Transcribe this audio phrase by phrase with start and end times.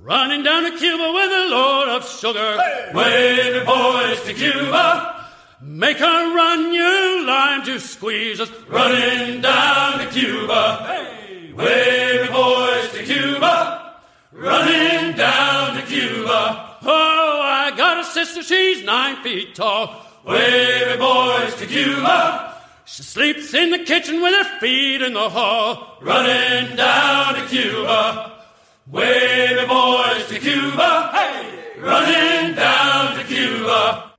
[0.00, 2.56] Running down to Cuba with a load of sugar.
[2.56, 2.90] Hey!
[2.94, 5.26] Wavy boys to Cuba.
[5.60, 8.48] Make her run, you lime to squeeze us.
[8.68, 10.84] Running down to Cuba.
[10.86, 11.52] Hey!
[11.52, 13.96] Wavy boys to Cuba.
[14.30, 16.76] Running down to Cuba.
[16.82, 20.06] Oh, I got a sister, she's nine feet tall.
[20.24, 22.62] Wavy boys to Cuba.
[22.84, 25.98] She sleeps in the kitchen with her feet in the hall.
[26.00, 28.37] Running down to Cuba.
[28.90, 31.44] Wavy boys to Cuba, hey!
[31.78, 34.14] Running down to Cuba.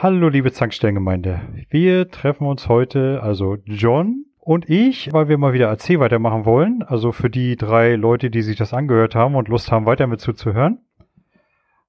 [0.00, 1.40] Hallo liebe Zankstellengemeinde.
[1.68, 6.84] Wir treffen uns heute, also John und ich, weil wir mal wieder AC weitermachen wollen.
[6.84, 10.20] Also für die drei Leute, die sich das angehört haben und Lust haben, weiter mit
[10.20, 10.78] zuzuhören.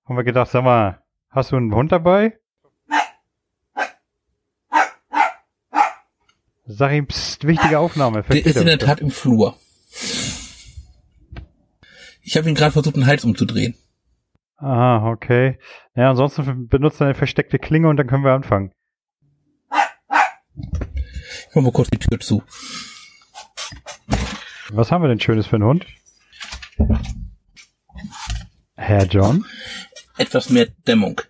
[0.05, 2.39] Haben wir gedacht, sag mal, hast du einen Hund dabei?
[6.65, 8.23] Sag ihm, pst, wichtige Aufnahme.
[8.23, 9.55] Der ist in der Tat im Flur.
[12.23, 13.76] Ich habe ihn gerade versucht, den Hals umzudrehen.
[14.55, 15.59] Aha, okay.
[15.95, 18.71] Ja, ansonsten benutzt er eine versteckte Klinge und dann können wir anfangen.
[20.55, 22.43] Ich mach mal kurz die Tür zu.
[24.70, 25.85] Was haben wir denn Schönes für einen Hund?
[28.76, 29.46] Herr John?
[30.18, 31.21] Etwas mehr Dämmung.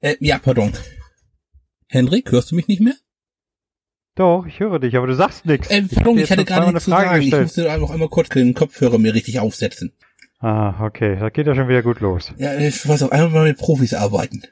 [0.00, 0.72] Äh, ja, pardon.
[1.88, 2.94] Henrik, hörst du mich nicht mehr?
[4.16, 5.68] Doch, ich höre dich, aber du sagst nichts.
[5.70, 7.20] Äh, pardon, ich, ich hatte gerade nichts zu sagen.
[7.20, 7.34] Gestellt.
[7.34, 9.92] Ich musste einfach einmal kurz den Kopfhörer mir richtig aufsetzen.
[10.38, 11.18] Ah, okay.
[11.20, 12.32] Da geht ja schon wieder gut los.
[12.38, 14.42] Ja, ich weiß auch einmal mal mit Profis arbeiten.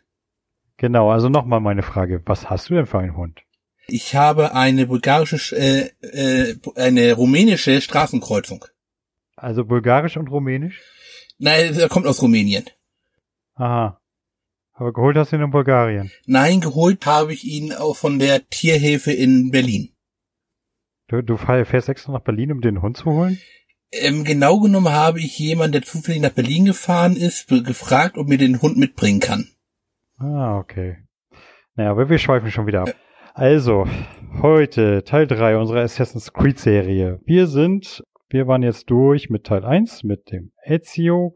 [0.76, 2.22] Genau, also nochmal meine Frage.
[2.26, 3.40] Was hast du denn für einen Hund?
[3.86, 8.66] Ich habe eine bulgarische, äh, äh, eine rumänische Straßenkreuzung.
[9.36, 10.80] Also bulgarisch und rumänisch?
[11.38, 12.64] Nein, er kommt aus Rumänien.
[13.54, 13.98] Aha.
[14.74, 16.10] Aber geholt hast du ihn in Bulgarien?
[16.26, 19.90] Nein, geholt habe ich ihn auch von der Tierhilfe in Berlin.
[21.06, 23.38] Du, du fährst extra nach Berlin, um den Hund zu holen?
[23.92, 28.38] Ähm, genau genommen habe ich jemanden, der zufällig nach Berlin gefahren ist, gefragt, ob mir
[28.38, 29.46] den Hund mitbringen kann.
[30.18, 30.96] Ah, okay.
[31.76, 32.94] Naja, aber wir schweifen schon wieder ab.
[33.34, 33.86] Also,
[34.42, 37.20] heute Teil 3 unserer Assassin's Creed Serie.
[37.24, 41.34] Wir sind, wir waren jetzt durch mit Teil 1, mit dem Ezio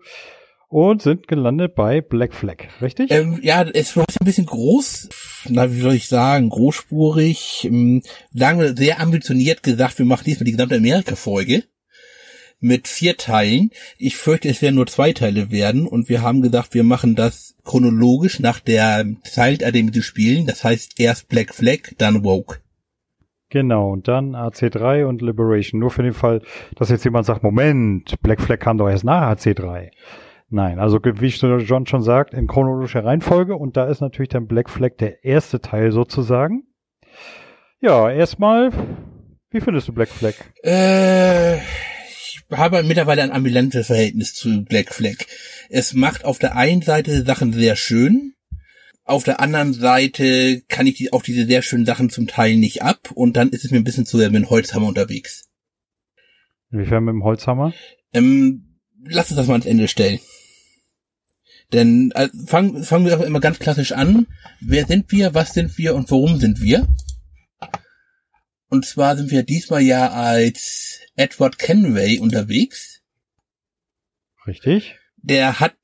[0.69, 3.11] und sind gelandet bei Black Flag, richtig?
[3.11, 5.09] Ähm, ja, es war ein bisschen groß,
[5.49, 8.03] na, wie soll ich sagen, großspurig, ähm,
[8.33, 11.65] lange sehr ambitioniert gesagt, wir machen diesmal die gesamte Amerika-Folge
[12.61, 13.71] mit vier Teilen.
[13.99, 17.55] Ich fürchte, es werden nur zwei Teile werden und wir haben gesagt, wir machen das
[17.65, 20.47] chronologisch nach der Zeit, dem wir spielen.
[20.47, 22.59] Das heißt erst Black Flag, dann Woke.
[23.51, 25.81] Genau, und dann AC3 und Liberation.
[25.81, 26.43] Nur für den Fall,
[26.77, 29.91] dass jetzt jemand sagt, Moment, Black Flag kam doch erst nach AC3.
[30.51, 34.71] Nein, also wie John schon sagt, in chronologischer Reihenfolge und da ist natürlich dann Black
[34.71, 36.65] Flag der erste Teil sozusagen.
[37.81, 38.71] Ja, erstmal,
[39.51, 40.35] wie findest du Black Flag?
[40.65, 45.17] Äh, ich habe mittlerweile ein ambulantes Verhältnis zu Black Flag.
[45.69, 48.35] Es macht auf der einen Seite Sachen sehr schön,
[49.09, 52.83] auf der anderen Seite kann ich die, auch diese sehr schönen Sachen zum Teil nicht
[52.83, 55.49] ab und dann ist es mir ein bisschen zu sehr mit dem Holzhammer unterwegs.
[56.71, 57.73] Inwiefern mit dem Holzhammer?
[58.13, 60.21] Ähm, lass uns das mal ans Ende stellen.
[61.73, 64.27] Denn äh, fangen, fangen wir immer ganz klassisch an.
[64.61, 66.89] Wer sind wir, was sind wir und warum sind wir?
[68.69, 73.01] Und zwar sind wir diesmal ja als Edward Kenway unterwegs.
[74.47, 74.97] Richtig.
[75.17, 75.77] Der hat,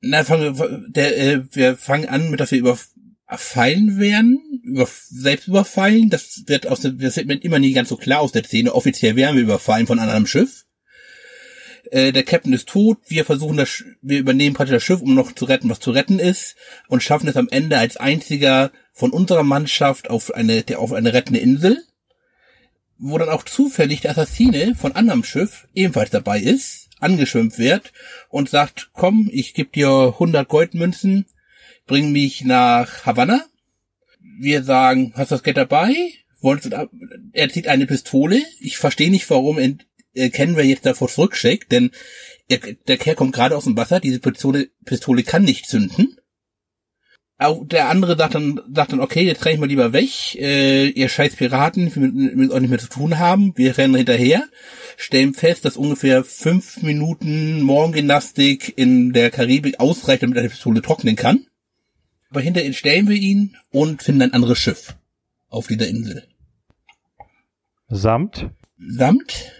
[0.00, 5.48] na, fangen wir, der, äh, wir fangen an mit, dass wir überfallen werden, über, selbst
[5.48, 6.10] überfallen.
[6.10, 8.74] Das wird aus der, das wird immer nie ganz so klar aus der Szene.
[8.74, 10.64] Offiziell werden wir überfallen von einem Schiff.
[11.90, 15.32] Äh, der Captain ist tot, wir versuchen das, wir übernehmen praktisch das Schiff, um noch
[15.32, 16.54] zu retten, was zu retten ist,
[16.88, 21.12] und schaffen es am Ende als einziger von unserer Mannschaft auf eine, der, auf eine
[21.12, 21.82] rettende Insel,
[22.98, 27.92] wo dann auch zufällig der Assassine von anderem Schiff ebenfalls dabei ist, angeschwimmt wird
[28.28, 31.26] und sagt, komm, ich gebe dir 100 Goldmünzen,
[31.86, 33.44] bring mich nach Havanna.
[34.38, 35.94] Wir sagen, hast du das Geld dabei?
[37.32, 38.40] Er zieht eine Pistole.
[38.60, 39.58] Ich verstehe nicht, warum
[40.14, 41.90] äh, kennen wir jetzt davor zurückschickt, denn
[42.48, 46.16] er, der Kerl kommt gerade aus dem Wasser, diese Pistole, Pistole kann nicht zünden.
[47.38, 50.88] Auch der andere sagt dann, sagt dann, okay, jetzt kann ich mal lieber weg, äh,
[50.88, 54.44] ihr scheiß Piraten, wir mit euch nicht mehr zu tun haben, wir rennen hinterher,
[54.98, 61.16] stellen fest, dass ungefähr fünf Minuten Morgengymnastik in der Karibik ausreicht, damit eine Pistole trocknen
[61.16, 61.46] kann.
[62.28, 64.96] Aber hinter ihn stellen wir ihn und finden ein anderes Schiff
[65.48, 66.28] auf dieser Insel.
[67.88, 68.50] Samt?
[68.76, 69.59] Samt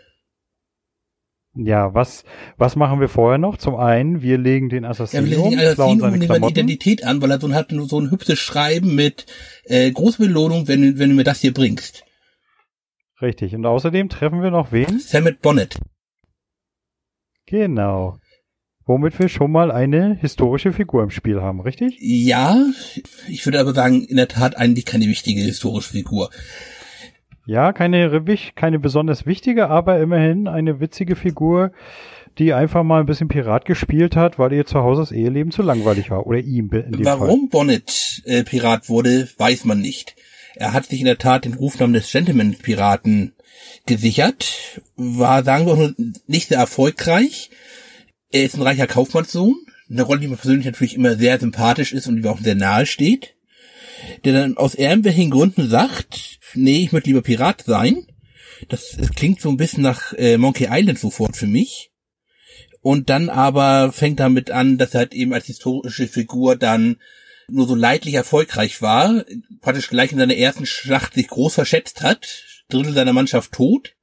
[1.55, 2.25] ja, was,
[2.56, 3.56] was machen wir vorher noch?
[3.56, 7.20] Zum einen, wir legen den Assassinen ja, wir legen den Assassinen um, nehmen Identität an,
[7.20, 9.26] weil er so hat so ein hübsches Schreiben mit
[9.64, 12.05] äh, große Belohnung, wenn, wenn du mir das hier bringst.
[13.20, 13.55] Richtig.
[13.55, 15.00] Und außerdem treffen wir noch wen?
[15.00, 15.76] Samet Bonnet.
[17.47, 18.19] Genau.
[18.87, 21.97] Womit wir schon mal eine historische Figur im Spiel haben, richtig?
[22.00, 22.64] Ja,
[23.29, 26.31] ich würde aber sagen, in der Tat eigentlich keine wichtige historische Figur.
[27.50, 28.25] Ja, keine,
[28.55, 31.73] keine besonders wichtige, aber immerhin eine witzige Figur,
[32.38, 35.62] die einfach mal ein bisschen Pirat gespielt hat, weil ihr zu Hause das Eheleben zu
[35.62, 36.29] langweilig war.
[36.29, 37.49] Oder ihm Warum Fall.
[37.50, 40.14] Bonnet äh, Pirat wurde, weiß man nicht.
[40.55, 43.32] Er hat sich in der Tat den Rufnamen des Gentleman-Piraten
[43.85, 45.93] gesichert, war, sagen wir,
[46.29, 47.50] nicht sehr erfolgreich.
[48.31, 49.56] Er ist ein reicher Kaufmannssohn,
[49.91, 52.55] eine Rolle, die mir persönlich natürlich immer sehr sympathisch ist und die mir auch sehr
[52.55, 53.35] nahe steht,
[54.25, 58.06] der dann aus irgendwelchen Gründen sagt, nee, ich möchte lieber Pirat sein.
[58.69, 61.91] Das, das klingt so ein bisschen nach äh, Monkey Island sofort für mich.
[62.82, 66.97] Und dann aber fängt damit an, dass er halt eben als historische Figur dann
[67.49, 69.25] nur so leidlich erfolgreich war,
[69.61, 73.97] praktisch gleich in seiner ersten Schlacht sich groß verschätzt hat, Drittel seiner Mannschaft tot,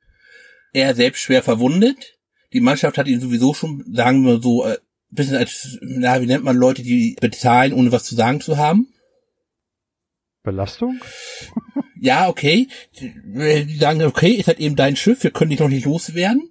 [0.73, 2.17] er selbst schwer verwundet,
[2.53, 4.77] die Mannschaft hat ihn sowieso schon, sagen wir so, ein äh,
[5.09, 8.88] bisschen als, na, wie nennt man Leute, die bezahlen, ohne was zu sagen zu haben?
[10.47, 10.99] Belastung?
[12.01, 12.67] ja, okay.
[12.99, 16.49] Die sagen, okay, ist halt eben dein Schiff, wir können dich noch nicht loswerden.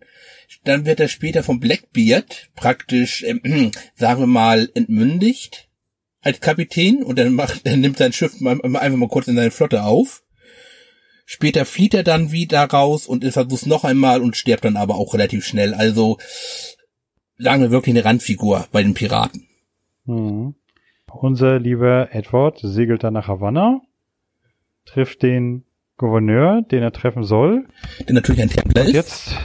[0.64, 5.68] Dann wird er später vom Blackbeard praktisch, ähm, sagen wir mal, entmündigt
[6.20, 9.84] als Kapitän und dann macht, er nimmt sein Schiff einfach mal kurz in seine Flotte
[9.84, 10.22] auf.
[11.24, 15.14] Später flieht er dann wieder raus und versucht noch einmal und stirbt dann aber auch
[15.14, 15.74] relativ schnell.
[15.74, 16.18] Also
[17.38, 19.48] sagen wir wirklich eine Randfigur bei den Piraten.
[20.04, 20.54] Mhm.
[21.22, 23.80] Unser lieber Edward segelt dann nach Havanna,
[24.84, 25.64] trifft den
[25.96, 27.66] Gouverneur, den er treffen soll.
[28.06, 28.92] Der natürlich ein Templer ist.
[28.92, 29.36] Jetzt,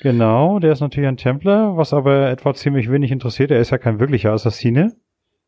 [0.00, 3.50] genau, der ist natürlich ein Templer, was aber Edward ziemlich wenig interessiert.
[3.50, 4.94] Er ist ja kein wirklicher Assassine.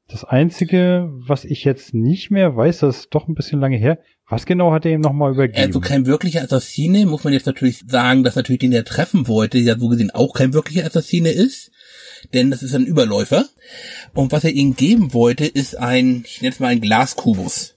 [0.09, 3.99] Das Einzige, was ich jetzt nicht mehr weiß, das ist doch ein bisschen lange her.
[4.29, 5.67] Was genau hat er ihm nochmal übergeben?
[5.67, 9.59] Also kein wirklicher Assassine, muss man jetzt natürlich sagen, dass natürlich den er treffen wollte,
[9.59, 11.71] ja so gesehen auch kein wirklicher Assassine ist.
[12.33, 13.47] Denn das ist ein Überläufer.
[14.15, 17.75] Und was er ihm geben wollte, ist ein, ich nenne es mal ein Glaskubus.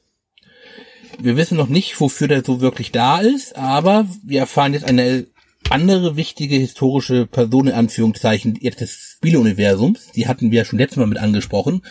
[1.20, 5.26] Wir wissen noch nicht, wofür der so wirklich da ist, aber wir erfahren jetzt eine
[5.70, 10.98] andere wichtige historische Person in Anführungszeichen jetzt des Spieleuniversums, die hatten wir ja schon letztes
[10.98, 11.82] Mal mit angesprochen,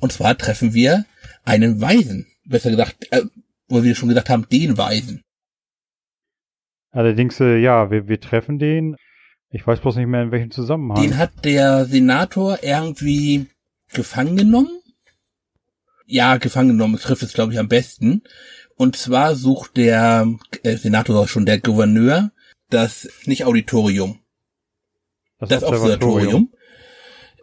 [0.00, 1.04] und zwar treffen wir
[1.44, 3.22] einen Weisen, besser gesagt, äh,
[3.68, 5.22] wo wir schon gesagt haben, den Weisen.
[6.92, 8.96] Allerdings, äh, ja, wir, wir treffen den.
[9.56, 11.00] Ich weiß bloß nicht mehr in welchem Zusammenhang.
[11.00, 13.46] Den hat der Senator irgendwie
[13.90, 14.82] gefangen genommen.
[16.04, 18.22] Ja, gefangen genommen, trifft es glaube ich am besten.
[18.76, 20.28] Und zwar sucht der
[20.62, 22.32] äh, Senator schon der Gouverneur
[22.68, 24.18] das nicht Auditorium.
[25.38, 25.94] Das, das Observatorium.
[25.94, 26.52] Observatorium.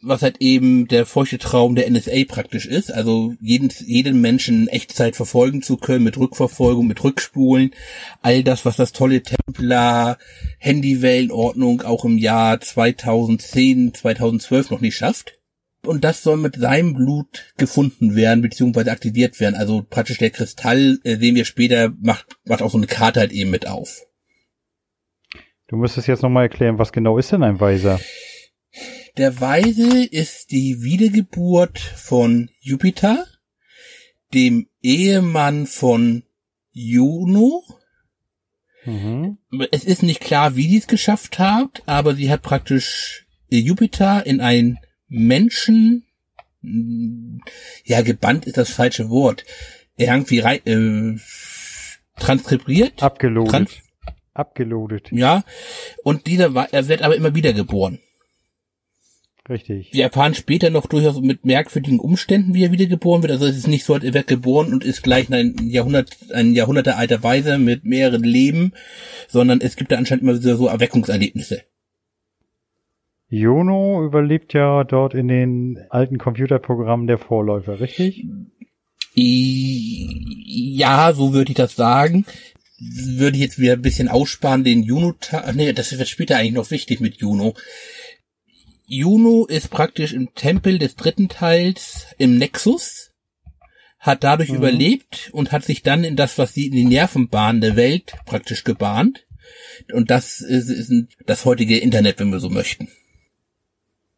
[0.06, 4.68] Was halt eben der feuchte Traum der NSA praktisch ist, also jeden, jeden Menschen in
[4.68, 7.72] Echtzeit verfolgen zu können, mit Rückverfolgung, mit Rückspulen,
[8.22, 10.18] all das, was das tolle Templar
[10.60, 15.40] Handywellenordnung auch im Jahr 2010, 2012 noch nicht schafft.
[15.86, 19.56] Und das soll mit seinem Blut gefunden werden, beziehungsweise aktiviert werden.
[19.56, 23.32] Also praktisch der Kristall, äh, den wir später, macht, macht auch so eine Karte halt
[23.32, 24.02] eben mit auf.
[25.68, 28.00] Du müsstest jetzt nochmal erklären, was genau ist denn ein Weiser?
[29.18, 33.27] Der Weise ist die Wiedergeburt von Jupiter,
[34.33, 36.24] dem Ehemann von
[36.71, 37.63] Juno.
[38.86, 39.38] Mhm.
[39.71, 44.42] Es ist nicht klar, wie sie es geschafft hat, aber sie hat praktisch Jupiter in
[44.42, 46.08] einen Menschen,
[47.84, 49.46] ja, gebannt ist das falsche Wort,
[49.96, 51.20] irgendwie rein, äh,
[52.20, 53.03] transkribiert.
[53.03, 53.51] Abgelodet.
[53.51, 53.72] Trans
[54.34, 55.12] abgelodet.
[55.12, 55.43] Ja,
[56.03, 58.00] und dieser war, er wird aber immer wieder geboren.
[59.50, 59.90] Richtig.
[59.92, 63.34] Wir erfahren später noch durchaus mit merkwürdigen Umständen, wie er wiedergeboren wird.
[63.34, 66.96] Also es ist nicht so, er wird geboren und ist gleich ein Jahrhundert, ein Jahrhunderte
[66.96, 68.72] alter Weise mit mehreren Leben,
[69.28, 71.64] sondern es gibt da anscheinend immer wieder so Erweckungserlebnisse.
[73.28, 78.26] Juno überlebt ja dort in den alten Computerprogrammen der Vorläufer, richtig?
[79.16, 82.26] Ja, so würde ich das sagen
[82.80, 85.16] würde ich jetzt wieder ein bisschen aussparen, den Juno,
[85.54, 87.54] nee, das wird später eigentlich noch wichtig mit Juno.
[88.86, 93.12] Juno ist praktisch im Tempel des dritten Teils im Nexus,
[94.00, 94.58] hat dadurch mhm.
[94.58, 98.63] überlebt und hat sich dann in das, was sie in die Nervenbahn der Welt praktisch
[98.63, 99.25] gebahnt.
[99.94, 102.90] Und das ist, ist das heutige Internet, wenn wir so möchten.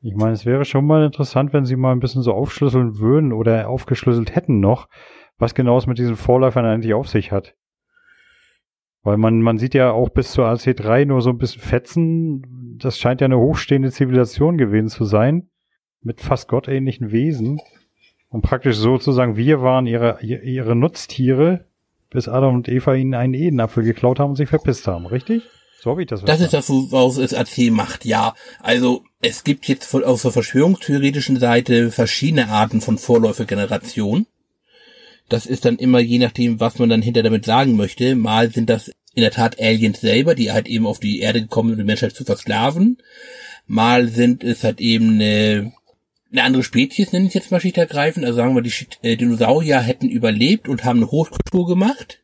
[0.01, 3.33] Ich meine, es wäre schon mal interessant, wenn sie mal ein bisschen so aufschlüsseln würden
[3.33, 4.87] oder aufgeschlüsselt hätten noch,
[5.37, 7.55] was genau es mit diesen Vorläufern eigentlich auf sich hat.
[9.05, 12.77] Weil man, man sieht ja auch bis zur AC3 nur so ein bisschen Fetzen.
[12.79, 15.47] Das scheint ja eine hochstehende Zivilisation gewesen zu sein.
[16.01, 17.61] Mit fast gottähnlichen Wesen.
[18.29, 21.65] Und praktisch sozusagen wir waren ihre, ihre Nutztiere,
[22.09, 25.43] bis Adam und Eva ihnen einen Edenapfel geklaut haben und sich verpisst haben, richtig?
[25.79, 28.33] So habe ich das Das ist das, woraus es AC macht, ja.
[28.59, 34.25] Also es gibt jetzt von, aus der verschwörungstheoretischen Seite verschiedene Arten von Vorläufergeneration.
[35.29, 38.15] Das ist dann immer je nachdem, was man dann hinter damit sagen möchte.
[38.15, 41.69] Mal sind das in der Tat Aliens selber, die halt eben auf die Erde gekommen
[41.69, 42.97] sind, um die Menschheit zu versklaven.
[43.65, 45.73] Mal sind es halt eben eine,
[46.31, 48.25] eine andere Spezies, nenne ich jetzt mal schlicht ergreifend.
[48.25, 52.21] Also sagen wir, die äh, Dinosaurier hätten überlebt und haben eine Hochkultur gemacht.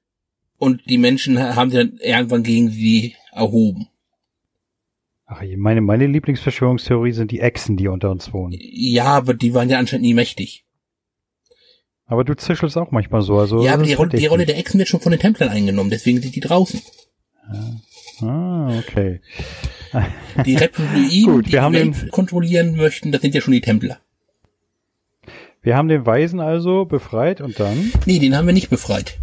[0.60, 3.88] Und die Menschen haben sie dann irgendwann gegen sie erhoben.
[5.26, 8.54] Ach, meine, meine Lieblingsverschwörungstheorie sind die Echsen, die unter uns wohnen.
[8.60, 10.66] Ja, aber die waren ja anscheinend nie mächtig.
[12.12, 13.40] Aber du zischelst auch manchmal so.
[13.40, 15.90] Also ja, aber die, Rolle, die Rolle der Echsen wird schon von den Templern eingenommen,
[15.90, 16.82] deswegen sind die draußen.
[18.22, 19.22] Ah, okay.
[20.46, 24.00] Die Reptiloiden, Gut, die wir haben den, kontrollieren möchten, das sind ja schon die Templer.
[25.62, 27.92] Wir haben den Weisen also befreit und dann?
[28.06, 29.18] Nee, den haben wir nicht befreit.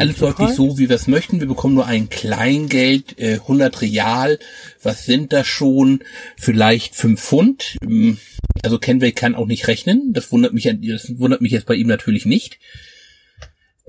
[0.00, 1.40] Alles läuft nicht so, wie wir es möchten.
[1.40, 4.38] Wir bekommen nur ein Kleingeld, äh, 100 Real.
[4.82, 6.00] Was sind das schon?
[6.36, 7.76] Vielleicht 5 Pfund.
[7.82, 8.18] Ähm,
[8.62, 10.12] also Kenway kann auch nicht rechnen.
[10.12, 12.58] Das wundert mich, das wundert mich jetzt bei ihm natürlich nicht.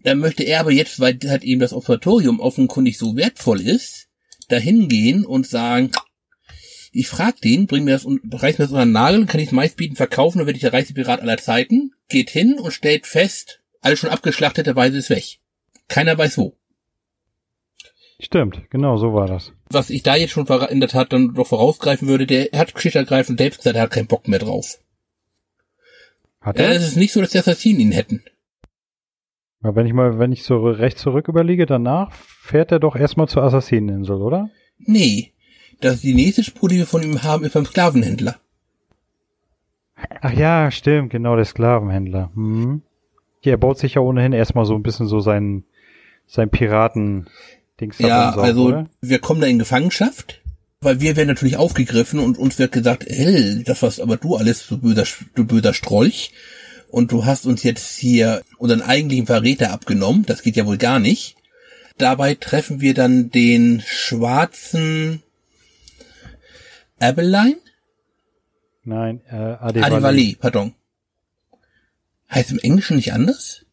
[0.04, 4.08] Dann möchte er aber jetzt, weil halt eben das Observatorium offenkundig so wertvoll ist,
[4.48, 5.92] dahin gehen und sagen,
[6.92, 9.48] ich frag den, bring mir das und reiß mir das unter den Nagel, kann ich
[9.48, 12.72] es meist bieten, verkaufen, dann werde ich der reichste Pirat aller Zeiten, geht hin und
[12.72, 15.40] stellt fest, alles schon abgeschlachtete Weise ist weg.
[15.89, 16.55] Keiner weiß wo.
[18.22, 19.53] Stimmt, genau so war das.
[19.69, 22.93] Was ich da jetzt schon in der Tat dann doch vorausgreifen würde, der hat schlicht
[22.93, 24.79] selbst gesagt, er hat keinen Bock mehr drauf.
[26.41, 26.69] Hat er?
[26.69, 28.24] Ja, es ist nicht so, dass die Assassinen ihn hätten.
[29.62, 33.27] Aber wenn ich mal, wenn ich so recht zurück überlege, danach fährt er doch erstmal
[33.27, 34.50] zur Assassineninsel, oder?
[34.77, 35.34] Nee.
[35.81, 38.36] Das ist die nächste Spur, die wir von ihm haben, ist beim Sklavenhändler.
[40.22, 42.31] Ach ja, stimmt, genau, der Sklavenhändler.
[42.34, 42.81] Hm.
[43.41, 45.19] Ja, er baut sich ja ohnehin erstmal so ein bisschen so
[46.30, 48.90] sein, sein Piraten-Dings Ja, auf, also oder?
[49.02, 50.42] wir kommen da in Gefangenschaft,
[50.82, 54.68] weil wir werden natürlich aufgegriffen und uns wird gesagt, hey, das was aber du alles,
[54.68, 55.06] du böser,
[55.36, 56.32] du böser Strolch.
[56.92, 60.26] Und du hast uns jetzt hier unseren eigentlichen Verräter abgenommen.
[60.26, 61.36] Das geht ja wohl gar nicht.
[62.00, 65.22] Dabei treffen wir dann den schwarzen
[67.00, 67.58] Abeline?
[68.84, 69.84] Nein, äh, Adivali.
[69.94, 70.74] Adivali, pardon.
[72.32, 73.66] Heißt im Englischen nicht anders?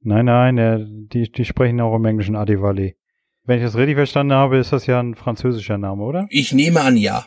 [0.00, 2.96] Nein, nein, äh, die, die sprechen auch im Englischen Adivali.
[3.44, 6.26] Wenn ich das richtig verstanden habe, ist das ja ein französischer Name, oder?
[6.30, 7.26] Ich nehme an, ja.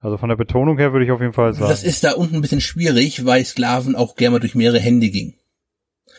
[0.00, 1.68] Also von der Betonung her würde ich auf jeden Fall sagen.
[1.68, 5.08] Das ist da unten ein bisschen schwierig, weil Sklaven auch gerne mal durch mehrere Hände
[5.10, 5.34] gingen.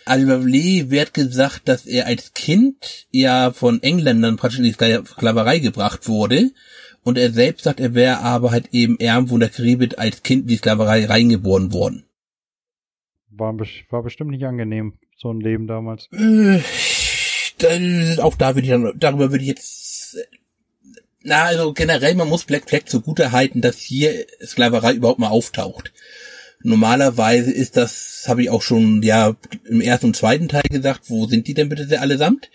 [0.05, 6.07] Al-Wawli wird gesagt, dass er als Kind ja von Engländern praktisch in die Sklaverei gebracht
[6.07, 6.51] wurde.
[7.03, 10.43] Und er selbst sagt, er wäre aber halt eben irgendwo in der Karibik als Kind
[10.43, 12.08] in die Sklaverei reingeboren worden.
[13.39, 13.55] War,
[13.89, 16.09] war bestimmt nicht angenehm, so ein Leben damals.
[16.11, 16.59] Äh,
[17.57, 20.17] dann, auch da würde ich dann, darüber würde ich jetzt,
[21.23, 25.93] na, also generell, man muss Black Flag zugute halten, dass hier Sklaverei überhaupt mal auftaucht.
[26.61, 31.25] Normalerweise ist das, habe ich auch schon ja im ersten und zweiten Teil gesagt, wo
[31.25, 32.49] sind die denn bitte allesamt?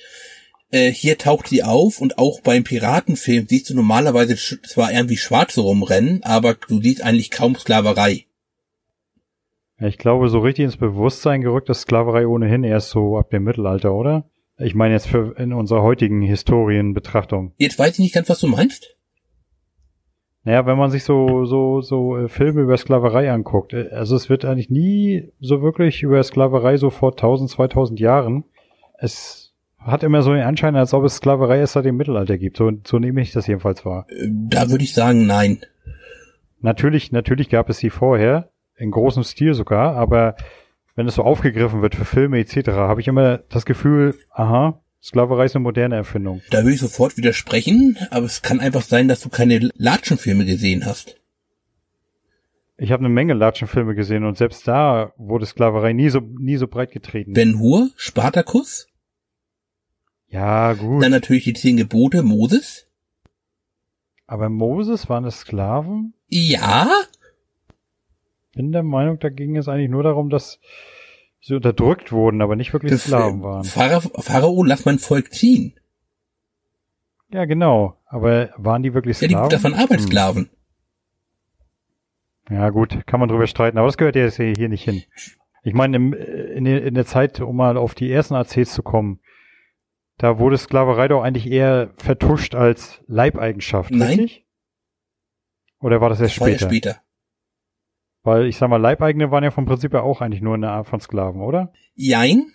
[0.70, 5.60] Äh, hier taucht sie auf und auch beim Piratenfilm siehst du normalerweise zwar irgendwie Schwarze
[5.60, 8.26] rumrennen, aber du siehst eigentlich kaum Sklaverei.
[9.86, 13.94] Ich glaube, so richtig ins Bewusstsein gerückt ist Sklaverei ohnehin erst so ab dem Mittelalter,
[13.94, 14.24] oder?
[14.58, 17.52] Ich meine jetzt für in unserer heutigen Historienbetrachtung.
[17.56, 18.96] Jetzt weiß ich nicht ganz, was du meinst.
[20.44, 24.28] Naja, wenn man sich so, so, so äh, Filme über Sklaverei anguckt, äh, also es
[24.28, 28.44] wird eigentlich nie so wirklich über Sklaverei so vor 1000, 2000 Jahren.
[28.98, 32.58] Es hat immer so den Anschein, als ob es Sklaverei erst seit dem Mittelalter gibt.
[32.58, 34.06] So, so nehme ich das jedenfalls wahr.
[34.10, 35.62] Äh, da würde ich sagen, nein.
[36.60, 40.36] Natürlich, natürlich gab es sie vorher in großem Stil sogar, aber
[40.94, 45.44] wenn es so aufgegriffen wird für Filme etc., habe ich immer das Gefühl, aha, Sklaverei
[45.44, 46.40] ist eine moderne Erfindung.
[46.50, 50.86] Da will ich sofort widersprechen, aber es kann einfach sein, dass du keine Latschenfilme gesehen
[50.86, 51.20] hast.
[52.76, 56.66] Ich habe eine Menge Latschenfilme gesehen und selbst da wurde Sklaverei nie so nie so
[56.66, 57.34] breit getreten.
[57.34, 58.88] Ben Hur, Spartacus?
[60.26, 61.02] Ja, gut.
[61.02, 62.88] Dann natürlich die zehn Gebote, Moses.
[64.26, 66.14] Aber Moses waren es Sklaven?
[66.28, 66.88] Ja,
[68.54, 70.61] bin der Meinung, da ging es eigentlich nur darum, dass
[71.40, 73.64] sie unterdrückt wurden, aber nicht wirklich das, Sklaven waren.
[73.64, 75.75] Pharao, lass mein Volk ziehen.
[77.30, 77.96] Ja, genau.
[78.06, 79.37] Aber waren die wirklich Sklaven?
[79.37, 80.50] Ja, die davon Arbeitssklaven.
[82.49, 82.56] Hm.
[82.56, 85.02] Ja, gut, kann man drüber streiten, aber das gehört ja hier nicht hin.
[85.62, 89.20] Ich meine, in, in der Zeit, um mal auf die ersten ACs zu kommen,
[90.18, 94.20] da wurde Sklaverei doch eigentlich eher vertuscht als Leibeigenschaft, Nein.
[94.20, 94.46] richtig?
[95.80, 96.66] Oder war das erst das später?
[96.66, 97.03] War ja später.
[98.24, 100.88] Weil ich sag mal, Leibeigene waren ja vom Prinzip ja auch eigentlich nur eine Art
[100.88, 101.72] von Sklaven, oder?
[101.94, 102.46] Jein.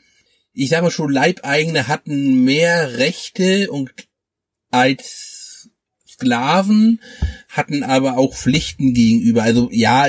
[0.51, 3.93] ich sage mal schon, Leibeigene hatten mehr Rechte und
[4.71, 5.69] als
[6.07, 6.99] Sklaven,
[7.49, 9.43] hatten aber auch Pflichten gegenüber.
[9.43, 10.07] Also ja,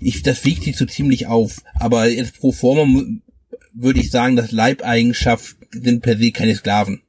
[0.00, 1.62] ich, das wiegt sich so ziemlich auf.
[1.74, 2.86] Aber jetzt pro forma
[3.74, 7.02] würde ich sagen, dass Leibeigenschaft sind per se keine Sklaven.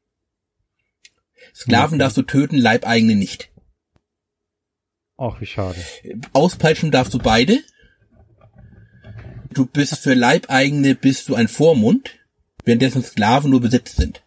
[1.56, 2.00] Sklaven Okay.
[2.00, 3.51] darfst du töten, Leibeigene nicht.
[5.24, 5.78] Ach, wie schade.
[6.34, 7.60] Auspeitschen darfst du beide.
[9.54, 12.10] Du bist für Leibeigene bist du ein Vormund,
[12.66, 14.24] währenddessen Sklaven nur Besitz sind.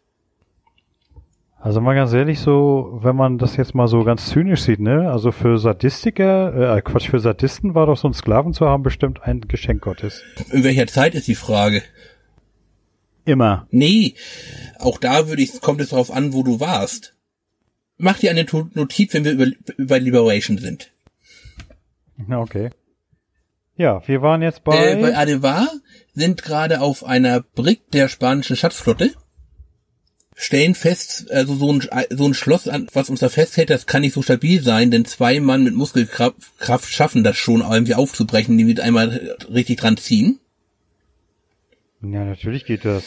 [1.58, 5.10] Also mal ganz ehrlich, so, wenn man das jetzt mal so ganz zynisch sieht, ne?
[5.10, 9.20] Also für Sadistiker, äh, Quatsch, für Sadisten war doch so ein Sklaven zu haben bestimmt
[9.24, 10.22] ein Geschenk Gottes.
[10.52, 11.82] In welcher Zeit ist die Frage?
[13.24, 13.66] Immer.
[13.72, 14.14] Nee,
[14.78, 17.14] auch da würde ich, kommt es darauf an, wo du warst.
[17.96, 19.46] Mach dir eine Notiz, wenn wir über,
[19.76, 20.90] über Liberation sind.
[22.30, 22.70] Okay.
[23.76, 25.68] Ja, wir waren jetzt bei, Äh, bei Adevar
[26.14, 29.10] sind gerade auf einer Brick der spanischen Schatzflotte,
[30.36, 34.02] stellen fest, also so ein, so ein Schloss, an- was uns da festhält, das kann
[34.02, 38.56] nicht so stabil sein, denn zwei Mann mit Muskelkraft Kraft schaffen das schon, irgendwie aufzubrechen,
[38.58, 40.38] die mit einmal richtig dran ziehen.
[42.00, 43.04] ja, natürlich geht das.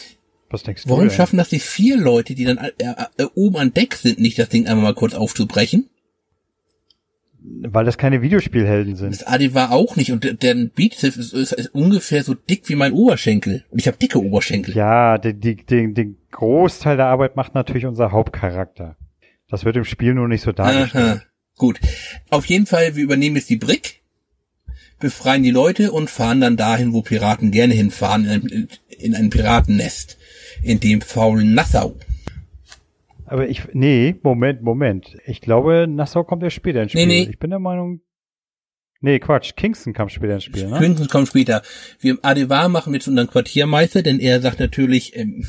[0.50, 2.70] Was denkst du Warum schaffen das die vier Leute, die dann äh,
[3.18, 5.88] äh, oben an Deck sind, nicht das Ding einmal mal kurz aufzubrechen?
[7.40, 9.10] Weil das keine Videospielhelden sind.
[9.12, 12.68] Das Adi war auch nicht und der- der Bizeps ist, ist, ist ungefähr so dick
[12.68, 13.64] wie mein Oberschenkel.
[13.70, 14.74] Und ich habe dicke Oberschenkel.
[14.74, 18.96] Ja, die, den, den Großteil der Arbeit macht natürlich unser Hauptcharakter.
[19.48, 21.04] Das wird im Spiel nur nicht so dargestellt.
[21.20, 21.22] Aha.
[21.56, 21.80] Gut.
[22.28, 24.02] Auf jeden Fall, wir übernehmen jetzt die Brick,
[24.98, 29.30] befreien die Leute und fahren dann dahin, wo Piraten gerne hinfahren, in ein, in ein
[29.30, 30.18] Piratennest,
[30.62, 31.96] in dem faulen Nassau.
[33.26, 35.16] Aber ich, nee, Moment, Moment.
[35.26, 37.06] Ich glaube, Nassau kommt erst später ins Spiel.
[37.06, 37.30] Nee, nee.
[37.30, 38.00] Ich bin der Meinung,
[39.00, 40.78] nee, Quatsch, Kingston kam später ins Spiel, ne?
[40.78, 41.62] Höchstens kommt später.
[42.00, 45.44] Wir im Adevar machen jetzt unseren Quartiermeister, denn er sagt natürlich, ähm,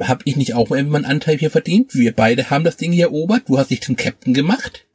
[0.00, 1.94] hab ich nicht auch mal meinen Anteil hier verdient?
[1.94, 4.86] Wir beide haben das Ding hier erobert, du hast dich zum Captain gemacht.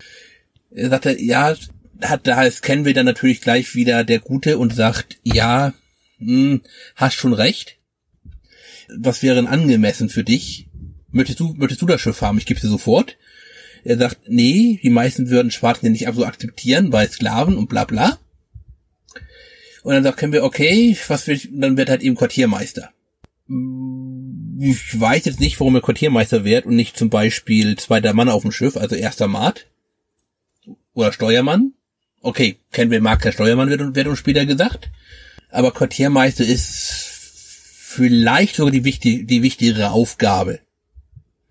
[0.70, 1.56] Er sagt, er, ja,
[2.02, 5.74] hat da ist kennen wir dann natürlich gleich wieder der Gute und sagt, ja,
[6.20, 6.62] hm,
[6.96, 7.77] hast schon recht.
[8.90, 10.68] Was wäre denn angemessen für dich?
[11.12, 12.38] Möchtest du, möchtest du das Schiff haben?
[12.38, 13.18] Ich gebe dir sofort.
[13.84, 17.86] Er sagt, nee, die meisten würden Schwarzen ja nicht so akzeptieren, weil Sklaven und bla
[17.86, 18.20] bla.
[19.84, 22.92] Und dann sagt, wir, okay, was will ich, dann wird halt eben Quartiermeister.
[24.60, 28.42] Ich weiß jetzt nicht, warum er Quartiermeister wird und nicht zum Beispiel zweiter Mann auf
[28.42, 29.68] dem Schiff, also erster Maat.
[30.94, 31.74] Oder Steuermann.
[32.22, 34.90] Okay, kennen wir mag kein Steuermann, wird, wird uns später gesagt.
[35.50, 37.07] Aber Quartiermeister ist
[37.98, 40.60] vielleicht sogar die, wichtig, die wichtigere Aufgabe.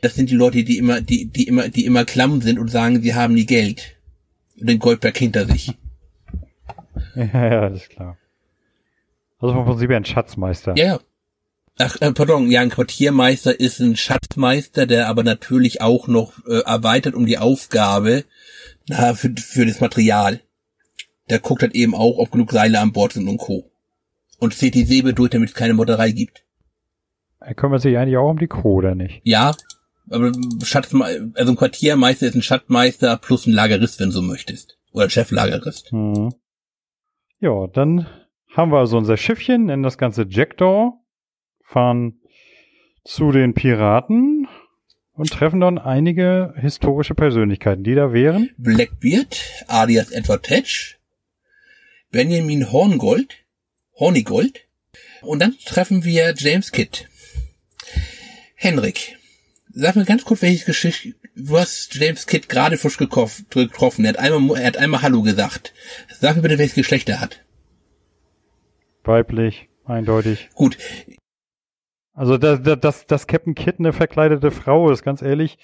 [0.00, 3.02] Das sind die Leute, die immer, die, die immer, die immer klamm sind und sagen,
[3.02, 3.96] sie haben nie Geld.
[4.60, 5.72] Und den Goldberg hinter sich.
[7.14, 8.18] Ja, ja, das ist klar.
[9.38, 10.74] Also vom Prinzip her ein Schatzmeister.
[10.76, 11.00] Ja, ja.
[11.78, 16.60] Ach, äh, pardon, ja, ein Quartiermeister ist ein Schatzmeister, der aber natürlich auch noch äh,
[16.60, 18.24] erweitert um die Aufgabe
[18.86, 20.40] na, für, für das Material.
[21.30, 23.70] Der guckt halt eben auch, ob genug Seile an Bord sind und Co.
[24.38, 26.44] Und Säbe durch, damit es keine Motterei gibt.
[27.40, 29.20] Er kümmert sich eigentlich auch um die Crew, oder nicht?
[29.24, 29.54] Ja,
[30.10, 34.78] aber Schatzme also ein Quartiermeister ist ein Schatzmeister plus ein Lagerist, wenn du so möchtest.
[34.92, 35.92] Oder Cheflagerist.
[35.92, 36.34] Mhm.
[37.40, 38.06] Ja, dann
[38.54, 40.92] haben wir also unser Schiffchen, nennen das Ganze Jackdaw,
[41.62, 42.20] fahren
[43.04, 44.48] zu den Piraten
[45.12, 48.50] und treffen dann einige historische Persönlichkeiten, die da wären.
[48.58, 50.98] Blackbeard, alias Edward Tetch,
[52.10, 53.34] Benjamin Horngold,
[53.98, 54.66] Hornigold,
[55.22, 57.08] und dann treffen wir James Kidd.
[58.54, 59.16] Henrik,
[59.72, 64.18] sag mir ganz kurz, welche Geschichte, du hast James Kidd gerade frisch getroffen, er hat
[64.18, 65.72] einmal, er hat einmal Hallo gesagt.
[66.20, 67.44] Sag mir bitte, welches Geschlecht er hat.
[69.04, 70.48] Weiblich, eindeutig.
[70.54, 70.78] Gut,
[72.12, 75.58] Also das, das, das, das Captain Kidd eine verkleidete Frau ist, ganz ehrlich,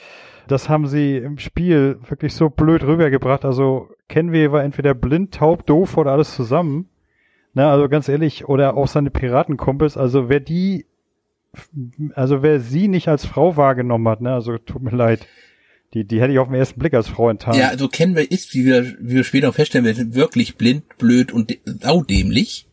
[0.48, 3.44] das haben sie im Spiel wirklich so blöd rübergebracht.
[3.44, 6.88] Also Kenway war entweder blind, taub, doof oder alles zusammen.
[7.54, 10.86] Na, also ganz ehrlich, oder auch seine Piratenkumpels, also wer die,
[12.14, 15.26] also wer sie nicht als Frau wahrgenommen hat, ne, also tut mir leid.
[15.92, 17.58] Die, die hätte ich auf den ersten Blick als Frau enttarnt.
[17.58, 21.32] ja, also kennen wir ist, wie wir, wie wir später feststellen werden, wirklich blind, blöd
[21.32, 22.66] und saudämlich.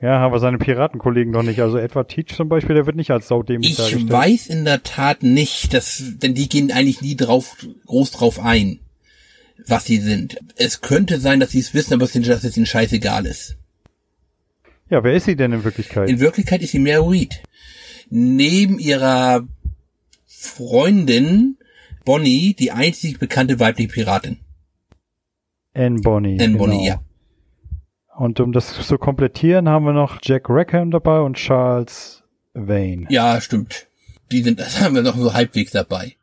[0.00, 1.60] Ja, haben wir seine Piratenkollegen noch nicht.
[1.60, 4.10] Also Edward Teach zum Beispiel, der wird nicht als saudämlich Ich dargestellt.
[4.10, 7.54] weiß in der Tat nicht, dass, denn die gehen eigentlich nie drauf,
[7.86, 8.80] groß drauf ein,
[9.66, 10.38] was sie sind.
[10.56, 13.56] Es könnte sein, dass sie es wissen, aber dass es ihnen scheißegal ist.
[14.88, 16.08] Ja, wer ist sie denn in Wirklichkeit?
[16.08, 17.42] In Wirklichkeit ist sie Mary Reed.
[18.10, 19.46] Neben ihrer
[20.26, 21.56] Freundin
[22.04, 24.38] Bonnie die einzig bekannte weibliche Piratin.
[25.74, 26.38] Anne Bonny.
[26.40, 26.86] Anne Bonny, genau.
[26.86, 27.00] ja.
[28.16, 33.06] Und um das zu komplettieren, haben wir noch Jack Rackham dabei und Charles Vane.
[33.08, 33.86] Ja, stimmt.
[34.32, 36.16] Die sind, das haben wir noch so halbwegs dabei.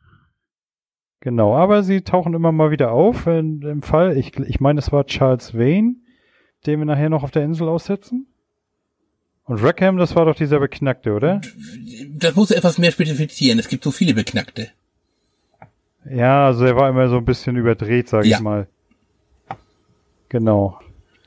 [1.20, 3.26] Genau, aber sie tauchen immer mal wieder auf.
[3.26, 5.96] In, Im Fall, ich, ich meine, es war Charles Vane,
[6.66, 8.26] den wir nachher noch auf der Insel aussetzen.
[9.44, 11.40] Und Rackham, das war doch dieser Beknackte, oder?
[12.12, 13.58] Das musst du etwas mehr spezifizieren.
[13.58, 14.68] Es gibt so viele Beknackte.
[16.08, 18.36] Ja, also er war immer so ein bisschen überdreht, sage Ja.
[18.36, 18.66] ich mal.
[20.28, 20.78] Genau.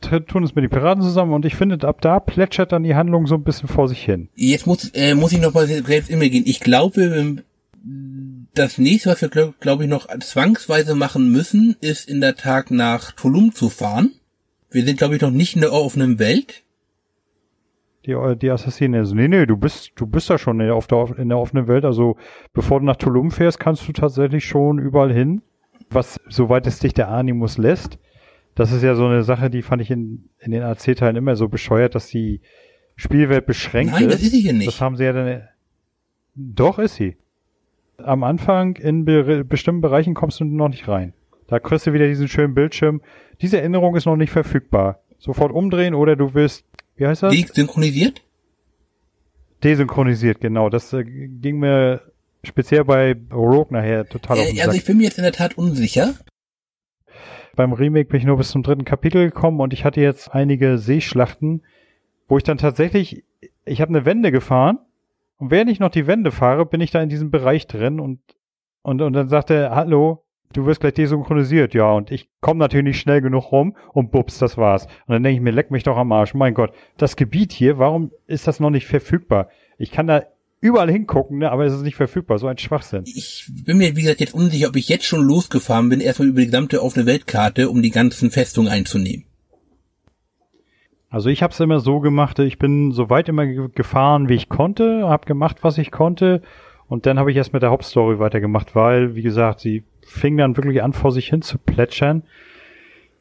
[0.02, 3.28] Tun es mit den Piraten zusammen und ich finde, ab da plätschert dann die Handlung
[3.28, 4.30] so ein bisschen vor sich hin.
[4.36, 6.44] Jetzt muss, äh, muss ich noch mal selbst in mir gehen.
[6.48, 12.10] Ich glaube, ähm, das nächste, was wir, glaube glaub ich, noch zwangsweise machen müssen, ist
[12.10, 14.14] in der Tag nach Tulum zu fahren.
[14.70, 16.64] Wir sind, glaube ich, noch nicht in der offenen Welt.
[18.06, 19.00] Die, die Assassinen.
[19.00, 21.38] Also, nee, nee, du bist, du bist da schon in der, auf der, in der
[21.38, 21.86] offenen Welt.
[21.86, 22.18] Also,
[22.54, 25.42] bevor du nach Tulum fährst, kannst du tatsächlich schon überall hin.
[25.90, 28.00] Was, soweit es dich der Animus lässt.
[28.56, 31.48] Das ist ja so eine Sache, die fand ich in, in den AC-Teilen immer so
[31.48, 32.42] bescheuert, dass die
[32.96, 34.14] Spielwelt beschränkt Nein, ist.
[34.14, 34.68] das ist sie hier nicht.
[34.68, 35.48] Das haben sie ja dann.
[36.36, 37.18] Doch ist sie.
[38.06, 41.14] Am Anfang in be bestimmten Bereichen kommst du noch nicht rein.
[41.48, 43.02] Da kriegst du wieder diesen schönen Bildschirm.
[43.42, 45.00] Diese Erinnerung ist noch nicht verfügbar.
[45.20, 47.34] Sofort umdrehen oder du wirst, wie heißt das?
[47.34, 48.22] Die synchronisiert?
[49.64, 50.70] Desynchronisiert, genau.
[50.70, 52.02] Das äh, ging mir
[52.44, 54.80] speziell bei Rogue nachher total auf den Äh, also Sack.
[54.80, 56.16] ich bin mir jetzt in der Tat unsicher.
[57.56, 60.78] Beim Remake bin ich nur bis zum dritten Kapitel gekommen und ich hatte jetzt einige
[60.78, 61.64] Seeschlachten,
[62.28, 63.24] wo ich dann tatsächlich,
[63.66, 64.80] ich habe eine Wende gefahren
[65.42, 68.20] und während ich noch die Wende fahre, bin ich da in diesem Bereich drin und
[68.84, 70.24] und und dann sagt er, hallo,
[70.54, 74.38] du wirst gleich desynchronisiert, ja und ich komme natürlich nicht schnell genug rum und bups,
[74.38, 74.86] das war's.
[75.08, 77.80] Und dann denke ich mir, leck mich doch am Arsch, mein Gott, das Gebiet hier,
[77.80, 79.50] warum ist das noch nicht verfügbar?
[79.80, 80.22] Ich kann da
[80.60, 83.04] überall hingucken, ne, aber es ist nicht verfügbar, so ein Schwachsinn.
[83.08, 86.42] Ich bin mir, wie gesagt, jetzt unsicher, ob ich jetzt schon losgefahren bin, erstmal über
[86.42, 89.26] die gesamte offene Weltkarte, um die ganzen Festungen einzunehmen.
[91.12, 94.36] Also ich habe es immer so gemacht, ich bin so weit immer ge- gefahren, wie
[94.36, 96.42] ich konnte, habe gemacht, was ich konnte
[96.88, 100.56] und dann habe ich erst mit der Hauptstory weitergemacht, weil, wie gesagt, sie fing dann
[100.56, 102.24] wirklich an, vor sich hin zu plätschern.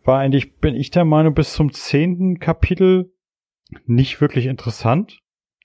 [0.04, 3.12] War eigentlich, bin ich der Meinung, bis zum zehnten Kapitel
[3.86, 5.18] nicht wirklich interessant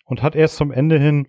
[0.06, 1.28] und hat erst zum Ende hin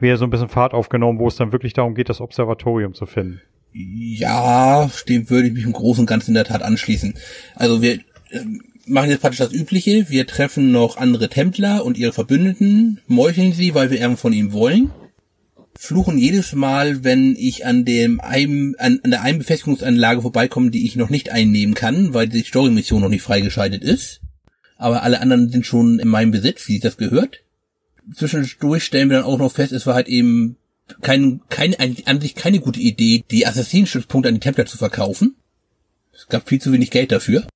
[0.00, 3.06] wieder so ein bisschen Fahrt aufgenommen, wo es dann wirklich darum geht, das Observatorium zu
[3.06, 3.40] finden.
[3.72, 7.14] Ja, dem würde ich mich im Großen und Ganzen in der Tat anschließen.
[7.54, 10.08] Also wir ähm, machen jetzt praktisch das Übliche.
[10.08, 14.52] Wir treffen noch andere Templer und ihre Verbündeten, meucheln sie, weil wir irgendwas von ihnen
[14.52, 14.90] wollen.
[15.76, 20.86] Fluchen jedes Mal, wenn ich an dem einem, an, an der einen Befestigungsanlage vorbeikomme, die
[20.86, 24.20] ich noch nicht einnehmen kann, weil die Story-Mission noch nicht freigeschaltet ist.
[24.76, 27.40] Aber alle anderen sind schon in meinem Besitz, wie sich das gehört.
[28.14, 30.56] Zwischendurch stellen wir dann auch noch fest, es war halt eben
[31.00, 35.36] kein, keine, an sich keine gute Idee, die Assassinenstützpunkte an die Templer zu verkaufen.
[36.12, 37.46] Es gab viel zu wenig Geld dafür.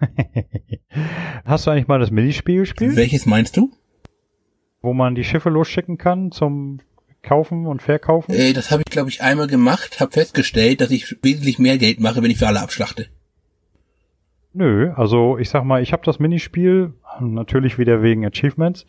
[1.44, 2.96] Hast du eigentlich mal das Minispiel gespielt?
[2.96, 3.70] Welches meinst du?
[4.82, 6.80] wo man die Schiffe losschicken kann zum
[7.22, 8.32] Kaufen und Verkaufen?
[8.32, 12.00] Äh, das habe ich, glaube ich, einmal gemacht, habe festgestellt, dass ich wesentlich mehr Geld
[12.00, 13.06] mache, wenn ich für alle abschlachte.
[14.52, 18.86] Nö, also ich sag mal, ich habe das Minispiel natürlich wieder wegen Achievements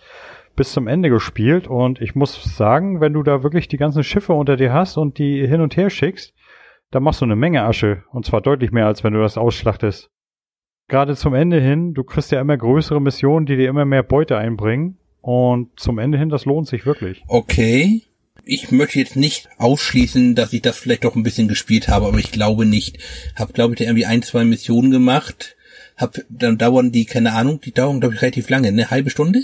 [0.56, 4.34] bis zum Ende gespielt und ich muss sagen, wenn du da wirklich die ganzen Schiffe
[4.34, 6.34] unter dir hast und die hin und her schickst,
[6.89, 10.10] dann machst du eine Menge Asche und zwar deutlich mehr, als wenn du das ausschlachtest.
[10.91, 14.38] Gerade zum Ende hin, du kriegst ja immer größere Missionen, die dir immer mehr Beute
[14.38, 17.23] einbringen und zum Ende hin, das lohnt sich wirklich.
[17.30, 18.01] Okay.
[18.43, 22.17] Ich möchte jetzt nicht ausschließen, dass ich das vielleicht doch ein bisschen gespielt habe, aber
[22.17, 22.97] ich glaube nicht.
[23.38, 25.56] Hab, glaube ich, da irgendwie ein, zwei Missionen gemacht.
[25.95, 29.39] Hab, dann dauern die, keine Ahnung, die dauern, glaube ich, relativ lange, eine halbe Stunde?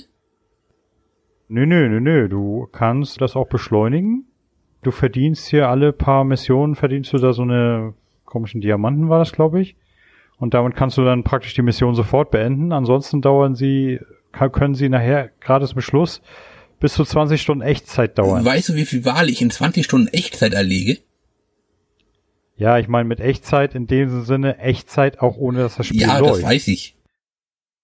[1.47, 4.25] Nö, nö, nö, nö, du kannst das auch beschleunigen.
[4.83, 7.93] Du verdienst hier alle paar Missionen, verdienst du da so eine
[8.25, 9.77] komischen Diamanten war das, glaube ich.
[10.39, 12.71] Und damit kannst du dann praktisch die Mission sofort beenden.
[12.71, 14.00] Ansonsten dauern sie,
[14.32, 16.21] können sie nachher, gerade zum Schluss,
[16.80, 18.45] bis zu 20 Stunden Echtzeit dauern.
[18.45, 21.00] Weißt du, wie viel Wahl ich in 20 Stunden Echtzeit erlege?
[22.56, 26.19] Ja, ich meine mit Echtzeit in dem Sinne Echtzeit auch ohne, dass das Spiel Ja,
[26.19, 26.36] läuft.
[26.38, 26.95] das weiß ich.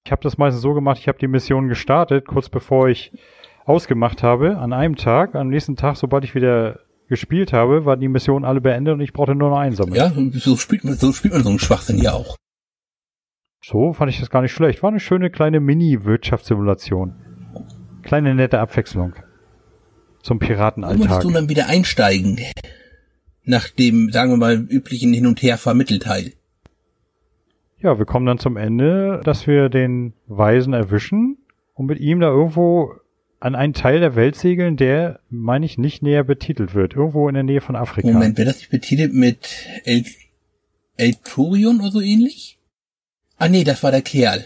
[0.05, 3.11] Ich habe das meistens so gemacht, ich habe die Mission gestartet, kurz bevor ich
[3.65, 5.35] ausgemacht habe, an einem Tag.
[5.35, 9.13] Am nächsten Tag, sobald ich wieder gespielt habe, war die Mission alle beendet und ich
[9.13, 9.95] brauchte nur noch einsammeln.
[9.95, 12.37] Ja, so spielt man, so spielt man so einen Schwachsinn ja auch.
[13.63, 14.83] So fand ich das gar nicht schlecht.
[14.83, 17.15] War eine schöne kleine Mini-Wirtschaftssimulation.
[18.03, 19.13] Kleine nette Abwechslung
[20.23, 21.21] zum Wo möchtest Piratenalltag.
[21.21, 22.39] du dann wieder einsteigen?
[23.43, 26.33] Nach dem, sagen wir mal, üblichen Hin- und Her-Vermittelteil.
[27.79, 31.37] Ja, wir kommen dann zum Ende, dass wir den Weisen erwischen
[31.73, 32.93] und mit ihm da irgendwo
[33.43, 36.93] an einen Teil der Welt segeln, der, meine ich, nicht näher betitelt wird.
[36.93, 38.07] Irgendwo in der Nähe von Afrika.
[38.07, 39.49] Moment, wer das nicht betitelt mit
[39.83, 40.05] El,
[40.95, 42.57] El Turion oder so ähnlich?
[43.37, 44.45] Ah nee, das war der Kerl.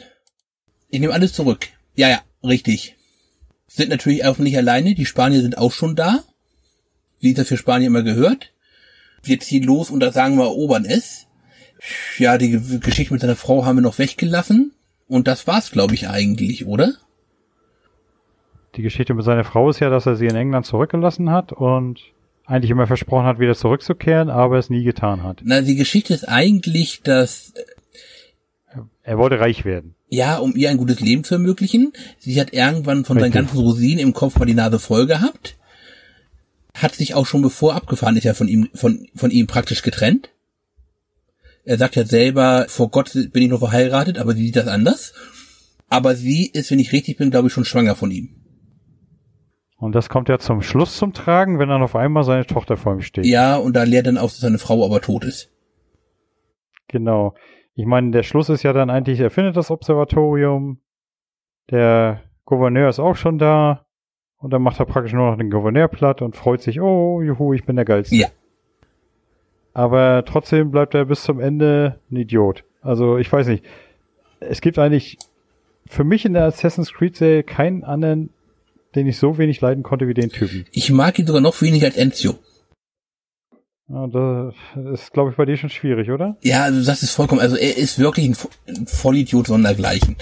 [0.90, 1.68] Ich nehme alles zurück.
[1.96, 2.96] Ja, ja, richtig.
[3.68, 6.24] Sind natürlich auch nicht alleine, die Spanier sind auch schon da.
[7.20, 8.52] Wie das für Spanier immer gehört.
[9.22, 11.28] Wir ziehen los und da sagen wir, erobern es.
[12.18, 14.72] Ja, die Ge- Geschichte mit seiner Frau haben wir noch weggelassen.
[15.08, 16.94] Und das war's, glaube ich, eigentlich, oder?
[18.78, 22.00] Die Geschichte mit seiner Frau ist ja, dass er sie in England zurückgelassen hat und
[22.46, 25.42] eigentlich immer versprochen hat, wieder zurückzukehren, aber es nie getan hat.
[25.44, 27.54] Na, die Geschichte ist eigentlich, dass
[29.04, 29.96] Er wollte reich werden.
[30.10, 31.92] ja, um ihr ein gutes Leben zu ermöglichen.
[32.20, 35.58] Sie hat irgendwann von seinen ganzen Rosinen im Kopf mal die Nase voll gehabt.
[36.76, 40.30] Hat sich auch schon bevor abgefahren ist ja von ihm, von, von ihm praktisch getrennt.
[41.66, 45.14] Er sagt ja selber, vor Gott bin ich noch verheiratet, aber sie sieht das anders.
[45.90, 48.37] Aber sie ist, wenn ich richtig bin, glaube ich, schon schwanger von ihm.
[49.78, 52.94] Und das kommt ja zum Schluss zum Tragen, wenn dann auf einmal seine Tochter vor
[52.94, 53.26] ihm steht.
[53.26, 55.52] Ja, und da lehrt dann auch, dass seine Frau aber tot ist.
[56.88, 57.36] Genau.
[57.76, 60.80] Ich meine, der Schluss ist ja dann eigentlich, er findet das Observatorium,
[61.70, 63.86] der Gouverneur ist auch schon da
[64.38, 67.54] und dann macht er praktisch nur noch den Gouverneur platt und freut sich, oh, juhu,
[67.54, 68.16] ich bin der Geilste.
[68.16, 68.28] Ja.
[69.74, 72.64] Aber trotzdem bleibt er bis zum Ende ein Idiot.
[72.82, 73.64] Also ich weiß nicht.
[74.40, 75.18] Es gibt eigentlich
[75.86, 78.32] für mich in der Assassin's Creed Serie keinen anderen,
[78.98, 80.66] den ich so wenig leiden konnte wie den Typen.
[80.72, 82.38] Ich mag ihn sogar noch weniger als Ezio.
[83.90, 84.54] Ja, das
[84.94, 86.36] ist, glaube ich, bei dir schon schwierig, oder?
[86.42, 88.36] Ja, also das ist vollkommen, also er ist wirklich ein,
[88.68, 90.18] ein Vollidiot sondergleichen.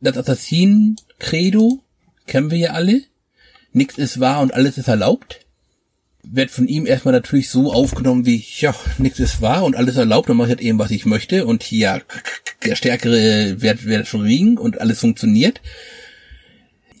[0.00, 1.80] Das Assassinen-Credo
[2.26, 3.02] kennen wir ja alle.
[3.72, 5.44] Nichts ist wahr und alles ist erlaubt.
[6.22, 10.28] Wird von ihm erstmal natürlich so aufgenommen wie, ja, nichts ist wahr und alles erlaubt,
[10.28, 12.02] dann mache ich halt eben, was ich möchte und hier
[12.64, 15.60] der Stärkere wird, wird schon liegen und alles funktioniert.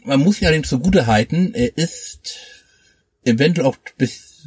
[0.04, 2.36] Man muss ihn allerdings zugute halten, er ist
[3.24, 4.46] eventuell auch bis,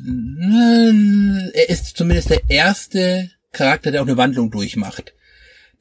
[1.54, 5.14] er ist zumindest der erste Charakter, der auch eine Wandlung durchmacht.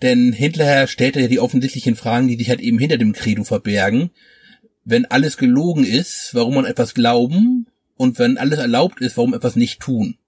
[0.03, 3.43] Denn hinterher stellt er ja die offensichtlichen Fragen, die sich halt eben hinter dem Credo
[3.45, 4.11] verbergen.
[4.85, 7.67] Wenn alles gelogen ist, warum man etwas glauben?
[7.97, 10.19] Und wenn alles erlaubt ist, warum etwas nicht tun?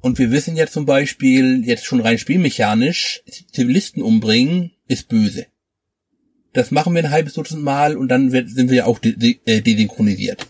[0.00, 5.46] Und wir wissen ja zum Beispiel, jetzt schon rein spielmechanisch, Zivilisten umbringen ist böse.
[6.52, 9.16] Das machen wir ein halbes Dutzend Mal und dann wird, sind wir ja auch de
[9.16, 10.46] de äh, desynchronisiert.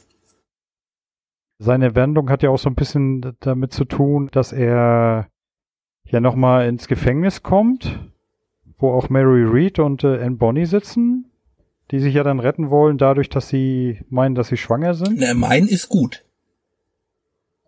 [1.58, 5.28] Seine Wendung hat ja auch so ein bisschen damit zu tun, dass er
[6.04, 8.00] ja nochmal ins Gefängnis kommt,
[8.78, 11.30] wo auch Mary Reed und äh, Anne Bonny sitzen,
[11.92, 15.20] die sich ja dann retten wollen, dadurch, dass sie meinen, dass sie schwanger sind.
[15.20, 16.24] Na, mein ist gut.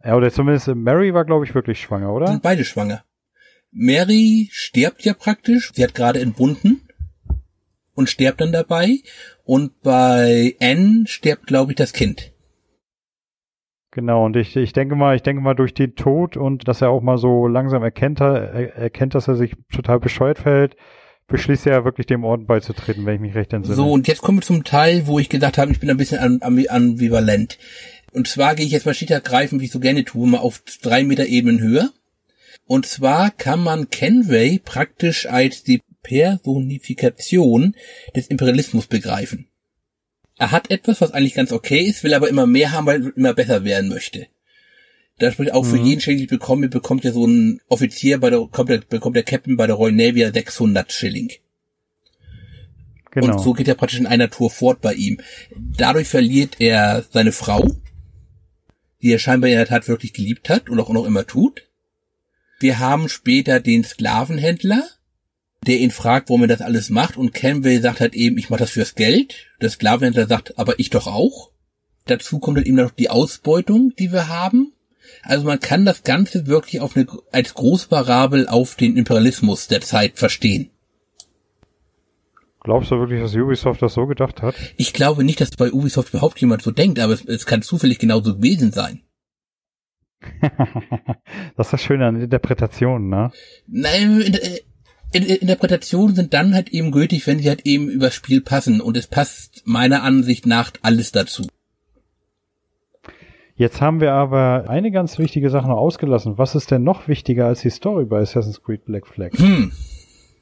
[0.05, 2.27] Ja, oder zumindest äh, Mary war, glaube ich, wirklich schwanger, oder?
[2.27, 3.05] Sind beide schwanger.
[3.71, 5.71] Mary stirbt ja praktisch.
[5.73, 6.84] Sie hat gerade entbunden
[7.95, 8.99] und stirbt dann dabei.
[9.45, 12.33] Und bei Anne stirbt, glaube ich, das Kind.
[13.91, 16.91] Genau, und ich, ich denke mal, ich denke mal durch den Tod und dass er
[16.91, 20.77] auch mal so langsam erkennt, er, erkennt, dass er sich total bescheuert verhält,
[21.29, 23.77] beschließt er ja wirklich dem Orden beizutreten, wenn ich mich recht entsinne.
[23.77, 26.19] So, und jetzt kommen wir zum Teil, wo ich gesagt habe, ich bin ein bisschen
[26.19, 27.59] am- am- ambivalent.
[28.13, 31.05] Und zwar gehe ich jetzt mal schickergreifend, wie ich so gerne tue, mal auf drei
[31.05, 31.91] Meter Ebenen höher.
[32.67, 37.75] Und zwar kann man Kenway praktisch als die Personifikation
[38.15, 39.49] des Imperialismus begreifen.
[40.39, 43.17] Er hat etwas, was eigentlich ganz okay ist, will aber immer mehr haben, weil er
[43.17, 44.27] immer besser werden möchte.
[45.19, 45.85] Da spricht auch für Mhm.
[45.87, 49.17] jeden Schilling, den ich bekomme, bekommt ja so ein Offizier bei der, bekommt der, bekommt
[49.17, 51.31] der Captain bei der Royal Navy ja 600 Schilling.
[53.13, 53.35] genau.
[53.35, 55.21] Und so geht er praktisch in einer Tour fort bei ihm.
[55.57, 57.65] Dadurch verliert er seine Frau,
[59.03, 61.63] die er scheinbar in der Tat wirklich geliebt hat und auch noch immer tut.
[62.59, 64.83] Wir haben später den Sklavenhändler,
[65.65, 68.61] der ihn fragt, warum er das alles macht und Campbell sagt halt eben, ich mache
[68.61, 69.47] das fürs Geld.
[69.61, 71.51] Der Sklavenhändler sagt, aber ich doch auch.
[72.07, 74.73] Dazu kommt dann eben noch die Ausbeutung, die wir haben.
[75.23, 80.19] Also man kann das Ganze wirklich auf eine, als Großparabel auf den Imperialismus der Zeit
[80.19, 80.71] verstehen.
[82.61, 84.55] Glaubst du wirklich, dass Ubisoft das so gedacht hat?
[84.79, 87.99] Ich glaube nicht, dass bei Ubisoft überhaupt jemand so denkt, aber es, es kann zufällig
[87.99, 89.03] genauso gewesen sein.
[91.57, 93.31] das ist das Schöne an Interpretationen, ne?
[93.67, 94.59] Nein, in, in, in,
[95.15, 98.81] Interpretationen sind dann halt eben gültig, wenn sie halt eben übers Spiel passen.
[98.81, 101.47] Und es passt meiner Ansicht nach alles dazu.
[103.57, 106.39] Jetzt haben wir aber eine ganz wichtige Sache noch ausgelassen.
[106.39, 109.31] Was ist denn noch wichtiger als die Story bei Assassin's Creed Black Flag?
[109.37, 109.71] Hm.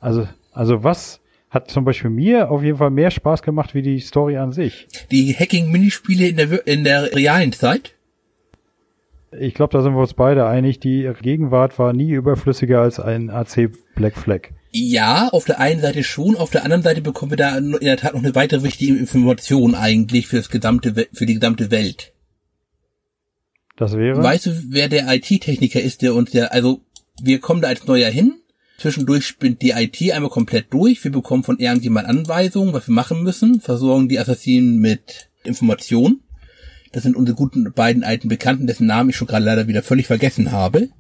[0.01, 4.01] Also, also was hat zum Beispiel mir auf jeden Fall mehr Spaß gemacht wie die
[4.01, 4.89] Story an sich?
[5.11, 7.95] Die Hacking-Minispiele in der, in der realen Zeit?
[9.39, 10.81] Ich glaube, da sind wir uns beide einig.
[10.81, 14.51] Die Gegenwart war nie überflüssiger als ein AC Black Flag.
[14.71, 17.97] Ja, auf der einen Seite schon, auf der anderen Seite bekommen wir da in der
[17.97, 22.13] Tat noch eine weitere wichtige Information eigentlich für das gesamte, für die gesamte Welt.
[23.77, 24.23] Das wäre.
[24.23, 26.81] Weißt du, wer der IT-Techniker ist, der uns der, also
[27.23, 28.35] wir kommen da als Neuer hin.
[28.79, 31.05] Zwischendurch spinnt die IT einmal komplett durch.
[31.05, 36.21] Wir bekommen von irgendjemand Anweisungen, was wir machen müssen, versorgen die Assassinen mit Information.
[36.93, 40.07] Das sind unsere guten beiden alten Bekannten, dessen Namen ich schon gerade leider wieder völlig
[40.07, 40.91] vergessen habe.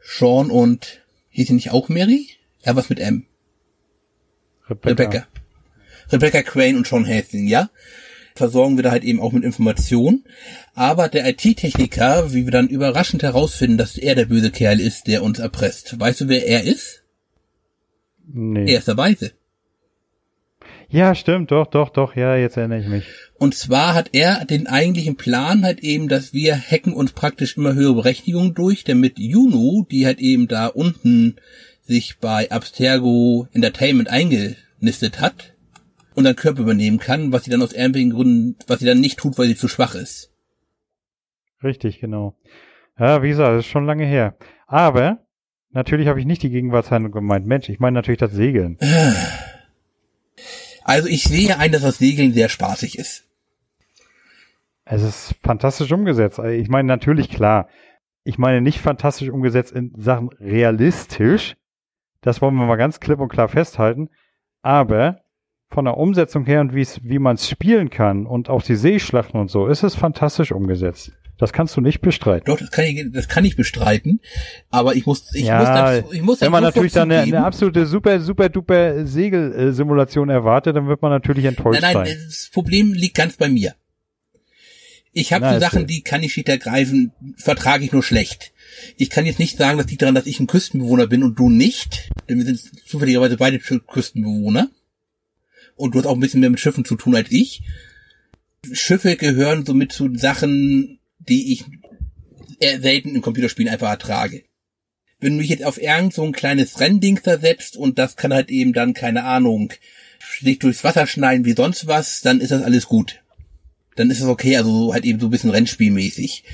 [0.00, 2.28] Sean und hieß sie nicht auch Mary?
[2.64, 3.24] Ja, was mit M?
[4.68, 4.90] Rebecca.
[4.90, 5.26] Rebecca.
[6.12, 7.70] Rebecca Crane und Sean Hastings, ja?
[8.34, 10.24] Versorgen wir da halt eben auch mit Informationen.
[10.74, 15.22] Aber der IT-Techniker, wie wir dann überraschend herausfinden, dass er der böse Kerl ist, der
[15.22, 15.98] uns erpresst.
[15.98, 17.02] Weißt du, wer er ist?
[18.26, 18.70] Nee.
[18.70, 19.32] Er ist der Weise.
[20.88, 23.06] Ja, stimmt, doch, doch, doch, ja, jetzt erinnere ich mich.
[23.42, 27.74] Und zwar hat er den eigentlichen Plan halt eben, dass wir hacken uns praktisch immer
[27.74, 31.34] höhere Berechtigungen durch, damit Juno, die halt eben da unten
[31.80, 35.56] sich bei Abstergo Entertainment eingenistet hat,
[36.14, 39.36] unseren Körper übernehmen kann, was sie dann aus irgendwelchen Gründen, was sie dann nicht tut,
[39.38, 40.30] weil sie zu schwach ist.
[41.64, 42.36] Richtig, genau.
[42.96, 44.36] Ja, wie gesagt, das ist schon lange her.
[44.68, 45.18] Aber
[45.72, 47.48] natürlich habe ich nicht die Gegenwartshandlung gemeint.
[47.48, 48.78] Mensch, ich meine natürlich das Segeln.
[50.84, 53.24] Also ich sehe ein, dass das Segeln sehr spaßig ist.
[54.92, 56.38] Es ist fantastisch umgesetzt.
[56.38, 57.68] Also Ich meine natürlich klar.
[58.24, 61.56] Ich meine nicht fantastisch umgesetzt in Sachen realistisch.
[62.20, 64.10] Das wollen wir mal ganz klipp und klar festhalten.
[64.60, 65.20] Aber
[65.70, 69.50] von der Umsetzung her und wie man es spielen kann und auch die Seeschlachten und
[69.50, 71.12] so, ist es fantastisch umgesetzt.
[71.38, 72.44] Das kannst du nicht bestreiten.
[72.44, 74.20] Doch, das kann ich, das kann ich bestreiten.
[74.70, 77.44] Aber ich muss, ich ja, muss, dazu, ich muss wenn man natürlich dann eine, eine
[77.44, 82.16] absolute super, super, duper Segelsimulation erwartet, dann wird man natürlich enttäuscht Nein, nein, sein.
[82.26, 83.74] das Problem liegt ganz bei mir.
[85.12, 88.52] Ich habe so Sachen, die kann ich nicht ergreifen, vertrage ich nur schlecht.
[88.96, 91.50] Ich kann jetzt nicht sagen, das liegt daran, dass ich ein Küstenbewohner bin und du
[91.50, 94.70] nicht, denn wir sind zufälligerweise beide Küstenbewohner.
[95.76, 97.62] Und du hast auch ein bisschen mehr mit Schiffen zu tun als ich.
[98.72, 101.64] Schiffe gehören somit zu Sachen, die ich
[102.58, 104.44] eher selten in Computerspielen einfach ertrage.
[105.20, 108.50] Wenn du mich jetzt auf irgend so ein kleines Rennding setzt und das kann halt
[108.50, 109.72] eben dann, keine Ahnung,
[110.40, 113.22] sich durchs Wasser schneiden wie sonst was, dann ist das alles gut.
[113.96, 116.44] Dann ist es okay, also so halt eben so ein bisschen Rennspielmäßig.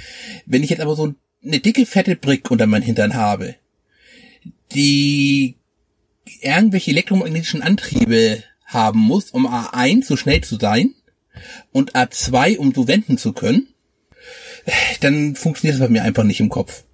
[0.47, 3.55] Wenn ich jetzt aber so eine dicke, fette Brick unter meinen Hintern habe,
[4.73, 5.57] die
[6.41, 10.95] irgendwelche elektromagnetischen Antriebe haben muss, um A1 so schnell zu sein
[11.73, 13.69] und A2 um so wenden zu können,
[15.01, 16.85] dann funktioniert das bei mir einfach nicht im Kopf.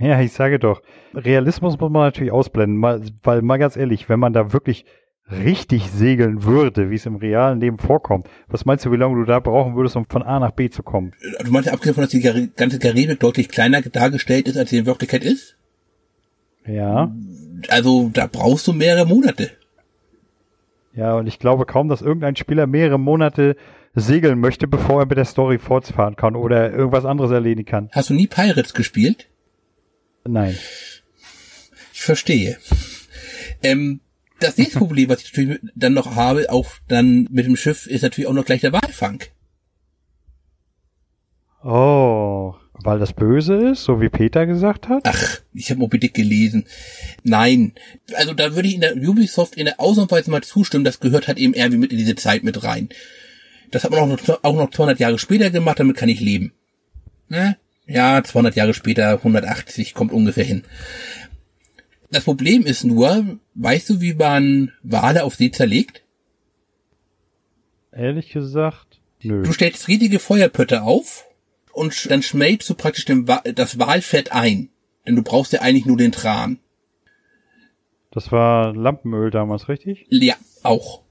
[0.00, 0.82] Ja, ich sage doch,
[1.14, 2.82] Realismus muss man natürlich ausblenden,
[3.22, 4.84] weil mal ganz ehrlich, wenn man da wirklich
[5.30, 9.24] richtig segeln würde, wie es im realen Leben vorkommt, was meinst du, wie lange du
[9.24, 11.12] da brauchen würdest, um von A nach B zu kommen?
[11.44, 12.10] Du meinst ja abgesehen davon, dass
[12.44, 15.56] die ganze Karibik deutlich kleiner dargestellt ist, als sie in Wirklichkeit ist?
[16.66, 17.12] Ja,
[17.68, 19.50] Also da brauchst du mehrere Monate.
[20.94, 23.56] ja, und ich glaube kaum, dass irgendein Spieler mehrere Monate
[23.94, 27.88] segeln möchte, bevor er mit der Story fortfahren kann oder irgendwas anderes erledigen kann.
[27.92, 29.28] Hast du nie Pirates gespielt?
[30.26, 30.56] Nein.
[31.92, 32.58] Ich verstehe.
[33.62, 34.00] Ähm,
[34.40, 38.02] das nächste Problem, was ich natürlich dann noch habe, auch dann mit dem Schiff, ist
[38.02, 39.22] natürlich auch noch gleich der Walfang.
[41.64, 45.02] Oh, weil das böse ist, so wie Peter gesagt hat?
[45.04, 46.66] Ach, ich habe Moby Dick gelesen.
[47.24, 47.72] Nein,
[48.14, 51.38] also da würde ich in der Ubisoft in der Ausnahmsweise mal zustimmen, das gehört halt
[51.38, 52.90] eben irgendwie mit in diese Zeit mit rein.
[53.70, 56.52] Das hat man auch noch, auch noch 200 Jahre später gemacht, damit kann ich leben.
[57.28, 57.56] Ne?
[57.86, 60.64] Ja, 200 Jahre später, 180 kommt ungefähr hin.
[62.10, 66.02] Das Problem ist nur, weißt du, wie man Wale auf See zerlegt?
[67.92, 69.42] Ehrlich gesagt, nö.
[69.42, 71.26] Du stellst riesige Feuerpötte auf
[71.72, 74.70] und dann schmelzt du praktisch Wa das Walfett ein.
[75.06, 76.58] Denn du brauchst ja eigentlich nur den Tran.
[78.10, 80.06] Das war Lampenöl damals, richtig?
[80.10, 81.02] Ja, auch.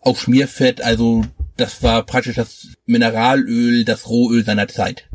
[0.00, 1.24] Auch Schmierfett, also
[1.56, 5.08] das war praktisch das Mineralöl, das Rohöl seiner Zeit.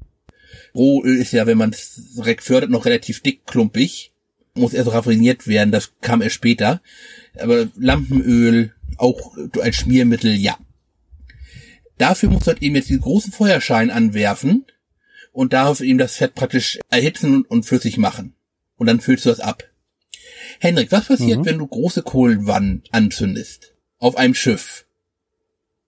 [0.73, 4.08] Rohöl ist ja, wenn man es direkt fördert, noch relativ dick, klumpig.
[4.59, 6.81] Muss erst raffiniert werden, das kam erst später.
[7.37, 10.57] Aber Lampenöl, auch als Schmiermittel, ja.
[11.97, 14.65] Dafür musst du halt eben jetzt die großen Feuerschein anwerfen
[15.31, 18.35] und darauf eben das Fett praktisch erhitzen und, flüssig machen.
[18.77, 19.63] Und dann füllst du das ab.
[20.59, 21.45] Henrik, was passiert, Mhm.
[21.45, 23.73] wenn du große Kohlenwannen anzündest?
[23.97, 24.85] Auf einem Schiff.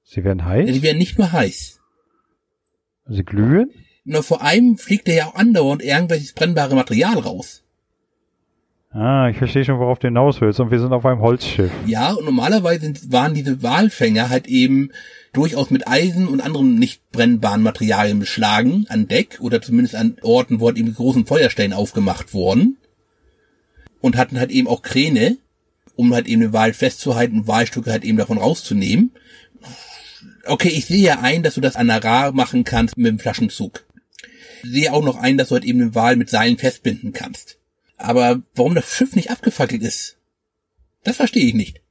[0.03, 0.69] Sie werden heiß?
[0.69, 1.79] Die werden nicht nur heiß.
[3.07, 3.69] Sie glühen?
[4.03, 7.63] Nur vor allem fliegt da ja auch andauernd irgendwelches brennbare Material raus.
[8.93, 10.59] Ah, ich verstehe schon, worauf du hinaus willst.
[10.59, 11.71] Und wir sind auf einem Holzschiff.
[11.85, 14.91] Ja, und normalerweise waren diese Walfänger halt eben
[15.31, 20.59] durchaus mit Eisen und anderen nicht brennbaren Materialien beschlagen an Deck oder zumindest an Orten,
[20.59, 22.77] wo halt eben die großen Feuerstellen aufgemacht wurden.
[24.01, 25.37] Und hatten halt eben auch Kräne,
[25.95, 29.11] um halt eben den Wal festzuhalten und Walstücke halt eben davon rauszunehmen.
[30.45, 33.19] Okay, ich sehe ja ein, dass du das an der Ra machen kannst mit dem
[33.19, 33.85] Flaschenzug.
[34.63, 37.60] Ich sehe auch noch ein, dass du halt eben den Wal mit Seilen festbinden kannst.
[38.03, 40.17] Aber warum das Schiff nicht abgefackelt ist,
[41.03, 41.81] das verstehe ich nicht.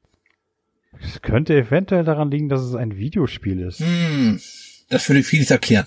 [1.02, 3.80] Es könnte eventuell daran liegen, dass es ein Videospiel ist.
[3.80, 4.40] Hm,
[4.88, 5.86] das würde vieles erklären.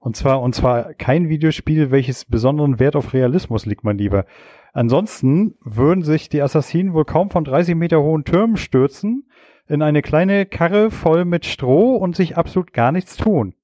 [0.00, 4.24] Und zwar, und zwar kein Videospiel, welches besonderen Wert auf Realismus liegt, mein Lieber.
[4.72, 9.28] Ansonsten würden sich die Assassinen wohl kaum von 30 Meter hohen Türmen stürzen,
[9.68, 13.54] in eine kleine Karre voll mit Stroh und sich absolut gar nichts tun.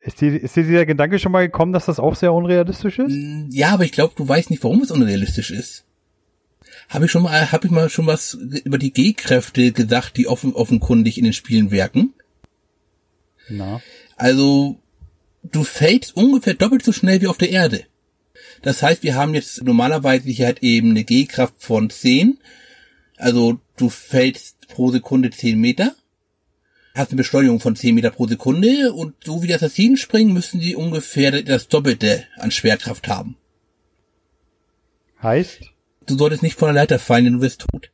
[0.00, 3.14] Ist dir, ist dir dieser Gedanke schon mal gekommen, dass das auch sehr unrealistisch ist?
[3.50, 5.84] Ja, aber ich glaube, du weißt nicht, warum es unrealistisch ist.
[6.88, 10.54] Habe ich schon mal, habe ich mal schon was über die G-Kräfte gesagt, die offen,
[10.54, 12.14] offenkundig in den Spielen wirken?
[13.48, 13.82] Na.
[14.16, 14.80] Also,
[15.42, 17.84] du fällst ungefähr doppelt so schnell wie auf der Erde.
[18.62, 22.38] Das heißt, wir haben jetzt normalerweise hier halt eben eine G-Kraft von 10.
[23.16, 25.94] Also, du fällst pro Sekunde 10 Meter.
[26.94, 30.60] Hast eine Beschleunigung von 10 Meter pro Sekunde und so wie die Assassinen springen, müssen
[30.60, 33.36] die ungefähr das Doppelte an Schwerkraft haben.
[35.22, 35.70] Heißt?
[36.06, 37.90] Du solltest nicht von der Leiter fallen, denn du wirst tot.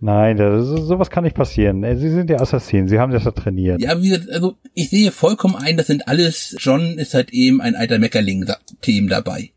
[0.00, 1.82] Nein, das ist, sowas kann nicht passieren.
[1.82, 3.80] Äh, Sie sind ja Assassinen, Sie haben das ja trainiert.
[3.80, 7.60] Ja, wie gesagt, also ich sehe vollkommen ein, das sind alles, John ist halt eben
[7.60, 9.50] ein alter Meckerling-Team dabei.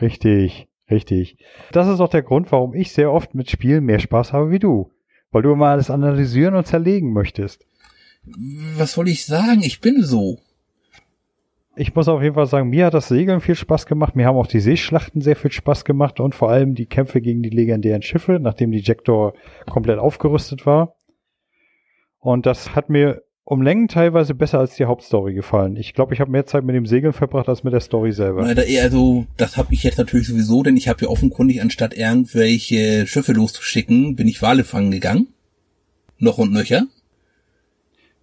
[0.00, 1.36] Richtig, richtig.
[1.72, 4.58] Das ist auch der Grund, warum ich sehr oft mit Spielen mehr Spaß habe wie
[4.58, 4.90] du.
[5.30, 7.66] Weil du immer alles analysieren und zerlegen möchtest.
[8.76, 9.62] Was soll ich sagen?
[9.62, 10.38] Ich bin so.
[11.76, 14.16] Ich muss auf jeden Fall sagen, mir hat das Segeln viel Spaß gemacht.
[14.16, 17.42] Mir haben auch die Seeschlachten sehr viel Spaß gemacht und vor allem die Kämpfe gegen
[17.42, 19.32] die legendären Schiffe, nachdem die Jackdaw
[19.70, 20.94] komplett aufgerüstet war.
[22.18, 25.74] Und das hat mir um Längen teilweise besser als die Hauptstory gefallen.
[25.74, 28.44] Ich glaube, ich habe mehr Zeit mit dem Segeln verbracht als mit der Story selber.
[28.44, 33.32] Also, das habe ich jetzt natürlich sowieso, denn ich habe ja offenkundig, anstatt irgendwelche Schiffe
[33.32, 35.26] loszuschicken, bin ich Wale fangen gegangen.
[36.18, 36.84] Noch und nöcher.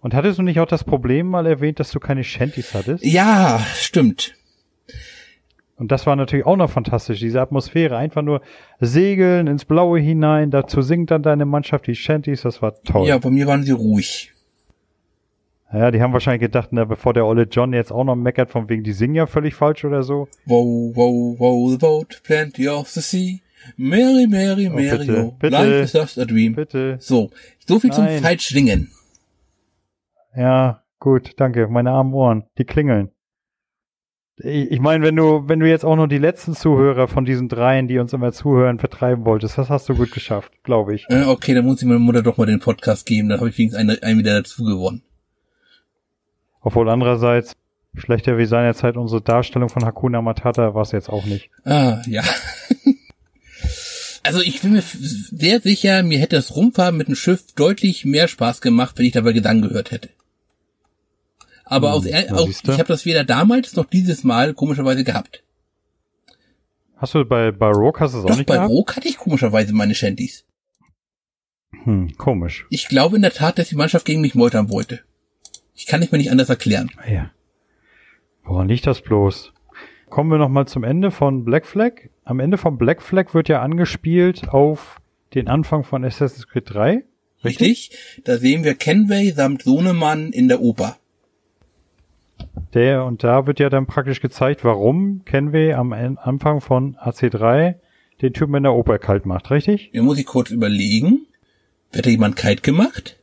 [0.00, 3.04] Und hattest du nicht auch das Problem mal erwähnt, dass du keine Shanties hattest?
[3.04, 4.34] Ja, stimmt.
[5.76, 7.98] Und das war natürlich auch noch fantastisch, diese Atmosphäre.
[7.98, 8.40] Einfach nur
[8.80, 13.06] segeln ins Blaue hinein, dazu singt dann deine Mannschaft die Shanties, das war toll.
[13.06, 14.32] Ja, bei mir waren sie ruhig.
[15.72, 18.68] Ja, die haben wahrscheinlich gedacht, na, bevor der olle John jetzt auch noch meckert, von
[18.70, 20.28] wegen, die singen ja völlig falsch oder so.
[20.46, 23.42] Wow, wow, wow, the boat, plenty of the sea.
[23.76, 25.52] Mary, Mary, Oh, Mary, bitte, oh, bitte.
[25.56, 26.54] life is just a dream.
[26.54, 26.96] Bitte.
[27.00, 27.30] So,
[27.66, 28.22] so viel zum Nein.
[28.22, 28.90] Falschschwingen.
[30.34, 31.68] Ja, gut, danke.
[31.68, 33.10] Meine armen Ohren, die klingeln.
[34.38, 37.48] Ich, ich meine, wenn du, wenn du jetzt auch noch die letzten Zuhörer von diesen
[37.48, 41.04] dreien, die uns immer zuhören, vertreiben wolltest, das hast du gut geschafft, glaube ich.
[41.10, 43.58] Äh, okay, dann muss ich meiner Mutter doch mal den Podcast geben, dann habe ich
[43.58, 45.02] wenigstens einen, einen wieder dazu gewonnen.
[46.68, 47.56] Obwohl andererseits,
[47.96, 51.48] schlechter wie seinerzeit unsere Darstellung von Hakuna Matata war es jetzt auch nicht.
[51.64, 52.22] Ah, ja.
[54.22, 58.28] Also ich bin mir sehr sicher, mir hätte das Rumfahren mit dem Schiff deutlich mehr
[58.28, 60.10] Spaß gemacht, wenn ich dabei Gesang gehört hätte.
[61.64, 62.72] Aber Hm, aus, siehste.
[62.72, 65.42] ich habe das weder damals noch dieses Mal komischerweise gehabt.
[66.98, 68.70] Hast du bei, bei Rogue hast du es auch nicht bei gehabt?
[68.70, 70.44] Rook hatte ich komischerweise meine Shanties.
[71.84, 72.66] Hm, komisch.
[72.68, 75.00] Ich glaube in der Tat, dass die Mannschaft gegen mich meutern wollte.
[75.78, 76.90] Ich kann ich mir nicht anders erklären.
[77.08, 77.30] Ja.
[78.42, 79.52] Woran liegt das bloß?
[80.10, 81.92] Kommen wir nochmal zum Ende von Black Flag.
[82.24, 85.00] Am Ende von Black Flag wird ja angespielt auf
[85.34, 87.04] den Anfang von Assassin's Creed 3.
[87.44, 87.92] Richtig?
[88.24, 90.96] Da sehen wir Kenway samt Sohnemann in der Oper.
[92.74, 97.76] Der, und da wird ja dann praktisch gezeigt, warum Kenway am Anfang von AC3
[98.20, 99.90] den Typen in der Oper kalt macht, richtig?
[99.92, 101.26] Hier muss ich kurz überlegen.
[101.92, 103.17] Wird da jemand kalt gemacht?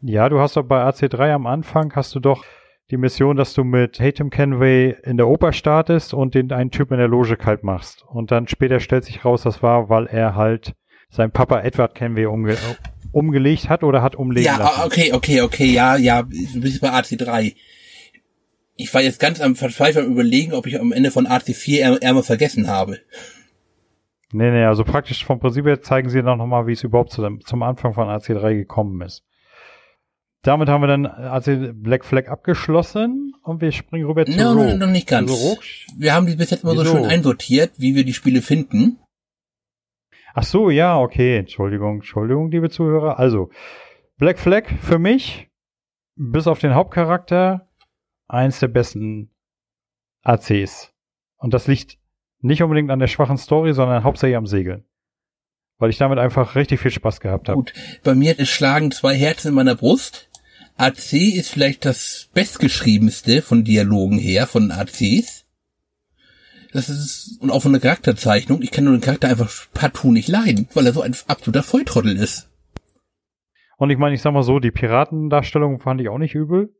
[0.00, 2.44] Ja, du hast doch bei AC3 am Anfang hast du doch
[2.90, 6.94] die Mission, dass du mit Hatem Kenway in der Oper startest und den einen Typen
[6.94, 8.04] in der Loge kalt machst.
[8.08, 10.74] Und dann später stellt sich raus, das war, weil er halt
[11.10, 12.56] sein Papa Edward Kenway umge
[13.10, 14.80] umgelegt hat oder hat umlegen Ja, lassen.
[14.80, 17.54] ah, okay, okay, okay, ja, ja, du bist bei AC3.
[18.76, 22.22] Ich war jetzt ganz am Verzweifeln überlegen, ob ich am Ende von AC4 Ärmel Ärmel
[22.22, 22.98] vergessen habe.
[24.30, 27.22] Nee, nee, also praktisch vom Prinzip her zeigen sie dann nochmal, wie es überhaupt zu
[27.22, 29.24] dem, zum Anfang von AC3 gekommen ist.
[30.42, 34.66] Damit haben wir dann AC Black Flag abgeschlossen und wir springen rüber zu No, Rogue.
[34.76, 35.30] no, noch nicht ganz.
[35.30, 35.58] Also
[35.96, 36.96] Wir haben die bis jetzt immer so Wieso?
[36.96, 38.98] schön einsortiert, wie wir die Spiele finden.
[40.34, 41.38] Ach so, ja, okay.
[41.38, 43.18] Entschuldigung, Entschuldigung, liebe Zuhörer.
[43.18, 43.50] Also,
[44.18, 45.48] Black Flag für mich,
[46.14, 47.68] bis auf den Hauptcharakter,
[48.28, 49.30] eins der besten
[50.22, 50.92] ACs.
[51.38, 51.98] Und das liegt
[52.40, 54.84] nicht unbedingt an der schwachen Story, sondern hauptsächlich am Segeln.
[55.78, 57.56] Weil ich damit einfach richtig viel Spaß gehabt habe.
[57.56, 57.72] Gut,
[58.02, 60.27] bei mir schlagen zwei Herzen in meiner Brust.
[60.78, 65.44] AC ist vielleicht das bestgeschriebenste von Dialogen her, von ACs.
[66.72, 68.62] Das ist, und auch von der Charakterzeichnung.
[68.62, 72.16] Ich kann nur den Charakter einfach partout nicht leiden, weil er so ein absoluter Volltrottel
[72.16, 72.50] ist.
[73.78, 76.74] Und ich meine, ich sag mal so, die Piratendarstellung fand ich auch nicht übel.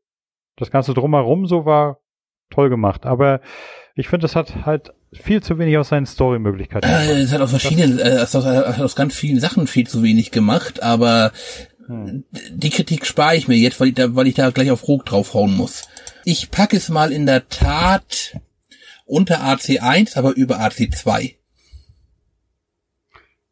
[0.57, 2.01] Das Ganze drumherum so war
[2.51, 3.07] toll gemacht.
[3.07, 3.41] Aber
[3.99, 6.87] Ich finde, das hat halt viel zu wenig aus seinen Story-Möglichkeiten.
[6.87, 10.31] Äh, es hat aus verschiedenen, äh, es hat aus ganz vielen Sachen viel zu wenig
[10.31, 11.33] gemacht, aber
[11.89, 12.25] hm.
[12.51, 15.07] die Kritik spare ich mir jetzt, weil ich da, weil ich da gleich auf Rog
[15.07, 15.89] draufhauen muss.
[16.25, 18.39] Ich packe es mal in der Tat
[19.07, 21.37] unter AC1, aber über AC2.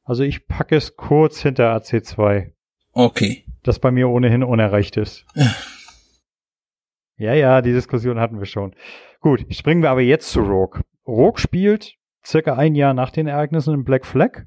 [0.04, 2.52] Also ich packe es kurz hinter AC2.
[2.92, 3.44] Okay.
[3.62, 5.24] Das bei mir ohnehin unerreicht ist.
[7.16, 8.76] ja, ja, die Diskussion hatten wir schon.
[9.20, 10.82] Gut, springen wir aber jetzt zu Rogue.
[11.06, 14.44] Rogue spielt circa ein Jahr nach den Ereignissen in Black Flag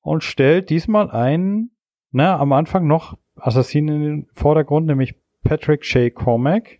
[0.00, 1.73] und stellt diesmal einen,
[2.14, 6.78] na, am Anfang noch Assassinen in den Vordergrund, nämlich Patrick Shea Cormac,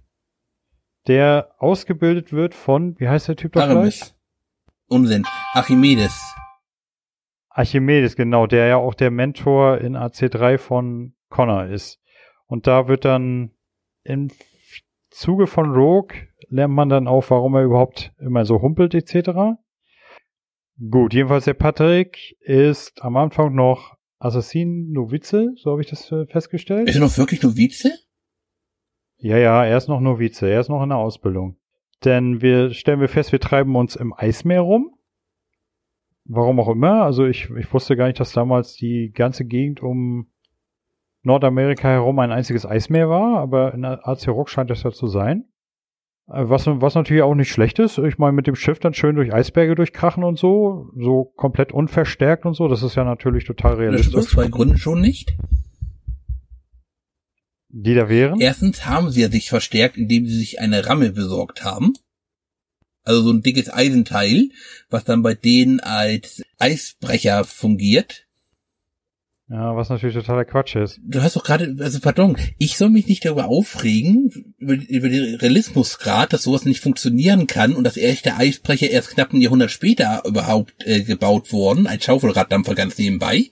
[1.09, 4.15] der ausgebildet wird von, wie heißt der Typ da gleich?
[4.87, 5.25] Unsinn.
[5.53, 6.35] Archimedes.
[7.49, 12.01] Archimedes, genau, der ja auch der Mentor in AC3 von Connor ist.
[12.47, 13.51] Und da wird dann
[14.05, 14.31] im
[15.11, 16.17] Zuge von Rogue
[16.49, 19.59] lernt man dann auch, warum er überhaupt immer so humpelt etc.
[20.91, 26.27] Gut, jedenfalls der Patrick ist am Anfang noch Assassin Novize, so habe ich das äh,
[26.27, 26.89] festgestellt.
[26.89, 27.93] Ist er noch wirklich Novize?
[29.19, 31.57] Ja, ja, er ist noch Novize, er ist noch in der Ausbildung.
[32.05, 34.95] Denn wir stellen wir fest, wir treiben uns im Eismeer rum.
[36.25, 37.03] Warum auch immer.
[37.03, 40.31] Also ich, ich wusste gar nicht, dass damals die ganze Gegend um
[41.23, 45.49] Nordamerika herum ein einziges Eismeer war, aber in Rock scheint das ja zu sein.
[46.27, 47.99] Was, was natürlich auch nicht schlecht ist.
[47.99, 52.47] Ich meine, mit dem Schiff dann schön durch Eisberge durchkrachen und so, so komplett unverstärkt
[52.47, 54.13] und so, das ist ja natürlich total realistisch.
[54.13, 55.37] Das aus zwei Gründen schon nicht.
[57.69, 58.41] Die da wären?
[58.41, 61.93] Erstens haben sie ja sich verstärkt, indem sie sich eine Ramme besorgt haben.
[63.03, 64.49] Also so ein dickes Eisenteil,
[64.89, 68.24] was dann bei denen als Eisbrecher fungiert.
[69.49, 70.99] Ja, was natürlich totaler Quatsch ist.
[71.05, 75.35] Du hast doch gerade, also pardon, ich soll mich nicht darüber aufregen, über, über den
[75.35, 80.23] Realismusgrad, dass sowas nicht funktionieren kann und dass echte Eisbrecher erst knapp ein Jahrhundert später
[80.25, 83.51] überhaupt äh, gebaut wurden, ein Schaufelraddampfer ganz nebenbei.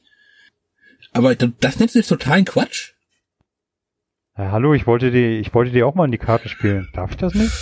[1.12, 2.92] Aber das nennst du jetzt totalen Quatsch?
[4.38, 6.88] Ja, hallo, ich wollte die, ich wollte die auch mal in die Karte spielen.
[6.94, 7.52] Darf ich das nicht?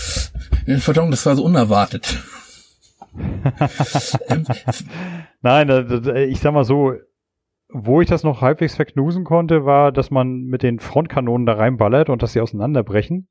[0.80, 2.16] Verdammt, das war so unerwartet.
[5.42, 5.68] Nein,
[6.30, 6.94] ich sag mal so,
[7.72, 12.10] wo ich das noch halbwegs verknusen konnte, war, dass man mit den Frontkanonen da reinballert
[12.10, 13.28] und dass sie auseinanderbrechen.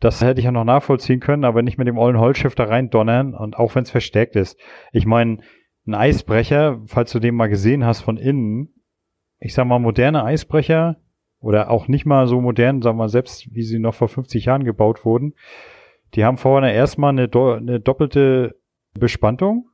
[0.00, 2.90] Das hätte ich ja noch nachvollziehen können, aber nicht mit dem ollen Holzschiff da rein
[2.90, 4.58] donnern und auch wenn es verstärkt ist.
[4.92, 5.38] Ich meine,
[5.86, 8.74] ein Eisbrecher, falls du den mal gesehen hast von innen,
[9.38, 10.96] ich sag mal, moderne Eisbrecher
[11.40, 14.44] oder auch nicht mal so modern, sagen wir mal, selbst wie sie noch vor 50
[14.44, 15.34] Jahren gebaut wurden,
[16.14, 18.56] die haben vorne erstmal eine, do eine doppelte
[18.94, 19.68] Bespannung.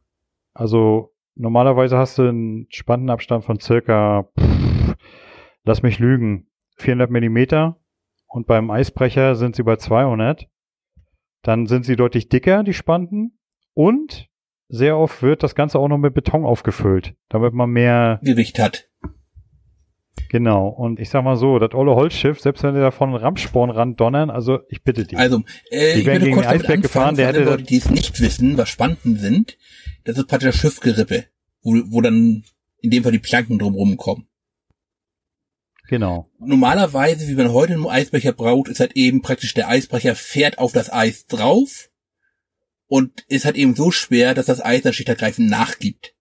[0.55, 4.97] Also normalerweise hast du einen Spantenabstand von circa, pff,
[5.65, 7.79] lass mich lügen, 400 Millimeter.
[8.27, 10.49] Und beim Eisbrecher sind sie bei 200.
[11.43, 13.39] Dann sind sie deutlich dicker, die Spanten.
[13.73, 14.29] Und
[14.69, 18.89] sehr oft wird das Ganze auch noch mit Beton aufgefüllt, damit man mehr Gewicht hat.
[20.29, 20.69] Genau.
[20.69, 23.97] Und ich sag mal so, das olle Holzschiff, selbst wenn die da von Ramsporn ran
[23.97, 25.19] donnern, also ich bitte dich.
[25.19, 28.21] Also, äh, die ich werden gegen den Eisberg gefahren, der hätte Leute, die es nicht
[28.21, 29.57] wissen, was Spanten sind,
[30.09, 31.27] das ist praktisch das Schiffgerippe,
[31.61, 32.43] wo, wo dann
[32.81, 34.27] in dem Fall die Planken drumrum kommen.
[35.87, 36.31] Genau.
[36.39, 40.73] Normalerweise, wie man heute einen Eisbrecher braucht, ist halt eben praktisch der Eisbrecher fährt auf
[40.73, 41.91] das Eis drauf
[42.87, 46.15] und ist halt eben so schwer, dass das Eis dann schlicht nachgibt.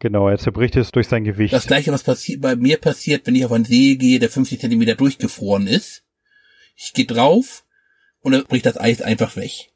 [0.00, 1.52] Genau, er zerbricht es durch sein Gewicht.
[1.52, 4.58] Das gleiche, was passiert, bei mir passiert, wenn ich auf einen See gehe, der 50
[4.58, 6.02] Zentimeter durchgefroren ist.
[6.74, 7.64] Ich gehe drauf
[8.18, 9.70] und dann bricht das Eis einfach weg.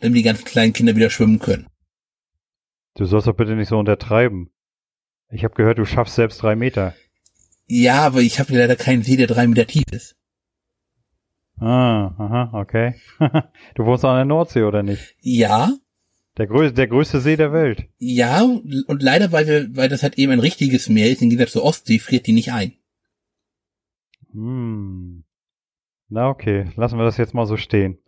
[0.00, 1.69] Damit die ganzen kleinen Kinder wieder schwimmen können.
[2.94, 4.50] Du sollst doch bitte nicht so untertreiben.
[5.30, 6.94] Ich habe gehört, du schaffst selbst drei Meter.
[7.66, 10.16] Ja, aber ich habe leider keinen See, der drei Meter tief ist.
[11.58, 12.94] Ah, aha, okay.
[13.74, 15.14] du wohnst an der Nordsee, oder nicht?
[15.20, 15.70] Ja,
[16.38, 17.84] der, größte, der größte See der Welt.
[17.98, 21.52] Ja, und leider, weil wir, weil das halt eben ein richtiges Meer ist, im Gegensatz
[21.52, 22.72] zur Ostsee, friert die nicht ein.
[24.32, 25.24] Hm.
[26.08, 27.98] Na okay, lassen wir das jetzt mal so stehen.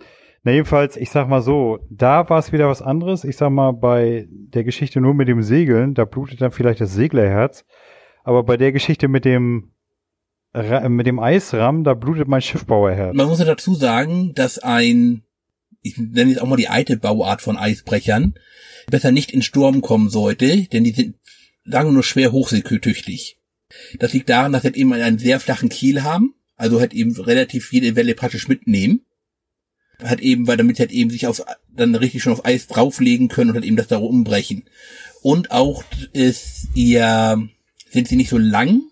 [0.45, 3.25] Na jedenfalls, ich sag mal so, da war es wieder was anderes.
[3.25, 6.95] Ich sag mal, bei der Geschichte nur mit dem Segeln, da blutet dann vielleicht das
[6.95, 7.65] Seglerherz.
[8.25, 9.69] Aber bei der Geschichte mit dem
[10.55, 13.15] mit dem Eisramm, da blutet mein Schiffbauerherz.
[13.15, 15.23] Man muss ja dazu sagen, dass ein
[15.83, 18.35] ich nenne jetzt auch mal die alte Bauart von Eisbrechern,
[18.89, 21.17] besser nicht in Sturm kommen sollte, denn die sind,
[21.65, 23.39] wir nur schwer hochseekühltüchtig.
[23.99, 27.19] Das liegt daran, dass sie halt eben einen sehr flachen Kiel haben, also halt eben
[27.21, 29.05] relativ jede Welle praktisch mitnehmen.
[30.03, 31.43] Halt eben, weil damit sie halt eben sich auf,
[31.75, 34.65] dann richtig schon auf Eis drauflegen können und halt eben das da umbrechen.
[35.23, 37.49] Und auch ist ihr,
[37.91, 38.83] sind sie nicht so lang,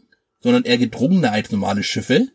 [0.41, 2.29] sondern eher gedrungener als normale Schiffe.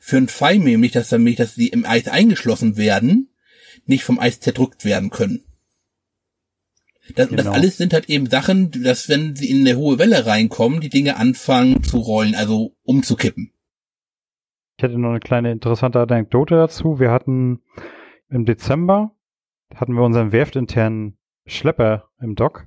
[0.00, 3.28] Für einen Fall nämlich, dass nämlich, dass sie im Eis eingeschlossen werden,
[3.86, 5.44] nicht vom Eis zerdrückt werden können.
[7.14, 7.42] Das, genau.
[7.42, 10.88] das alles sind halt eben Sachen, dass wenn sie in eine hohe Welle reinkommen, die
[10.88, 13.52] Dinge anfangen zu rollen, also umzukippen.
[14.76, 16.98] Ich hätte noch eine kleine interessante Anekdote dazu.
[16.98, 17.60] Wir hatten
[18.32, 19.12] im Dezember
[19.74, 22.66] hatten wir unseren werftinternen Schlepper im Dock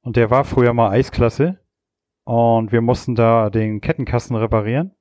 [0.00, 1.60] und der war früher mal Eisklasse
[2.24, 4.92] und wir mussten da den Kettenkasten reparieren.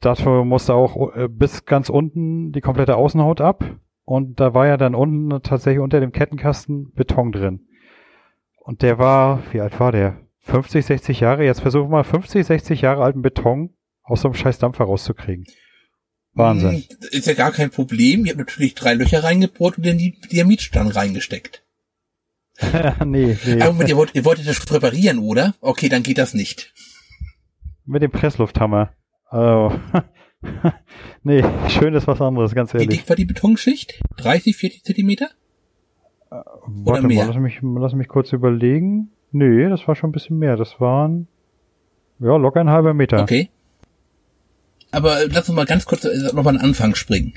[0.00, 3.64] Dafür musste auch äh, bis ganz unten die komplette Außenhaut ab
[4.04, 7.66] und da war ja dann unten tatsächlich unter dem Kettenkasten Beton drin.
[8.58, 10.20] Und der war, wie alt war der?
[10.40, 11.44] 50, 60 Jahre.
[11.44, 15.44] Jetzt versuchen wir mal 50, 60 Jahre alten Beton aus so einem scheiß Dampfer rauszukriegen.
[16.34, 16.84] Wahnsinn.
[16.88, 18.24] Hm, ist ja gar kein Problem.
[18.24, 19.98] Ihr habt natürlich drei Löcher reingebohrt und den
[20.30, 21.64] Diamitstern reingesteckt.
[23.04, 23.62] nee, nee.
[23.62, 25.54] Aber ihr, wollt, ihr wolltet das präparieren, oder?
[25.60, 26.72] Okay, dann geht das nicht.
[27.86, 28.92] Mit dem Presslufthammer.
[29.32, 29.72] Oh.
[31.22, 32.88] nee, schön ist was anderes, ganz ehrlich.
[32.88, 34.00] Wie dick war die Betonschicht?
[34.18, 35.30] 30, 40 Zentimeter?
[36.30, 39.10] Äh, warte mal, lass mich, lass mich kurz überlegen.
[39.32, 40.56] Nee, das war schon ein bisschen mehr.
[40.56, 41.28] Das waren,
[42.18, 43.22] ja, locker ein halber Meter.
[43.22, 43.50] Okay.
[44.90, 47.34] Aber lass uns mal ganz kurz äh, nochmal an den Anfang springen.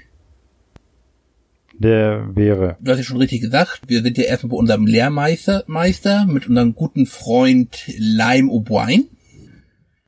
[1.73, 2.77] Der wäre.
[2.79, 6.47] Du hast ja schon richtig gesagt, wir sind ja erstmal bei unserem Lehrmeister Meister, mit
[6.47, 9.05] unserem guten Freund Lime O'Brien.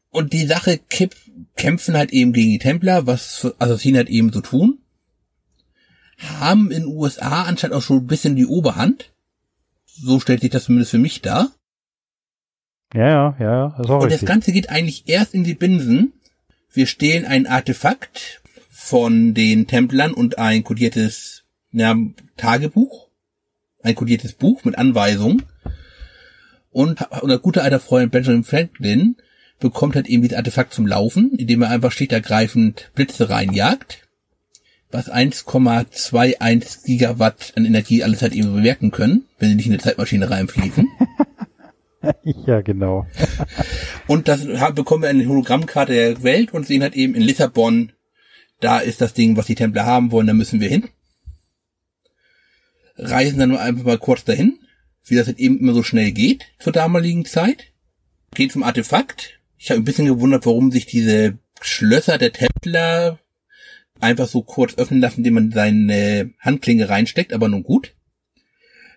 [0.09, 1.15] Und die Sache kipp,
[1.55, 4.79] kämpfen halt eben gegen die Templer, was Assassinen halt eben so tun.
[6.39, 9.11] Haben in den USA anscheinend auch schon ein bisschen die Oberhand.
[9.85, 11.51] So stellt sich das zumindest für mich dar.
[12.93, 14.21] Ja, ja, ja, auch Und richtig.
[14.21, 16.13] das Ganze geht eigentlich erst in die Binsen,
[16.75, 21.95] wir stehlen ein Artefakt von den Templern und ein kodiertes ja,
[22.37, 23.09] Tagebuch,
[23.81, 25.43] ein kodiertes Buch mit Anweisungen.
[26.71, 29.15] Und unser guter alter Freund Benjamin Franklin
[29.59, 33.99] bekommt halt eben dieses Artefakt zum Laufen, indem er einfach schlichtergreifend Blitze reinjagt,
[34.91, 39.81] was 1,21 Gigawatt an Energie alles halt eben bewerten können, wenn sie nicht in eine
[39.81, 40.87] Zeitmaschine reinfließen.
[42.23, 43.07] ja, genau.
[44.07, 47.91] und das bekommen wir eine Hologrammkarte der Welt und sehen halt eben in Lissabon,
[48.59, 50.89] da ist das Ding, was die Templer haben wollen, da müssen wir hin.
[52.97, 54.59] Reisen dann nur einfach mal kurz dahin,
[55.05, 57.71] wie das halt eben immer so schnell geht zur damaligen Zeit.
[58.33, 59.39] Geht zum Artefakt.
[59.57, 63.19] Ich habe ein bisschen gewundert, warum sich diese Schlösser der Templer
[63.99, 67.93] einfach so kurz öffnen lassen, indem man seine Handklinge reinsteckt, aber nun gut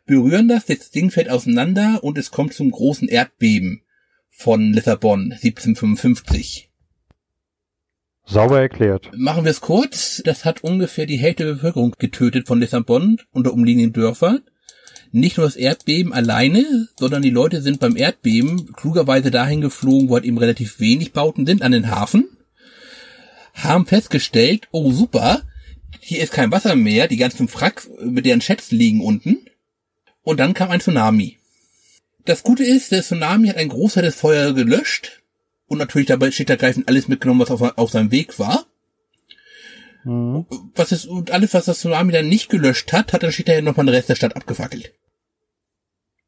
[0.09, 3.83] berühren das, das Ding fällt auseinander und es kommt zum großen Erdbeben
[4.31, 6.69] von Lissabon 1755.
[8.25, 9.11] Sauber erklärt.
[9.17, 10.21] Machen wir es kurz.
[10.25, 14.41] Das hat ungefähr die Hälfte der Bevölkerung getötet von Lissabon und der umliegenden Dörfer.
[15.13, 20.15] Nicht nur das Erdbeben alleine, sondern die Leute sind beim Erdbeben klugerweise dahin geflogen, wo
[20.15, 22.29] halt eben relativ wenig Bauten sind, an den Hafen.
[23.55, 25.43] Haben festgestellt, oh super,
[26.01, 29.39] hier ist kein Wasser mehr, die ganzen Wracks mit deren Schätzen liegen unten.
[30.29, 31.39] Und dann kam ein Tsunami.
[32.27, 35.23] Das Gute ist, der Tsunami hat ein Großteil des Feuers gelöscht
[35.69, 38.67] und natürlich dabei steht ergreifend alles mitgenommen, was auf, auf seinem Weg war.
[40.05, 40.45] Mhm.
[40.75, 43.63] Was ist, und alles, was das Tsunami dann nicht gelöscht hat, hat dann steht ja
[43.63, 44.93] nochmal den Rest der Stadt abgefackelt.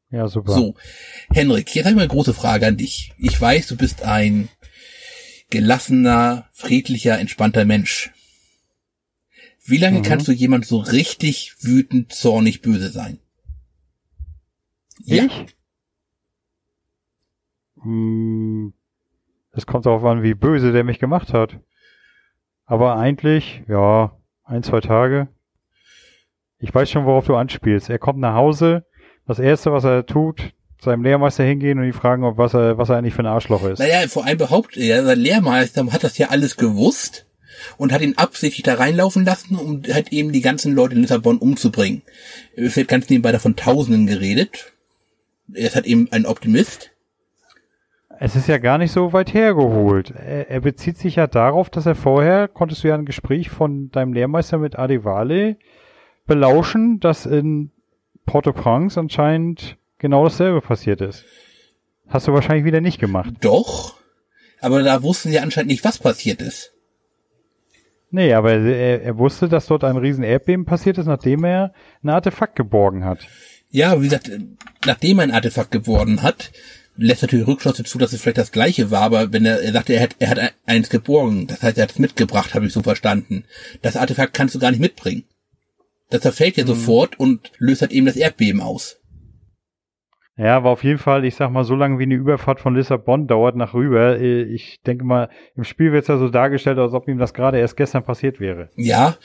[0.09, 0.51] Ja, super.
[0.51, 0.73] So,
[1.31, 3.13] Henrik, jetzt habe ich mal eine große Frage an dich.
[3.19, 4.49] Ich weiß, du bist ein
[5.51, 8.09] gelassener, friedlicher, entspannter Mensch.
[9.63, 10.03] Wie lange mhm.
[10.03, 13.20] kannst du jemand so richtig wütend, zornig, böse sein?
[15.05, 15.25] Ja.
[15.25, 15.45] Ich?
[17.81, 18.73] Hm,
[19.51, 21.59] es kommt darauf an, wie böse der mich gemacht hat.
[22.65, 25.27] Aber eigentlich, ja, ein, zwei Tage.
[26.59, 27.89] Ich weiß schon, worauf du anspielst.
[27.89, 28.85] Er kommt nach Hause,
[29.27, 32.89] das erste, was er tut, seinem Lehrmeister hingehen und ihn fragen, ob was er, was
[32.89, 33.79] er eigentlich für ein Arschloch ist.
[33.79, 37.25] Naja, vor allem behauptet er, sein Lehrmeister hat das ja alles gewusst
[37.77, 41.39] und hat ihn absichtlich da reinlaufen lassen, um halt eben die ganzen Leute in Lissabon
[41.39, 42.03] umzubringen.
[42.55, 44.71] Es wird ganz nebenbei davon Tausenden geredet
[45.53, 46.91] er ist halt eben ein Optimist.
[48.19, 50.11] Es ist ja gar nicht so weit hergeholt.
[50.11, 53.89] Er, er, bezieht sich ja darauf, dass er vorher, konntest du ja ein Gespräch von
[53.89, 55.57] deinem Lehrmeister mit Adivale
[56.27, 57.71] belauschen, dass in
[58.25, 61.25] Port-au-Prince anscheinend genau dasselbe passiert ist.
[62.09, 63.33] Hast du wahrscheinlich wieder nicht gemacht.
[63.41, 63.95] Doch,
[64.59, 66.73] aber da wussten sie anscheinend nicht, was passiert ist.
[68.11, 71.73] Nee, aber er, er wusste, dass dort ein riesen Erdbeben passiert ist, nachdem er
[72.03, 73.27] ein Artefakt geborgen hat.
[73.71, 74.29] Ja, wie gesagt,
[74.85, 76.51] nachdem er ein Artefakt geworden hat,
[76.97, 79.93] lässt natürlich Rückschlüsse zu, dass es vielleicht das gleiche war, aber wenn er, er sagte,
[79.93, 82.83] er hat, er hat eins geborgen, das heißt, er hat es mitgebracht, habe ich so
[82.83, 83.45] verstanden.
[83.81, 85.23] Das Artefakt kannst du gar nicht mitbringen.
[86.09, 86.69] Das zerfällt ja mhm.
[86.69, 88.97] sofort und löst halt eben das Erdbeben aus.
[90.41, 93.27] Ja, aber auf jeden Fall, ich sag mal, so lange wie eine Überfahrt von Lissabon
[93.27, 96.93] dauert nach rüber, äh, ich denke mal, im Spiel wird es ja so dargestellt, als
[96.93, 98.71] ob ihm das gerade erst gestern passiert wäre.
[98.75, 99.17] Ja,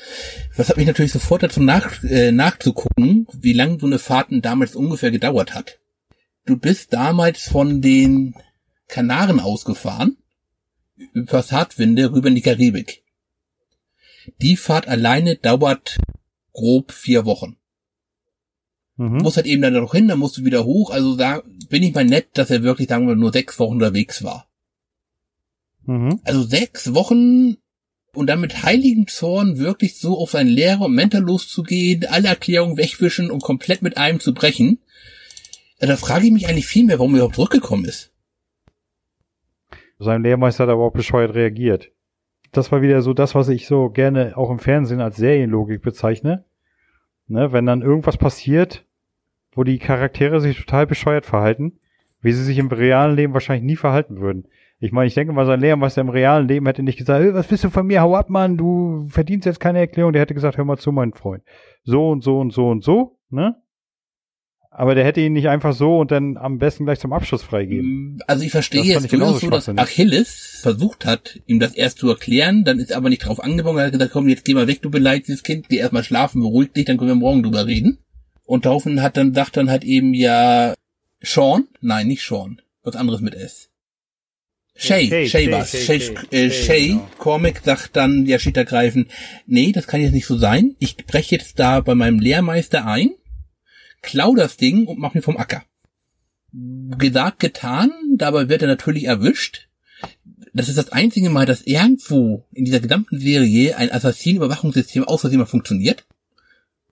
[0.58, 4.76] das hat mich natürlich sofort dazu nach, äh, nachzugucken, wie lange so eine Fahrt damals
[4.76, 5.78] ungefähr gedauert hat.
[6.44, 8.34] Du bist damals von den
[8.86, 10.18] Kanaren ausgefahren,
[11.14, 13.04] über Passatwinde rüber in die Karibik.
[14.42, 15.96] Die Fahrt alleine dauert
[16.52, 17.56] grob vier Wochen.
[18.96, 19.18] Mhm.
[19.18, 20.90] Muss halt eben dann noch hin, dann musst du wieder hoch.
[20.90, 24.24] Also da bin ich mal nett, dass er wirklich, sagen wir, nur sechs Wochen unterwegs
[24.24, 24.48] war.
[25.84, 26.20] Mhm.
[26.24, 27.56] Also sechs Wochen
[28.14, 32.78] und dann mit heiligem Zorn wirklich so auf seinen Lehrer und Mentor loszugehen, alle Erklärungen
[32.78, 34.78] wegwischen und komplett mit einem zu brechen.
[35.78, 38.10] Da frage ich mich eigentlich viel mehr, warum er überhaupt zurückgekommen ist.
[39.98, 41.90] Sein Lehrmeister hat aber auch bescheuert reagiert.
[42.52, 46.44] Das war wieder so das, was ich so gerne auch im Fernsehen als Serienlogik bezeichne.
[47.28, 48.84] Ne, wenn dann irgendwas passiert,
[49.52, 51.80] wo die Charaktere sich total bescheuert verhalten,
[52.20, 54.46] wie sie sich im realen Leben wahrscheinlich nie verhalten würden.
[54.78, 57.64] Ich meine, ich denke mal, sein Lehrmeister im realen Leben hätte nicht gesagt, was bist
[57.64, 60.12] du von mir, hau ab, Mann, du verdienst jetzt keine Erklärung.
[60.12, 61.42] Der hätte gesagt, hör mal zu, mein Freund.
[61.82, 63.56] So und so und so und so, ne?
[64.78, 68.18] Aber der hätte ihn nicht einfach so und dann am besten gleich zum Abschluss freigeben.
[68.26, 72.10] Also ich verstehe das jetzt durchaus so, dass Achilles versucht hat, ihm das erst zu
[72.10, 74.66] erklären, dann ist er aber nicht drauf angekommen, er hat gesagt, komm, jetzt geh mal
[74.66, 78.00] weg, du beleidigtes Kind, geh erstmal schlafen, beruhig dich, dann können wir morgen drüber reden.
[78.44, 80.74] Und daraufhin hat dann, sagt dann halt eben ja
[81.22, 83.70] Sean, nein, nicht Sean, was anderes mit S.
[84.74, 85.70] Shay, Shay, Shay, Shay was.
[85.70, 87.08] Shay, Shay, äh, Shay genau.
[87.16, 89.06] Cormac sagt dann, ja, steht ergreifen,
[89.46, 90.76] nee, das kann jetzt nicht so sein.
[90.80, 93.12] Ich breche jetzt da bei meinem Lehrmeister ein
[94.02, 95.64] klau das Ding und mach mir vom Acker.
[96.52, 99.68] Gesagt, getan, dabei wird er natürlich erwischt.
[100.52, 105.38] Das ist das einzige Mal, dass irgendwo in dieser gesamten Serie ein Assassin-Überwachungssystem aus Versehen
[105.38, 106.06] mal funktioniert.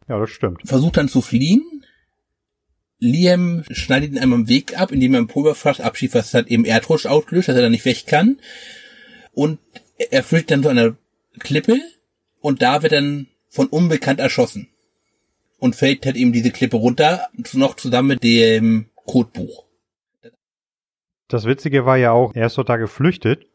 [0.09, 0.61] Ja, das stimmt.
[0.66, 1.62] Versucht dann zu fliehen.
[2.98, 6.64] Liam schneidet ihn einmal im Weg ab, indem er ein Pulverfass abschießt, was dann eben
[6.64, 8.38] Erdrutsch auslöst, dass er dann nicht weg kann.
[9.32, 9.59] Und
[9.96, 10.96] er flüchtet dann zu einer
[11.38, 11.80] Klippe
[12.40, 14.68] und da wird dann von unbekannt erschossen
[15.65, 19.65] und fällt halt eben diese Klippe runter, noch zusammen mit dem Codebuch.
[21.27, 23.47] Das Witzige war ja auch, er ist dort da geflüchtet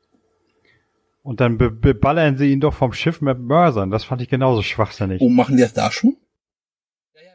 [1.21, 3.91] und dann beballern sie ihn doch vom Schiff mit Mörsern.
[3.91, 5.21] Das fand ich genauso schwachsinnig.
[5.21, 6.17] Und machen die das da schon?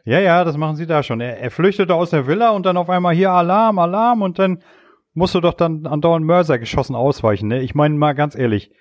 [0.03, 1.21] Ja, ja, das machen sie da schon.
[1.21, 4.61] Er, er flüchtete aus der Villa und dann auf einmal hier Alarm, Alarm und dann
[5.13, 7.47] musste doch dann andauernd Mörser geschossen ausweichen.
[7.47, 7.61] Ne?
[7.61, 8.71] Ich meine mal ganz ehrlich,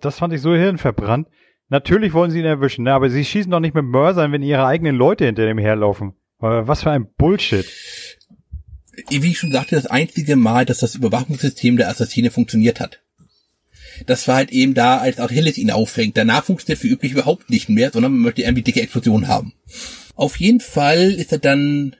[0.00, 1.26] das fand ich so hirnverbrannt.
[1.70, 2.92] Natürlich wollen sie ihn erwischen, ne?
[2.92, 6.14] aber sie schießen doch nicht mit Mörsern, wenn ihre eigenen Leute hinter dem herlaufen.
[6.38, 7.66] Was für ein Bullshit.
[9.08, 13.00] Wie ich schon sagte, das einzige Mal, dass das Überwachungssystem der Assassine funktioniert hat.
[14.06, 16.16] Das war halt eben da, als Achilles ihn auffängt.
[16.16, 19.52] Danach funktioniert wie üblich überhaupt nicht mehr, sondern man möchte irgendwie dicke Explosionen haben.
[20.14, 21.96] Auf jeden Fall ist er dann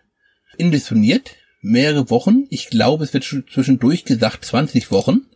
[0.56, 1.36] indiszipliniert.
[1.62, 2.46] Mehrere Wochen.
[2.48, 5.26] Ich glaube, es wird zwischendurch gesagt 20 Wochen.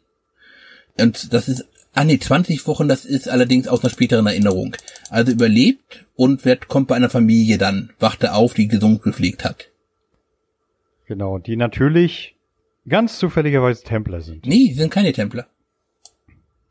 [0.99, 4.77] Und das ist Ah nee, 20 Wochen, das ist allerdings aus einer späteren Erinnerung.
[5.11, 9.71] Also überlebt und wird, kommt bei einer Familie dann, wachte auf, die gesund gepflegt hat.
[11.07, 12.35] Genau, die natürlich
[12.89, 14.47] ganz zufälligerweise Templer sind.
[14.47, 15.47] Nee, die sind keine Templer.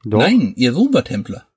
[0.03, 0.19] Doch.
[0.19, 1.47] Nein, ihr Sohn war Templer.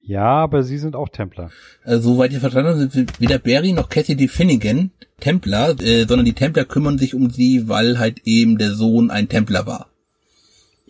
[0.00, 1.50] Ja, aber sie sind auch Templer.
[1.84, 6.32] Also, soweit ich verstanden habe, sind weder Barry noch Cassidy Finnegan Templer, äh, sondern die
[6.32, 9.89] Templer kümmern sich um sie, weil halt eben der Sohn ein Templer war.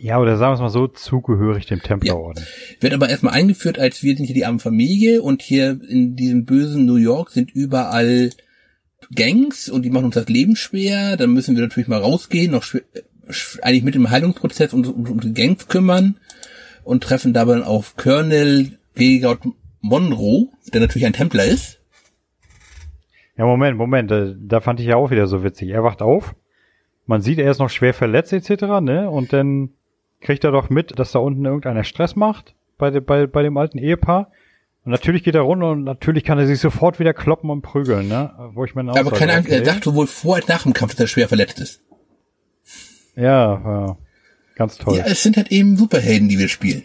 [0.03, 2.43] Ja, oder sagen wir es mal so, zugehörig dem Templerorden.
[2.43, 2.83] Ja.
[2.83, 6.47] Wird aber erstmal eingeführt, als wir sind hier die arme Familie und hier in diesem
[6.47, 8.31] bösen New York sind überall
[9.15, 11.19] Gangs und die machen uns das Leben schwer.
[11.19, 12.81] Dann müssen wir natürlich mal rausgehen, noch schwer,
[13.61, 16.17] eigentlich mit dem Heilungsprozess und um, um die Gangs kümmern
[16.83, 19.43] und treffen dabei auf Colonel Gegard
[19.83, 21.79] Monroe, der natürlich ein Templer ist.
[23.37, 25.69] Ja, Moment, Moment, da, da fand ich ja auch wieder so witzig.
[25.69, 26.35] Er wacht auf,
[27.05, 29.11] man sieht, er ist noch schwer verletzt etc., ne?
[29.11, 29.75] Und dann
[30.21, 33.57] kriegt er doch mit, dass da unten irgendeiner Stress macht bei, de, bei, bei dem
[33.57, 34.31] alten Ehepaar.
[34.85, 38.09] Und natürlich geht er runter und natürlich kann er sich sofort wieder kloppen und prügeln,
[38.09, 38.33] ne?
[38.55, 41.01] Wo ich mir Aber keine Angst, er dachte wohl vor als nach dem Kampf, dass
[41.01, 41.83] er schwer verletzt ist.
[43.14, 43.97] Ja, ja,
[44.55, 44.97] ganz toll.
[44.97, 46.85] Ja, es sind halt eben Superhelden, die wir spielen.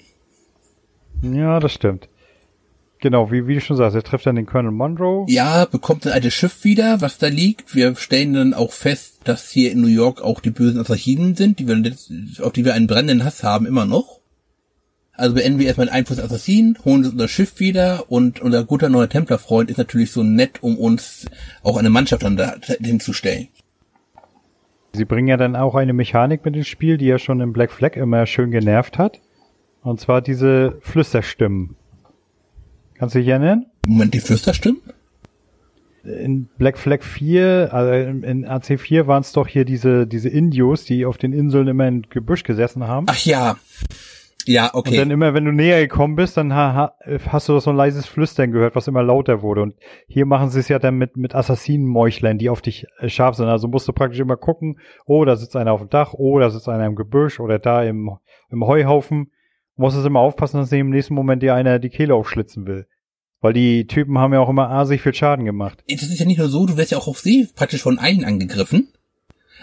[1.21, 2.09] Ja, das stimmt.
[3.05, 5.27] Genau, wie, wie du schon sagst, er trifft dann den Colonel Monroe.
[5.27, 7.75] Ja, bekommt ein altes Schiff wieder, was da liegt.
[7.75, 11.59] Wir stellen dann auch fest, dass hier in New York auch die bösen Assassinen sind,
[11.59, 11.93] die wir,
[12.43, 14.21] auf die wir einen brennenden Hass haben, immer noch.
[15.13, 18.89] Also beenden wir erstmal den Einfluss Assassinen, holen uns unser Schiff wieder und unser guter
[18.89, 21.27] neuer Templerfreund ist natürlich so nett, um uns
[21.61, 23.49] auch eine Mannschaft dann da hinzustellen.
[24.93, 27.71] Sie bringen ja dann auch eine Mechanik mit ins Spiel, die ja schon im Black
[27.71, 29.21] Flag immer schön genervt hat.
[29.83, 31.75] Und zwar diese Flüsterstimmen.
[32.97, 33.65] Kannst du dich erinnern?
[33.85, 34.81] Moment, die Flüsterstimmen?
[36.05, 41.05] in Black Flag 4, also in AC4 waren es doch hier diese, diese Indios, die
[41.05, 43.07] auf den Inseln immer in Gebüsch gesessen haben.
[43.09, 43.57] Ach ja.
[44.47, 44.91] Ja, okay.
[44.91, 46.93] Und dann immer, wenn du näher gekommen bist, dann ha, ha,
[47.29, 49.63] hast du so ein leises Flüstern gehört, was immer lauter wurde.
[49.63, 49.73] Und
[50.07, 53.47] hier machen sie es ja dann mit, mit Assassinenmeuchlern, die auf dich äh, scharf sind.
[53.47, 56.51] Also musst du praktisch immer gucken, oh, da sitzt einer auf dem Dach, oh, da
[56.51, 58.11] sitzt einer im Gebüsch oder da im,
[58.51, 59.31] im Heuhaufen.
[59.75, 62.87] Du musst es immer aufpassen, dass im nächsten Moment dir einer die Kehle aufschlitzen will.
[63.41, 65.83] Weil die Typen haben ja auch immer asig viel Schaden gemacht.
[65.89, 68.23] Das ist ja nicht nur so, du wirst ja auch auf See praktisch von allen
[68.23, 68.87] angegriffen.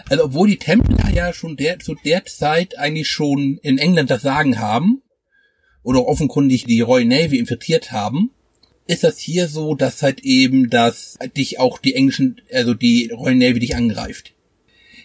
[0.09, 4.21] Also obwohl die Templer ja schon der, zu der Zeit eigentlich schon in England das
[4.21, 5.01] Sagen haben
[5.81, 8.31] oder offenkundig die Royal Navy infiltriert haben,
[8.85, 13.35] ist das hier so, dass halt eben, dass dich auch die englischen, also die Royal
[13.35, 14.33] Navy dich angreift.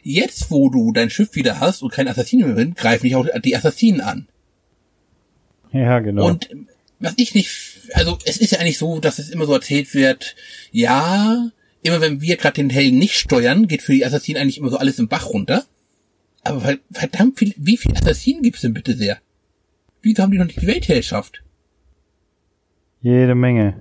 [0.02, 3.26] Jetzt, wo du dein Schiff wieder hast und kein Assassinen mehr sind, greifen dich auch
[3.42, 4.28] die Assassinen an.
[5.72, 6.26] Ja, genau.
[6.26, 6.48] Und
[6.98, 7.50] was ich nicht,
[7.94, 10.34] also es ist ja eigentlich so, dass es immer so erzählt wird,
[10.72, 11.50] ja,
[11.82, 14.78] immer wenn wir gerade den Helden nicht steuern, geht für die Assassinen eigentlich immer so
[14.78, 15.64] alles im Bach runter.
[16.42, 19.18] Aber verdammt viel, wie viele Assassinen gibt's denn bitte sehr?
[20.02, 21.42] Wieso haben die noch nicht die Weltherrschaft?
[23.00, 23.78] Jede Menge.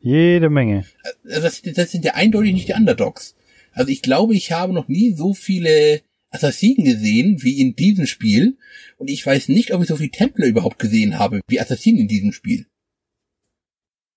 [0.00, 0.84] Jede Menge.
[1.24, 3.34] Also das, das sind ja eindeutig nicht die Underdogs.
[3.72, 6.02] Also ich glaube, ich habe noch nie so viele
[6.34, 8.58] Assassinen gesehen wie in diesem Spiel.
[8.98, 12.08] Und ich weiß nicht, ob ich so viele Templer überhaupt gesehen habe wie Assassinen in
[12.08, 12.66] diesem Spiel.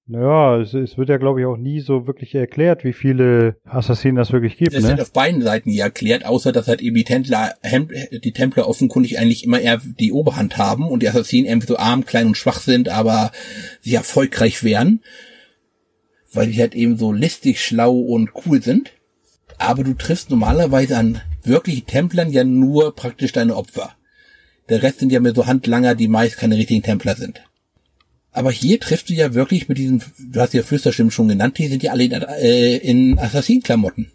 [0.09, 4.15] Naja, es, es wird ja, glaube ich, auch nie so wirklich erklärt, wie viele Assassinen
[4.15, 4.73] das wirklich gibt.
[4.73, 4.89] Es ne?
[4.89, 7.55] wird auf beiden Seiten nie erklärt, außer dass halt eben die Templer,
[8.23, 12.05] die Templer offenkundig eigentlich immer eher die Oberhand haben und die Assassinen irgendwie so arm,
[12.05, 13.33] klein und schwach sind, aber
[13.81, 15.01] sie erfolgreich wären,
[16.31, 18.93] weil die halt eben so listig, schlau und cool sind.
[19.57, 23.95] Aber du triffst normalerweise an wirklichen Templern ja nur praktisch deine Opfer.
[24.69, 27.41] Der Rest sind ja mehr so Handlanger, die meist keine richtigen Templer sind.
[28.31, 31.67] Aber hier triffst du ja wirklich mit diesen, du hast ja Flüsterstimmen schon genannt, die
[31.67, 34.11] sind ja alle in, äh, in Assassin-Klamotten.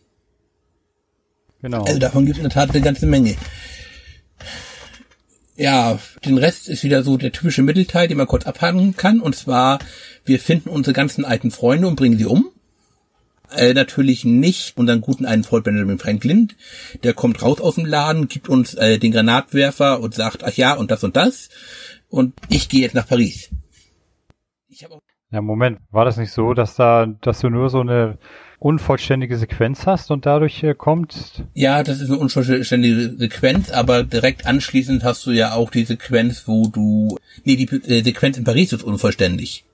[1.60, 1.82] Genau.
[1.82, 3.34] Also davon gibt es in der Tat eine ganze Menge.
[5.56, 9.20] Ja, den Rest ist wieder so der typische Mittelteil, den man kurz abhandeln kann.
[9.20, 9.80] Und zwar,
[10.24, 12.51] wir finden unsere ganzen alten Freunde und bringen sie um.
[13.56, 16.52] Äh, natürlich nicht unseren guten einen Freund Benjamin Franklin.
[17.02, 20.74] Der kommt raus aus dem Laden, gibt uns äh, den Granatwerfer und sagt, ach ja,
[20.74, 21.48] und das und das.
[22.08, 23.50] Und ich gehe jetzt nach Paris.
[25.30, 28.18] Ja, Moment, war das nicht so, dass da, dass du nur so eine
[28.58, 31.44] unvollständige Sequenz hast und dadurch äh, kommt?
[31.54, 36.46] Ja, das ist eine unvollständige Sequenz, aber direkt anschließend hast du ja auch die Sequenz,
[36.46, 39.64] wo du, nee, die äh, Sequenz in Paris ist unvollständig.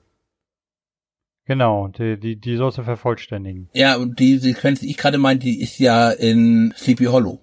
[1.49, 3.67] Genau, die, die, die sollst du vervollständigen.
[3.73, 7.41] Ja, und die Sequenz, die ich gerade meinte, die ist ja in Sleepy Hollow.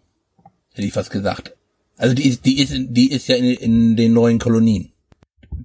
[0.73, 1.55] Hätte ich fast gesagt.
[1.99, 4.93] Also die ist, die ist, die ist ja in, in den neuen Kolonien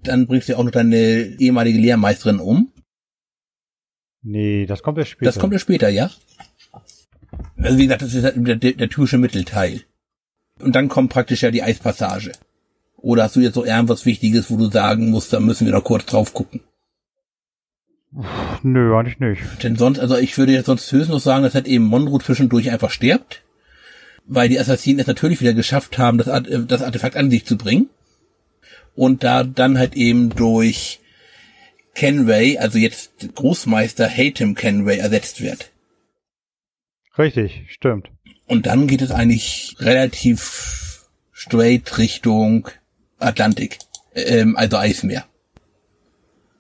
[0.04, 2.72] dann bringst du ja auch noch deine ehemalige Lehrmeisterin um.
[4.24, 5.32] Nee, das kommt erst später.
[5.32, 6.12] Das kommt erst später, ja.
[7.58, 9.82] Also wie gesagt, das ist halt der, der, der typische Mittelteil.
[10.60, 12.32] Und dann kommt praktisch ja die Eispassage.
[12.98, 15.84] Oder hast du jetzt so irgendwas Wichtiges, wo du sagen musst, da müssen wir noch
[15.84, 16.62] kurz drauf gucken?
[18.64, 19.41] Nö, eigentlich nicht.
[19.64, 22.91] Denn sonst, also ich würde jetzt sonst höchstens sagen, dass halt eben Monroe zwischendurch einfach
[22.91, 23.43] stirbt.
[24.26, 26.28] Weil die Assassinen es natürlich wieder geschafft haben, das,
[26.68, 27.89] das Artefakt an sich zu bringen
[28.95, 30.99] und da dann halt eben durch
[31.95, 35.72] Kenway, also jetzt Großmeister Hatem Kenway ersetzt wird.
[37.18, 38.09] Richtig, stimmt.
[38.47, 42.70] Und dann geht es eigentlich relativ straight Richtung
[43.20, 43.80] Atlantik,
[44.14, 45.26] ähm, also Eismeer.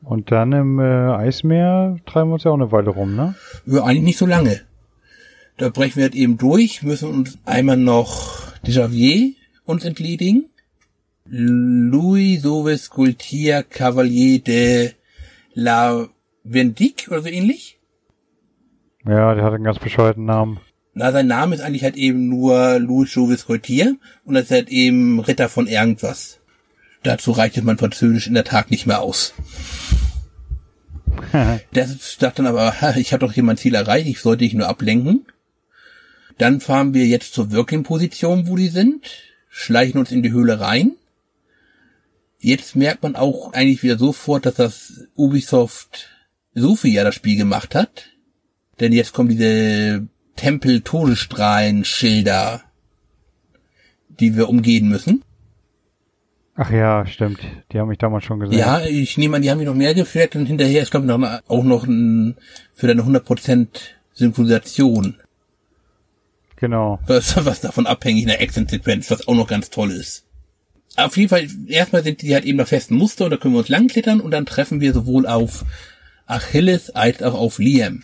[0.03, 3.35] Und dann im äh, Eismeer treiben wir uns ja auch eine Weile rum, ne?
[3.65, 4.61] Ja, eigentlich nicht so lange.
[5.57, 9.33] Da brechen wir halt eben durch, müssen uns einmal noch Dejavier
[9.63, 10.49] uns entledigen.
[11.25, 14.91] Louis Sauves Coultier Cavalier de
[15.53, 16.07] la
[16.43, 17.79] Vendique oder so ähnlich.
[19.05, 20.59] Ja, der hat einen ganz bescheuerten Namen.
[20.93, 23.95] Na, sein Name ist eigentlich halt eben nur Louis Sauves Coultier
[24.25, 26.39] und er ist halt eben Ritter von irgendwas.
[27.03, 29.33] Dazu reicht mein Französisch in der Tat nicht mehr aus.
[31.75, 34.67] der sagt dann aber, ich habe doch hier mein Ziel erreicht, ich sollte dich nur
[34.67, 35.25] ablenken.
[36.37, 39.05] Dann fahren wir jetzt zur Working-Position, wo die sind,
[39.49, 40.93] schleichen uns in die Höhle rein
[42.43, 46.09] Jetzt merkt man auch eigentlich wieder sofort, dass das Ubisoft
[46.55, 48.07] Sophia das Spiel gemacht hat.
[48.79, 50.07] Denn jetzt kommen diese
[50.37, 52.63] Tempel-Todesstrahlen-Schilder,
[54.09, 55.23] die wir umgehen müssen.
[56.55, 57.39] Ach ja, stimmt.
[57.71, 58.59] Die haben mich damals schon gesehen.
[58.59, 61.17] Ja, ich nehme an, die haben mich noch mehr gefleckt und hinterher ist, glaube ich,
[61.17, 62.35] noch, auch noch ein,
[62.73, 63.67] für deine 100%
[64.13, 65.17] Synchronisation.
[66.57, 66.99] Genau.
[67.07, 70.25] Was, was davon abhängig in der Action-Sequenz, was auch noch ganz toll ist
[70.95, 73.59] auf jeden Fall, erstmal sind die halt eben nach festen Muster und da können wir
[73.59, 75.65] uns langklettern und dann treffen wir sowohl auf
[76.25, 78.03] Achilles als auch auf Liam.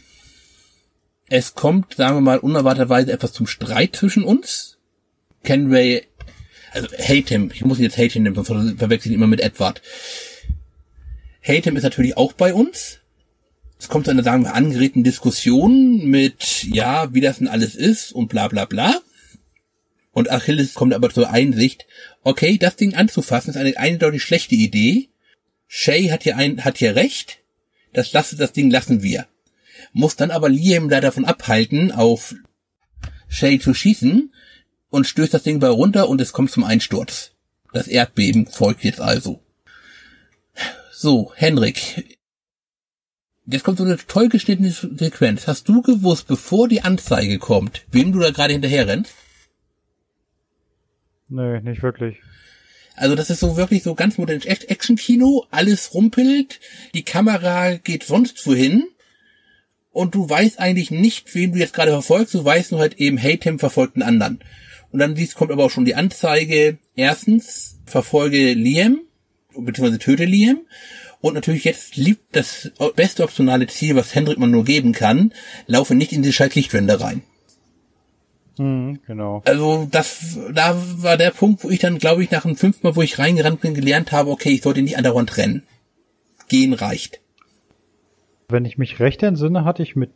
[1.29, 4.77] Es kommt, sagen wir mal, unerwarteterweise etwas zum Streit zwischen uns.
[5.43, 6.07] Kenway,
[6.77, 9.81] also Hatem, ich muss ihn jetzt Hatem nehmen, sonst verwechsel ich ihn immer mit Edward.
[11.41, 12.99] Hatem ist natürlich auch bei uns.
[13.79, 18.11] Es kommt zu einer, sagen wir, angeregten Diskussion mit, ja, wie das denn alles ist
[18.11, 19.01] und bla bla bla.
[20.11, 21.85] Und Achilles kommt aber zur Einsicht,
[22.23, 25.09] okay, das Ding anzufassen ist eine eindeutig schlechte Idee.
[25.67, 27.39] Shay hat hier ein, hat hier recht.
[27.93, 29.27] Das lasse, das Ding lassen wir.
[29.93, 32.33] Muss dann aber Liam da davon abhalten, auf
[33.27, 34.31] Shay zu schießen
[34.89, 37.31] und stößt das Ding bei runter und es kommt zum Einsturz.
[37.73, 39.41] Das Erdbeben folgt jetzt also.
[40.91, 42.17] So, Henrik.
[43.45, 45.47] Jetzt kommt so eine toll geschnittene Sequenz.
[45.47, 49.13] Hast du gewusst, bevor die Anzeige kommt, wem du da gerade hinterher rennst?
[51.29, 52.17] Nee, nicht wirklich.
[52.95, 56.59] Also das ist so wirklich so ganz modernes Action-Kino, alles rumpelt,
[56.95, 58.87] die Kamera geht sonst wohin
[59.91, 63.17] und du weißt eigentlich nicht, wen du jetzt gerade verfolgst, du weißt nur halt eben,
[63.17, 64.39] hey, Tim verfolgt einen anderen.
[64.91, 68.99] Und dann siehst, kommt aber auch schon die Anzeige, erstens, verfolge Liam,
[69.55, 70.61] beziehungsweise töte Liam.
[71.19, 75.33] Und natürlich jetzt liebt das beste optionale Ziel, was Hendrik man nur geben kann,
[75.65, 77.23] laufe nicht in die scheiß Lichtwände rein.
[78.57, 79.41] Mhm, genau.
[79.45, 82.95] Also das, da war der Punkt, wo ich dann, glaube ich, nach dem fünften Mal,
[82.95, 85.63] wo ich reingerannt bin, gelernt habe, okay, ich sollte nicht an der Wand rennen.
[86.49, 87.19] Gehen reicht.
[88.47, 90.11] Wenn ich mich recht entsinne, hatte ich mit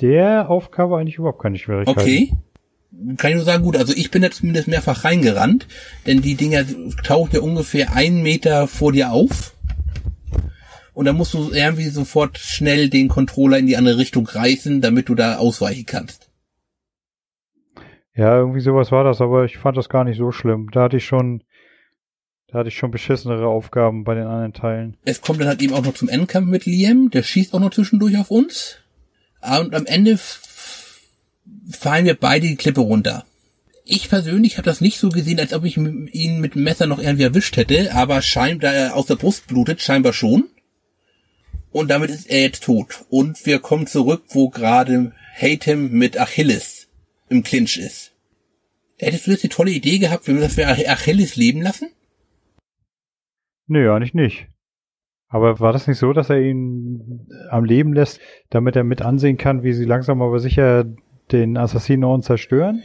[0.00, 2.00] der Aufgabe eigentlich überhaupt keine Schwierigkeiten.
[2.00, 2.32] Okay.
[3.16, 5.66] Kann ich nur sagen, gut, also ich bin jetzt zumindest mehrfach reingerannt,
[6.06, 6.64] denn die Dinger
[7.04, 9.54] tauchen ja ungefähr einen Meter vor dir auf.
[10.92, 15.08] Und dann musst du irgendwie sofort schnell den Controller in die andere Richtung reißen, damit
[15.08, 16.30] du da ausweichen kannst.
[18.14, 20.68] Ja, irgendwie sowas war das, aber ich fand das gar nicht so schlimm.
[20.72, 21.42] Da hatte ich schon,
[22.48, 24.96] da hatte ich schon beschissenere Aufgaben bei den anderen Teilen.
[25.04, 27.70] Es kommt dann halt eben auch noch zum Endkampf mit Liam, der schießt auch noch
[27.70, 28.78] zwischendurch auf uns.
[29.40, 30.18] Und am Ende
[31.70, 33.24] fallen wir beide die Klippe runter.
[33.84, 37.00] Ich persönlich habe das nicht so gesehen, als ob ich ihn mit dem Messer noch
[37.00, 40.48] irgendwie erwischt hätte, aber scheinbar, da er aus der Brust blutet, scheinbar schon.
[41.72, 43.04] Und damit ist er jetzt tot.
[43.08, 46.88] Und wir kommen zurück, wo gerade Hatem mit Achilles
[47.28, 48.12] im Clinch ist.
[48.98, 51.88] Hättest du jetzt die tolle Idee gehabt, wenn wir Achilles leben lassen?
[53.66, 54.48] Nö, eigentlich nicht.
[55.28, 58.20] Aber war das nicht so, dass er ihn am Leben lässt,
[58.50, 60.84] damit er mit ansehen kann, wie sie langsam aber sicher
[61.32, 62.82] den Assassinen zerstören?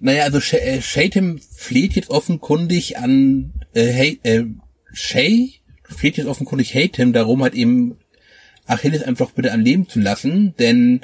[0.00, 4.44] Naja, also Sh Shatem fleht jetzt offenkundig an äh, hey, äh,
[4.92, 7.96] Shay fleht jetzt offenkundig Hatem darum, halt eben
[8.66, 11.00] Achilles einfach bitte am Leben zu lassen, denn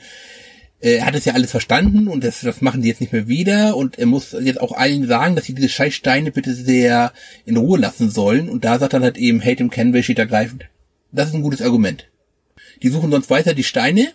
[0.80, 3.76] er hat es ja alles verstanden und das, das machen die jetzt nicht mehr wieder
[3.76, 7.12] und er muss jetzt auch allen sagen, dass sie diese scheiß Steine bitte sehr
[7.44, 10.66] in Ruhe lassen sollen und da sagt dann halt eben Hatem Kenway steht ergreifend.
[11.10, 12.08] Das ist ein gutes Argument.
[12.82, 14.12] Die suchen sonst weiter die Steine,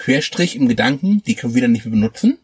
[0.00, 2.38] Querstrich im Gedanken, die können wir dann nicht mehr benutzen.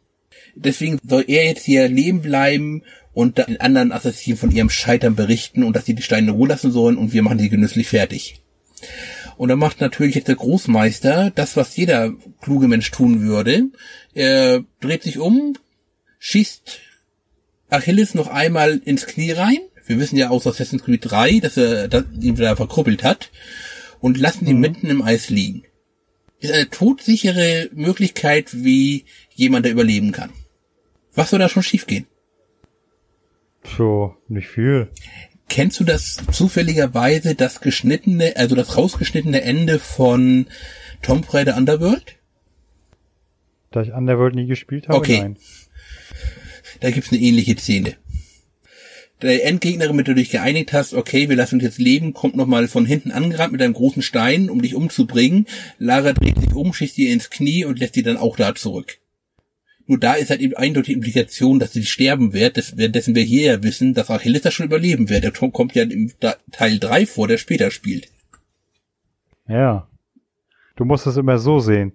[0.54, 2.82] Deswegen soll er jetzt hier leben bleiben
[3.14, 6.48] und den anderen Assassinen von ihrem Scheitern berichten und dass sie die Steine in Ruhe
[6.48, 8.42] lassen sollen und wir machen die genüsslich fertig.
[9.38, 13.64] Und dann macht natürlich jetzt der Großmeister das, was jeder kluge Mensch tun würde.
[14.14, 15.54] Er dreht sich um,
[16.18, 16.80] schießt
[17.70, 19.58] Achilles noch einmal ins Knie rein.
[19.86, 23.30] Wir wissen ja aus Assassin's Creed 3, dass er dass ihn wieder verkruppelt hat.
[24.00, 24.60] Und lassen ihn mhm.
[24.60, 25.65] mitten im Eis liegen.
[26.38, 30.30] Ist eine todsichere Möglichkeit, wie jemand da überleben kann.
[31.14, 32.06] Was soll da schon schiefgehen?
[33.76, 34.88] So, nicht viel.
[35.48, 40.46] Kennst du das zufälligerweise das geschnittene, also das rausgeschnittene Ende von
[41.02, 42.16] Tomb Raider Underworld?
[43.70, 45.20] Da ich Underworld nie gespielt habe, okay.
[45.20, 45.36] nein.
[46.80, 47.96] Da gibt's eine ähnliche Szene.
[49.22, 52.36] Der Endgegnerin, mit der du dich geeinigt hast, okay, wir lassen uns jetzt leben, kommt
[52.36, 55.46] nochmal von hinten angerannt mit einem großen Stein, um dich umzubringen.
[55.78, 58.98] Lara dreht sich um, schießt ihr ins Knie und lässt sie dann auch da zurück.
[59.86, 63.52] Nur da ist halt eben eindeutig die Implikation, dass sie sterben wird, währenddessen wir hier
[63.52, 65.24] ja wissen, dass Achilles das schon überleben wird.
[65.24, 66.12] Der kommt ja im
[66.50, 68.08] Teil 3 vor, der später spielt.
[69.48, 69.88] Ja.
[70.74, 71.92] Du musst es immer so sehen.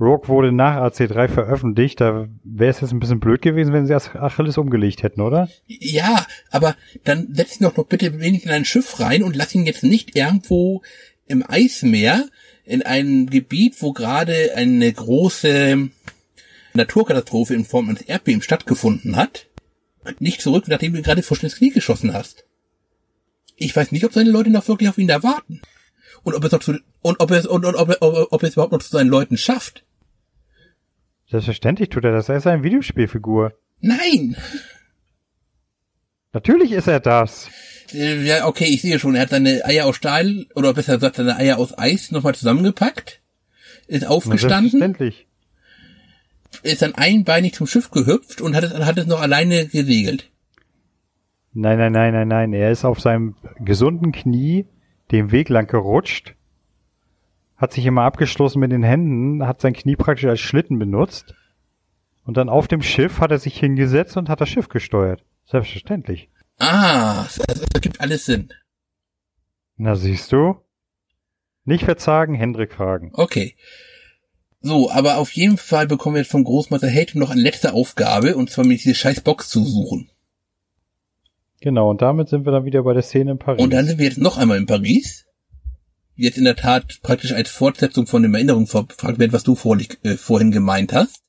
[0.00, 3.94] Rogue wurde nach AC3 veröffentlicht, da wäre es jetzt ein bisschen blöd gewesen, wenn sie
[3.94, 5.48] Achilles umgelegt hätten, oder?
[5.66, 9.54] Ja, aber dann setz ihn doch noch bitte wenig in ein Schiff rein und lass
[9.54, 10.82] ihn jetzt nicht irgendwo
[11.26, 12.28] im Eismeer
[12.64, 15.90] in einem Gebiet, wo gerade eine große
[16.72, 19.46] Naturkatastrophe in Form eines Erdbebens stattgefunden hat,
[20.18, 22.44] nicht zurück, nachdem du gerade vor ins Knie geschossen hast.
[23.56, 25.60] Ich weiß nicht, ob seine Leute noch wirklich auf ihn da warten.
[26.24, 28.42] Und ob er es noch zu, und ob er es, und, und ob, er, ob
[28.42, 29.84] er es überhaupt noch zu seinen Leuten schafft.
[31.30, 32.28] Selbstverständlich tut er das.
[32.28, 33.52] Er ist eine Videospielfigur.
[33.80, 34.36] Nein!
[36.32, 37.48] Natürlich ist er das.
[37.92, 39.14] Äh, ja, okay, ich sehe schon.
[39.14, 43.20] Er hat seine Eier aus Stahl, oder besser gesagt, seine Eier aus Eis nochmal zusammengepackt.
[43.86, 44.70] Ist aufgestanden.
[44.70, 45.26] Selbstverständlich
[46.62, 50.30] ist dann einbeinig zum Schiff gehüpft und hat es, hat es noch alleine gesegelt.
[51.52, 52.52] Nein, nein, nein, nein, nein.
[52.52, 54.66] Er ist auf seinem gesunden Knie
[55.10, 56.34] den Weg lang gerutscht,
[57.56, 61.34] hat sich immer abgeschlossen mit den Händen, hat sein Knie praktisch als Schlitten benutzt.
[62.24, 65.22] Und dann auf dem Schiff hat er sich hingesetzt und hat das Schiff gesteuert.
[65.44, 66.30] Selbstverständlich.
[66.58, 67.38] Ah, das,
[67.74, 68.48] ergibt alles Sinn.
[69.76, 70.56] Na siehst du?
[71.64, 73.10] Nicht verzagen, Hendrik fragen.
[73.12, 73.56] Okay.
[74.60, 78.36] So, aber auf jeden Fall bekommen wir jetzt vom Großmeister Hate noch eine letzte Aufgabe,
[78.36, 80.08] und zwar mit diese scheiß Box zu suchen.
[81.64, 83.62] Genau, und damit sind wir dann wieder bei der Szene in Paris.
[83.62, 85.24] Und dann sind wir jetzt noch einmal in Paris.
[86.14, 90.50] Jetzt in der Tat praktisch als Fortsetzung von dem Erinnerungsfragment, was du vorlich, äh, vorhin
[90.50, 91.22] gemeint hast.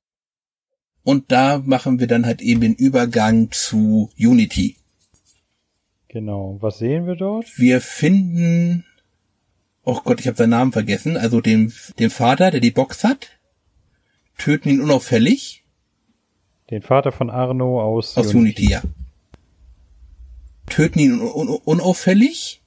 [1.04, 4.76] Und da machen wir dann halt eben den Übergang zu Unity.
[6.10, 6.58] Genau.
[6.60, 7.58] Was sehen wir dort?
[7.58, 8.84] Wir finden,
[9.86, 13.30] oh Gott, ich habe seinen Namen vergessen, also dem, dem Vater, der die Box hat,
[14.38, 15.64] töten ihn unauffällig.
[16.70, 18.64] Den Vater von Arno aus, aus Unity.
[18.66, 18.82] Unity ja.
[20.68, 22.61] Töten ihn un un unauffällig,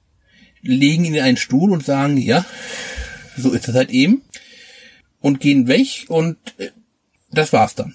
[0.61, 2.45] legen ihn in einen Stuhl und sagen, ja,
[3.37, 4.21] so ist das halt eben.
[5.21, 6.69] Und gehen weg und äh,
[7.31, 7.93] das war's dann.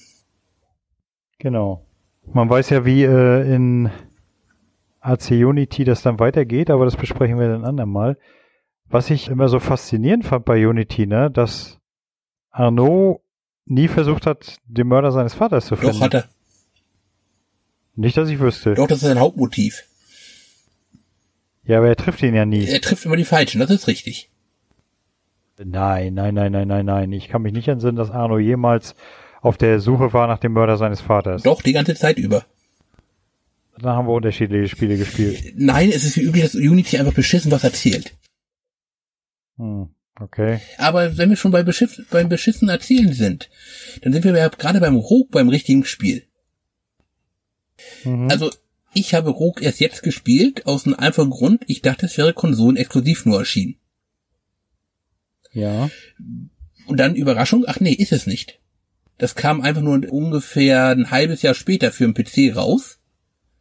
[1.39, 1.87] Genau.
[2.33, 3.91] Man weiß ja, wie äh, in
[5.01, 8.19] AC Unity das dann weitergeht, aber das besprechen wir dann andermal.
[8.89, 11.79] Was ich immer so faszinierend fand bei Unity, ne, dass
[12.51, 13.21] Arnaud
[13.67, 15.97] nie versucht hat, den Mörder seines Vaters zu finden.
[15.97, 16.25] Doch, hat er.
[17.97, 18.75] Nicht, dass ich wüsste.
[18.75, 19.85] Doch, das ist sein Hauptmotiv.
[21.67, 22.67] Ja, aber er trifft ihn ja nie.
[22.67, 24.31] Er trifft immer die Falschen, das ist richtig.
[25.63, 27.13] Nein, nein, nein, nein, nein, nein.
[27.13, 28.97] Ich kann mich nicht entsinnen, dass Arno jemals
[29.41, 31.43] auf der Suche war nach dem Mörder seines Vaters.
[31.43, 32.45] Doch, die ganze Zeit über.
[33.79, 35.55] Dann haben wir unterschiedliche Spiele gespielt.
[35.57, 38.15] Nein, es ist wie üblich, dass Unity einfach beschissen was erzählt.
[39.57, 39.89] Hm,
[40.21, 40.61] okay.
[40.79, 43.51] Aber wenn wir schon bei Beschiff, beim beschissen Erzählen sind,
[44.03, 46.25] dann sind wir ja gerade beim Rogue beim richtigen Spiel.
[48.05, 48.29] Mhm.
[48.31, 48.51] Also,
[48.95, 53.27] ich habe Rogue erst jetzt gespielt, aus einem einfachen Grund, ich dachte, es wäre konsolenexklusiv
[53.27, 53.77] nur erschienen.
[55.53, 55.91] Ja.
[56.87, 58.61] Und dann Überraschung, ach nee, ist es nicht.
[59.19, 62.99] Das kam einfach nur ungefähr ein halbes Jahr später für den PC raus.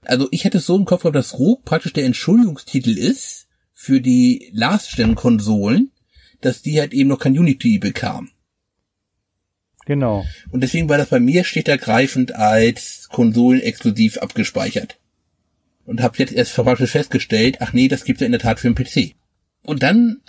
[0.02, 4.02] Also ich hätte es so im Kopf gehabt, dass Rogue praktisch der Entschuldigungstitel ist für
[4.02, 5.92] die Last-Gen-Konsolen,
[6.42, 8.32] dass die halt eben noch kein Unity bekam.
[9.86, 10.26] Genau.
[10.52, 14.98] Und deswegen war das bei mir steht ergreifend als Konsolen exklusiv abgespeichert.
[15.86, 18.72] Und habe jetzt erst praktisch festgestellt, ach nee, das gibt's ja in der Tat für
[18.72, 19.16] den PC.
[19.64, 20.22] Und dann,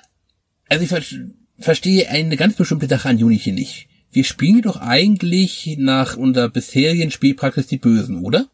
[0.69, 1.21] also ich
[1.59, 3.89] verstehe eine ganz bestimmte Sache an Unity nicht.
[4.11, 8.47] Wir spielen doch eigentlich nach unserer bisherigen Spielpraxis die Bösen, oder?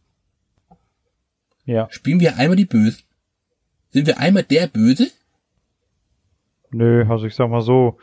[1.64, 1.88] Ja.
[1.90, 3.02] Spielen wir einmal die Bösen?
[3.90, 5.10] Sind wir einmal der Böse?
[6.70, 7.98] Nö, also ich sag mal so,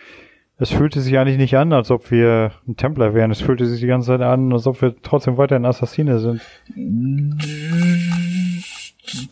[0.57, 3.31] es fühlte sich eigentlich nicht an, als ob wir ein Templer wären.
[3.31, 6.41] Es fühlte sich die ganze Zeit an, als ob wir trotzdem weiter ein Assassine sind.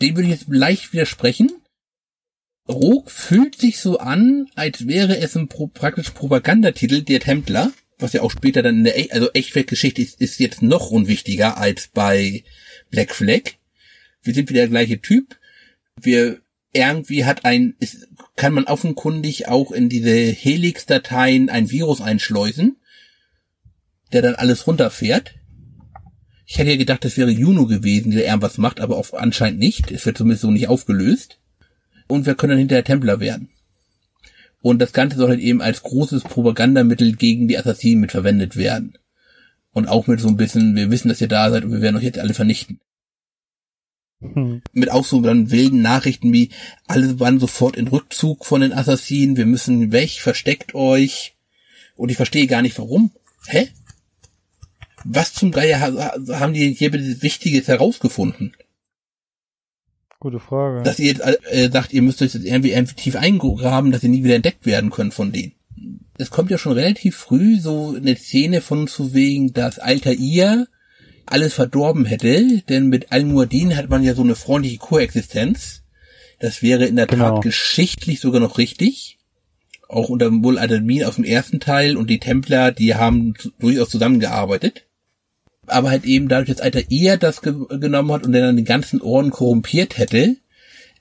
[0.00, 1.52] Dem würde ich jetzt leicht widersprechen.
[2.68, 8.12] Rogue fühlt sich so an, als wäre es ein pro praktisch Propagandatitel der Templer, was
[8.12, 11.88] ja auch später dann in der e also Echtweltgeschichte ist, ist jetzt noch unwichtiger als
[11.88, 12.44] bei
[12.90, 13.54] Black Flag.
[14.22, 15.38] Wir sind wieder der gleiche Typ.
[16.00, 16.40] Wir
[16.72, 22.76] irgendwie hat ein, ist, kann man offenkundig auch in diese Helix-Dateien ein Virus einschleusen,
[24.12, 25.35] der dann alles runterfährt.
[26.46, 29.90] Ich hätte ja gedacht, das wäre Juno gewesen, der irgendwas macht, aber auch anscheinend nicht.
[29.90, 31.38] Es wird zumindest so nicht aufgelöst.
[32.06, 33.50] Und wir können dann hinterher Templer werden.
[34.62, 38.96] Und das Ganze soll halt eben als großes Propagandamittel gegen die Assassinen mit verwendet werden.
[39.72, 41.96] Und auch mit so ein bisschen, wir wissen, dass ihr da seid und wir werden
[41.96, 42.80] euch jetzt alle vernichten.
[44.20, 44.62] Hm.
[44.72, 46.50] Mit auch so dann wilden Nachrichten wie,
[46.86, 51.36] alle waren sofort in Rückzug von den Assassinen, wir müssen weg, versteckt euch.
[51.96, 53.12] Und ich verstehe gar nicht warum.
[53.46, 53.68] Hä?
[55.08, 58.54] Was zum Geier haben die hier Wichtiges herausgefunden?
[60.18, 60.82] Gute Frage.
[60.82, 61.14] Dass ihr
[61.50, 64.66] äh, sagt, ihr müsst euch jetzt irgendwie, irgendwie tief eingraben, dass ihr nie wieder entdeckt
[64.66, 65.52] werden könnt von denen.
[66.18, 70.66] Es kommt ja schon relativ früh so eine Szene von zu wegen, dass Alter ihr
[71.26, 75.82] alles verdorben hätte, denn mit Al-Muad'Din hat man ja so eine freundliche Koexistenz.
[76.38, 77.34] Das wäre in der genau.
[77.34, 79.18] Tat geschichtlich sogar noch richtig.
[79.88, 84.85] Auch unter Mul Admin aus dem ersten Teil und die Templer, die haben durchaus zusammengearbeitet.
[85.66, 89.00] Aber halt eben dadurch, dass Alter eher das ge genommen hat und dann den ganzen
[89.00, 90.36] Orden korrumpiert hätte,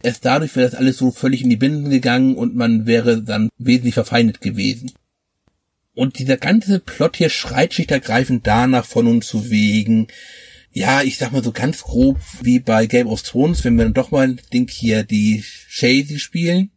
[0.03, 3.49] erst dadurch wäre das alles so völlig in die Binden gegangen und man wäre dann
[3.57, 4.91] wesentlich verfeindet gewesen.
[5.93, 10.07] Und dieser ganze Plot hier schreit schlicht ergreifend danach von uns zu wegen,
[10.73, 13.93] ja, ich sag mal so ganz grob wie bei Game of Thrones, wenn wir dann
[13.93, 16.69] doch mal Ding hier die Shazy spielen.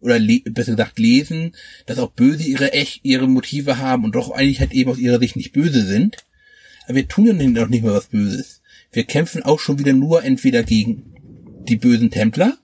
[0.00, 1.54] oder besser gesagt lesen,
[1.86, 5.18] dass auch Böse ihre echt ihre Motive haben und doch eigentlich halt eben aus ihrer
[5.18, 6.16] Sicht nicht böse sind.
[6.88, 8.62] Aber wir tun ja noch nicht mal was Böses.
[8.92, 11.14] Wir kämpfen auch schon wieder nur entweder gegen
[11.68, 12.56] die bösen Templer.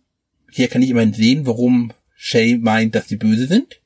[0.50, 3.82] Hier kann ich immerhin sehen, warum Shay meint, dass sie böse sind.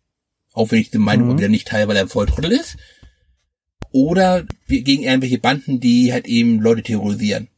[0.52, 1.39] Auch wenn ich die Meinung mhm.
[1.39, 2.77] wieder nicht teile, weil er ein Volltrottel ist.
[3.90, 7.48] Oder gegen irgendwelche Banden, die halt eben Leute terrorisieren.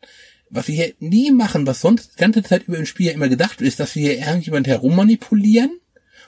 [0.48, 3.28] Was wir hier nie machen, was sonst die ganze Zeit über im Spiel ja immer
[3.28, 5.78] gedacht ist, dass wir hier irgendjemand herummanipulieren.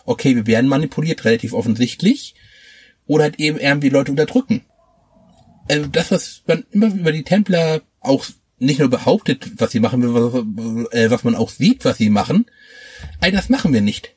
[0.05, 2.35] Okay, wir werden manipuliert, relativ offensichtlich.
[3.07, 4.67] Oder halt eben irgendwie Leute unterdrücken.
[5.69, 8.27] Also das, was man immer über die Templer auch
[8.59, 12.47] nicht nur behauptet, was sie machen, was, äh, was man auch sieht, was sie machen,
[13.21, 14.15] all das machen wir nicht.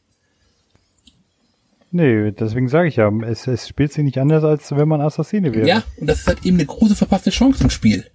[1.91, 5.53] Nee, deswegen sage ich ja, es, es spielt sich nicht anders, als wenn man Assassine
[5.53, 5.67] wäre.
[5.67, 8.05] Ja, und das ist halt eben eine große verpasste Chance im Spiel.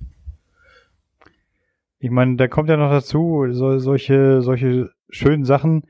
[1.98, 5.84] Ich meine, da kommt ja noch dazu, so, solche, solche schönen Sachen.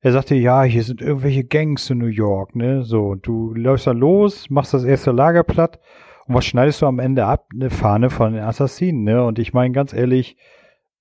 [0.00, 2.82] Er sagte, ja, hier sind irgendwelche Gangs in New York, ne?
[2.82, 5.80] So, du läufst da los, machst das erste Lager platt
[6.26, 7.48] und was schneidest du am Ende ab?
[7.52, 9.24] Eine Fahne von den Assassinen, ne?
[9.24, 10.36] Und ich meine, ganz ehrlich,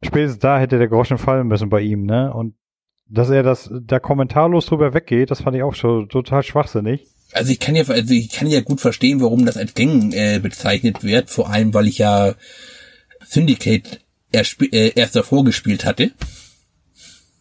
[0.04, 2.34] spätestens da hätte der Groschen fallen müssen bei ihm, ne?
[2.34, 2.56] Und
[3.08, 7.08] dass er das da kommentarlos drüber weggeht, das fand ich auch schon total schwachsinnig.
[7.32, 10.40] Also ich kann ja, also ich kann ja gut verstehen, warum das als Gang äh,
[10.40, 12.36] bezeichnet wird, vor allem weil ich ja
[13.26, 14.02] Syndicate
[14.32, 16.12] erst, äh, erst davor gespielt hatte.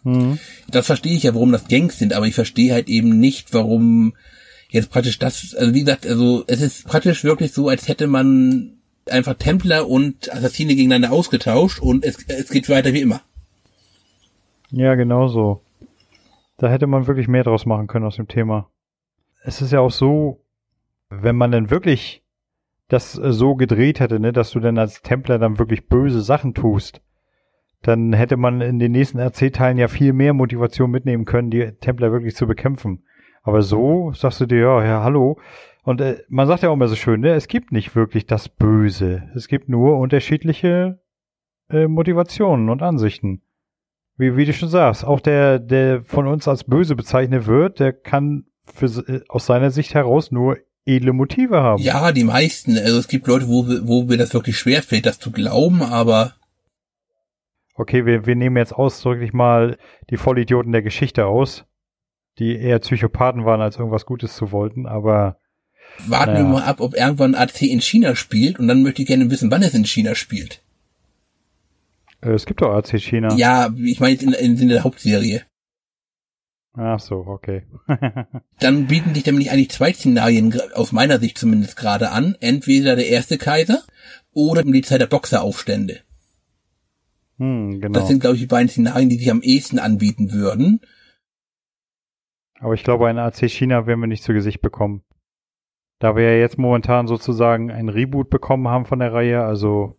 [0.05, 0.39] Mhm.
[0.69, 4.15] Das verstehe ich ja, warum das Gangs sind, aber ich verstehe halt eben nicht, warum
[4.73, 8.79] jetzt praktisch das, also wie gesagt, also es ist praktisch wirklich so, als hätte man
[9.11, 13.21] einfach Templer und Assassine gegeneinander ausgetauscht und es, es geht weiter wie immer.
[14.71, 15.63] Ja, genau so.
[16.57, 18.71] Da hätte man wirklich mehr draus machen können aus dem Thema.
[19.45, 20.41] Es ist ja auch so,
[21.11, 22.23] wenn man denn wirklich
[22.89, 27.03] das so gedreht hätte, ne, dass du dann als Templer dann wirklich böse Sachen tust,
[27.83, 32.13] dann hätte man in den nächsten RC-Teilen ja viel mehr Motivation mitnehmen können, die Templer
[32.13, 33.03] wirklich zu bekämpfen.
[33.43, 35.39] Aber so sagst du dir, ja, ja, hallo.
[35.83, 38.49] Und äh, man sagt ja auch immer so schön, ne, es gibt nicht wirklich das
[38.49, 39.25] Böse.
[39.35, 41.01] Es gibt nur unterschiedliche
[41.69, 43.43] äh, Motivationen und Ansichten.
[44.17, 47.93] Wie, wie du schon sagst, auch der, der von uns als böse bezeichnet wird, der
[47.93, 51.83] kann für, äh, aus seiner Sicht heraus nur edle Motive haben.
[51.83, 52.79] Ja, die meisten.
[52.79, 56.35] Also es gibt Leute, wo, wo mir das wirklich schwer fällt, das zu glauben, aber.
[57.75, 59.79] Okay, wir, wir nehmen jetzt ausdrücklich mal
[60.11, 61.65] die Vollidioten der Geschichte aus
[62.39, 65.39] die eher Psychopathen waren, als irgendwas Gutes zu wollten, aber.
[66.07, 66.45] Warten naja.
[66.45, 69.51] wir mal ab, ob irgendwann AC in China spielt und dann möchte ich gerne wissen,
[69.51, 70.63] wann es in China spielt.
[72.23, 73.35] Äh, es gibt doch AC China.
[73.37, 75.43] Ja, ich meine jetzt in, in, in der Hauptserie.
[76.75, 77.65] Ach so, okay.
[78.61, 82.37] dann bieten sich nämlich eigentlich zwei Szenarien, aus meiner Sicht zumindest gerade an.
[82.41, 83.83] Entweder der erste Kaiser
[84.33, 86.01] oder die Zeit der Boxeraufstände.
[87.39, 87.99] Hm, genau.
[87.99, 90.81] Das sind, glaube ich, die beiden Szenarien, die sich am ehesten anbieten würden.
[92.63, 95.03] Aber ich glaube, ein AC China werden wir nicht zu Gesicht bekommen.
[95.99, 99.99] Da wir ja jetzt momentan sozusagen ein Reboot bekommen haben von der Reihe, also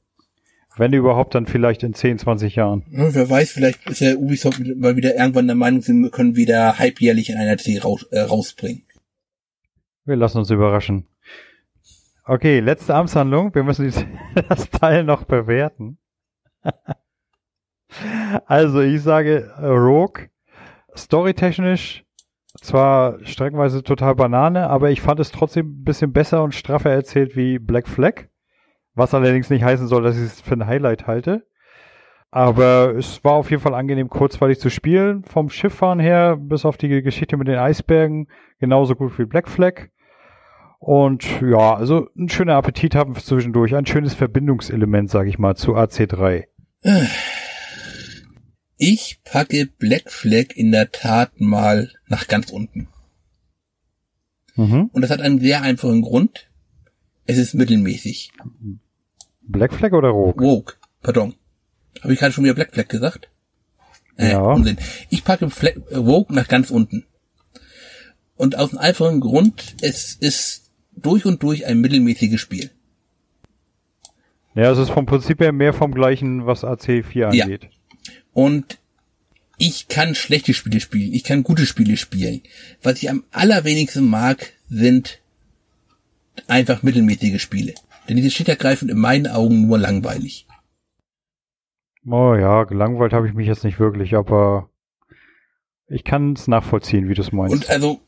[0.77, 2.85] wenn überhaupt, dann vielleicht in 10, 20 Jahren.
[2.89, 6.79] Ja, wer weiß, vielleicht ist ja Ubisoft mal wieder irgendwann der Meinung, sie können wieder
[6.79, 8.83] halbjährlich in einer C raus, äh, rausbringen.
[10.05, 11.05] Wir lassen uns überraschen.
[12.25, 13.53] Okay, letzte Amtshandlung.
[13.53, 13.91] Wir müssen
[14.49, 15.97] das Teil noch bewerten.
[18.45, 20.29] also, ich sage Rogue.
[20.95, 22.02] Storytechnisch
[22.63, 27.35] zwar streckenweise total Banane, aber ich fand es trotzdem ein bisschen besser und straffer erzählt
[27.35, 28.25] wie Black Flag.
[28.95, 31.45] Was allerdings nicht heißen soll, dass ich es für ein Highlight halte.
[32.31, 35.23] Aber es war auf jeden Fall angenehm, kurzweilig zu spielen.
[35.23, 38.27] Vom Schifffahren her, bis auf die Geschichte mit den Eisbergen,
[38.59, 39.89] genauso gut wie Black Flag.
[40.79, 43.75] Und ja, also ein schöner Appetit haben wir zwischendurch.
[43.75, 46.45] Ein schönes Verbindungselement, sage ich mal, zu AC3.
[48.85, 52.89] Ich packe Black Flag in der Tat mal nach ganz unten.
[54.57, 54.89] Mhm.
[54.91, 56.49] Und das hat einen sehr einfachen Grund.
[57.25, 58.33] Es ist mittelmäßig.
[59.41, 60.45] Black Flag oder Rogue?
[60.45, 61.33] Rogue, pardon.
[62.01, 63.29] Habe ich gerade schon wieder Black Flag gesagt?
[64.17, 64.41] Äh, ja.
[64.41, 64.77] Unsinn.
[65.09, 67.05] Ich packe Flag, Rogue nach ganz unten.
[68.35, 72.69] Und aus einem einfachen Grund, es ist durch und durch ein mittelmäßiges Spiel.
[74.55, 77.63] Ja, es ist vom Prinzip her mehr vom gleichen, was AC4 angeht.
[77.63, 77.69] Ja.
[78.33, 78.79] Und
[79.57, 82.41] ich kann schlechte Spiele spielen, ich kann gute Spiele spielen.
[82.81, 85.19] Was ich am allerwenigsten mag, sind
[86.47, 87.73] einfach mittelmäßige Spiele.
[88.07, 90.47] Denn diese steht ergreifend in meinen Augen nur langweilig.
[92.05, 94.69] Oh ja, gelangweilt habe ich mich jetzt nicht wirklich, aber
[95.87, 97.55] ich kann es nachvollziehen, wie du es meinst.
[97.55, 98.01] Und also,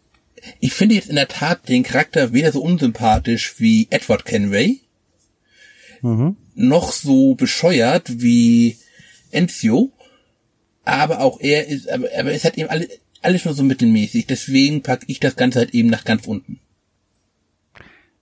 [0.60, 4.82] ich finde jetzt in der Tat den Charakter weder so unsympathisch wie Edward Kenway,
[6.02, 6.36] mhm.
[6.56, 8.78] noch so bescheuert wie
[9.32, 9.92] Enzio
[10.86, 12.88] aber auch er ist, aber, aber es hat eben alle,
[13.22, 14.28] alles nur so mittelmäßig.
[14.28, 16.60] Deswegen packe ich das Ganze halt eben nach ganz unten.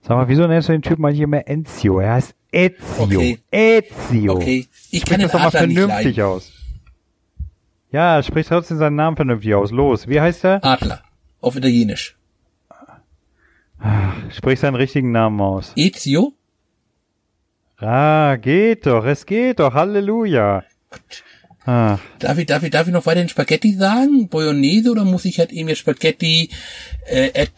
[0.02, 1.98] Sag mal, wieso nennst du den Typ mal hier mehr Enzio?
[2.00, 2.78] Er heißt Ezio.
[2.98, 3.38] Okay.
[3.50, 4.34] Ezio.
[4.34, 6.22] Okay, ich Sprich kann das doch mal nicht vernünftig leiden.
[6.22, 6.52] aus.
[7.90, 9.70] Ja, sprich trotzdem seinen Namen vernünftig aus.
[9.70, 10.64] Los, wie heißt er?
[10.64, 11.02] Adler.
[11.40, 12.16] Auf Italienisch.
[14.30, 15.72] Sprich seinen richtigen Namen aus.
[15.76, 16.32] Ezio?
[17.78, 20.64] Ah, geht doch, es geht doch, Halleluja.
[21.66, 24.28] Ah, Darf ich, darf ich, darf ich noch weiterhin Spaghetti sagen?
[24.28, 26.50] Bolognese oder muss ich halt eben jetzt Spaghetti
[27.06, 27.50] äh, et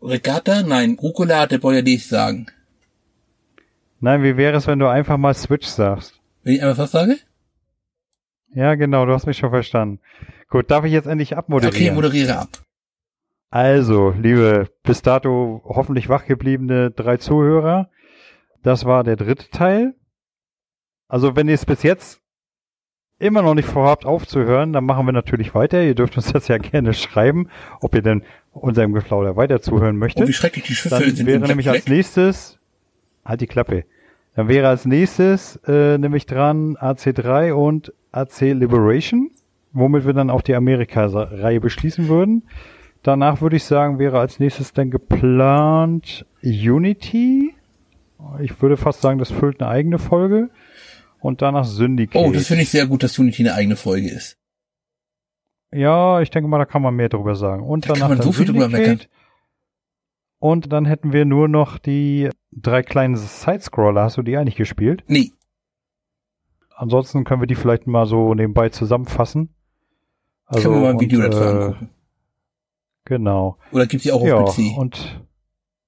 [0.00, 0.62] Regatta?
[0.62, 2.46] Nein, Rucola de Bolognese sagen.
[4.00, 6.18] nein, wie wäre es, wenn du einfach mal Switch sagst?
[6.42, 7.18] Wenn ich einfach was sage?
[8.54, 10.00] Ja, genau, du hast mich schon verstanden.
[10.48, 11.94] Gut, darf ich jetzt endlich Okay, abmoderieren?
[11.94, 12.48] moderiere ab.
[13.50, 17.90] Also, liebe bis dato hoffentlich wachgebliebene drei Zuhörer,
[18.62, 19.94] das war der dritte Teil.
[21.08, 22.21] Also, wenn ihr es bis jetzt
[23.22, 25.82] immer noch nicht vorhabt aufzuhören, dann machen wir natürlich weiter.
[25.82, 27.48] Ihr dürft uns das ja gerne schreiben,
[27.80, 28.22] ob ihr denn
[28.52, 30.28] unserem Geplauder weiter zuhören Oh, möchtet.
[30.28, 32.58] wie schrecklich die Schiffe Dann wäre nämlich als nächstes,
[33.24, 33.84] halt die Klappe,
[34.34, 39.30] dann wäre als nächstes äh, nämlich dran AC3 und AC Liberation,
[39.72, 42.42] womit wir dann auch die Amerika-Reihe beschließen würden.
[43.02, 47.54] Danach würde ich sagen, wäre als nächstes dann geplant Unity.
[48.40, 50.50] Ich würde fast sagen, das füllt eine eigene Folge.
[51.22, 52.20] Und danach Syndicate.
[52.20, 54.38] Oh, das finde ich sehr gut, dass Unity eine eigene Folge ist.
[55.72, 57.62] Ja, ich denke mal, da kann man mehr drüber sagen.
[57.62, 59.00] Und Da kann danach man dann so viel drüber meckern.
[60.38, 64.02] Und dann hätten wir nur noch die drei kleinen Sidescroller.
[64.02, 65.04] Hast du die eigentlich gespielt?
[65.06, 65.32] Nee,
[66.82, 69.54] Ansonsten können wir die vielleicht mal so nebenbei zusammenfassen.
[70.46, 71.90] Also, können wir mal ein Video und, dazu äh, angucken.
[73.04, 73.56] Genau.
[73.70, 74.76] Oder gibt's die auch Ja, auf PC?
[74.76, 75.24] und,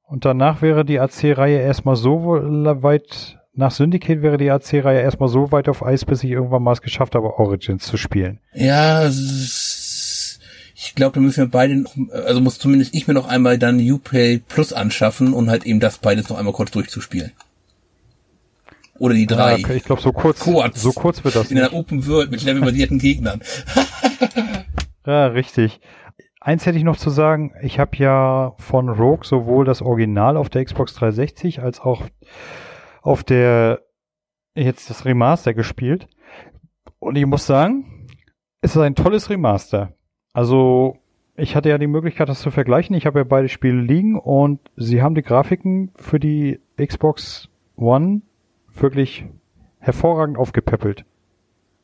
[0.04, 5.52] und danach wäre die AC-Reihe erstmal so weit, nach Syndicate wäre die AC-Reihe erstmal so
[5.52, 8.40] weit auf Eis, bis ich irgendwann mal es geschafft habe, Origins zu spielen.
[8.52, 13.58] Ja, ich glaube, da müssen wir beide, noch, also muss zumindest ich mir noch einmal
[13.58, 17.32] dann Uplay Plus anschaffen und halt eben das beides noch einmal kurz durchzuspielen.
[18.98, 19.56] Oder die drei.
[19.58, 20.80] Ja, ich glaube, so kurz, Kurz.
[20.80, 21.76] so kurz wird das In einer nicht.
[21.78, 23.40] Open World mit levelbasierten Gegnern.
[25.06, 25.80] Ja, richtig.
[26.40, 27.52] Eins hätte ich noch zu sagen.
[27.60, 32.04] Ich habe ja von Rogue sowohl das Original auf der Xbox 360 als auch
[33.04, 33.82] auf der
[34.54, 36.08] jetzt das Remaster gespielt.
[36.98, 38.06] Und ich muss sagen,
[38.62, 39.92] es ist ein tolles Remaster.
[40.32, 40.96] Also
[41.36, 42.96] ich hatte ja die Möglichkeit, das zu vergleichen.
[42.96, 48.22] Ich habe ja beide Spiele liegen und sie haben die Grafiken für die Xbox One
[48.74, 49.26] wirklich
[49.80, 51.04] hervorragend aufgepäppelt.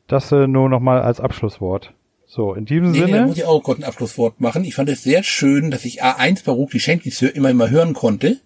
[0.07, 1.93] Das äh, nur nochmal als Abschlusswort.
[2.25, 3.25] So, in diesem Nee, da Sinne.
[3.27, 4.63] muss ich auch kurz ein Abschlusswort machen.
[4.63, 8.37] Ich fand es sehr schön, dass ich A1 Barock die hör- immer immer hören konnte.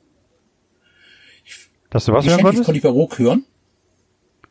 [1.95, 3.45] Dass du was die hören Shanties konnte ich Barock hören.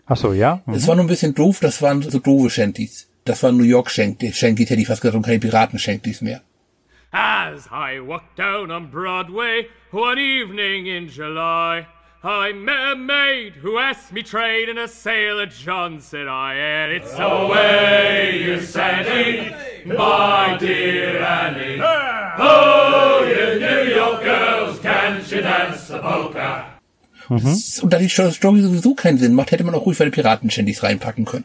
[0.07, 0.63] Ach so, ja.
[0.65, 0.73] Mhm.
[0.73, 3.07] Es war nur ein bisschen doof, das waren so doofe Shanties.
[3.27, 6.41] Das waren New York Shanties, Shanties hätte ich fast gesagt, und keine Piraten-Shanties mehr.
[7.11, 11.87] As I walked down on Broadway one evening in July,
[12.23, 16.93] I met a maid who asked me trade in a sailor John, said I, and
[16.95, 19.53] it's away, you Sandy,
[19.85, 21.79] my dear Annie.
[22.39, 26.74] Oh, you New York girls, can't you dance the polka?
[27.29, 30.83] Und da die Story sowieso keinen Sinn macht, hätte man auch ruhig bei den Piraten-Shanties
[30.83, 31.45] reinpacken können.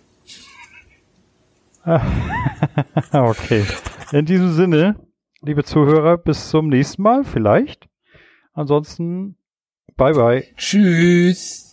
[3.13, 3.65] okay.
[4.11, 4.95] In diesem Sinne,
[5.41, 7.87] liebe Zuhörer, bis zum nächsten Mal vielleicht.
[8.53, 9.37] Ansonsten,
[9.95, 10.43] bye bye.
[10.57, 11.68] Tschüss.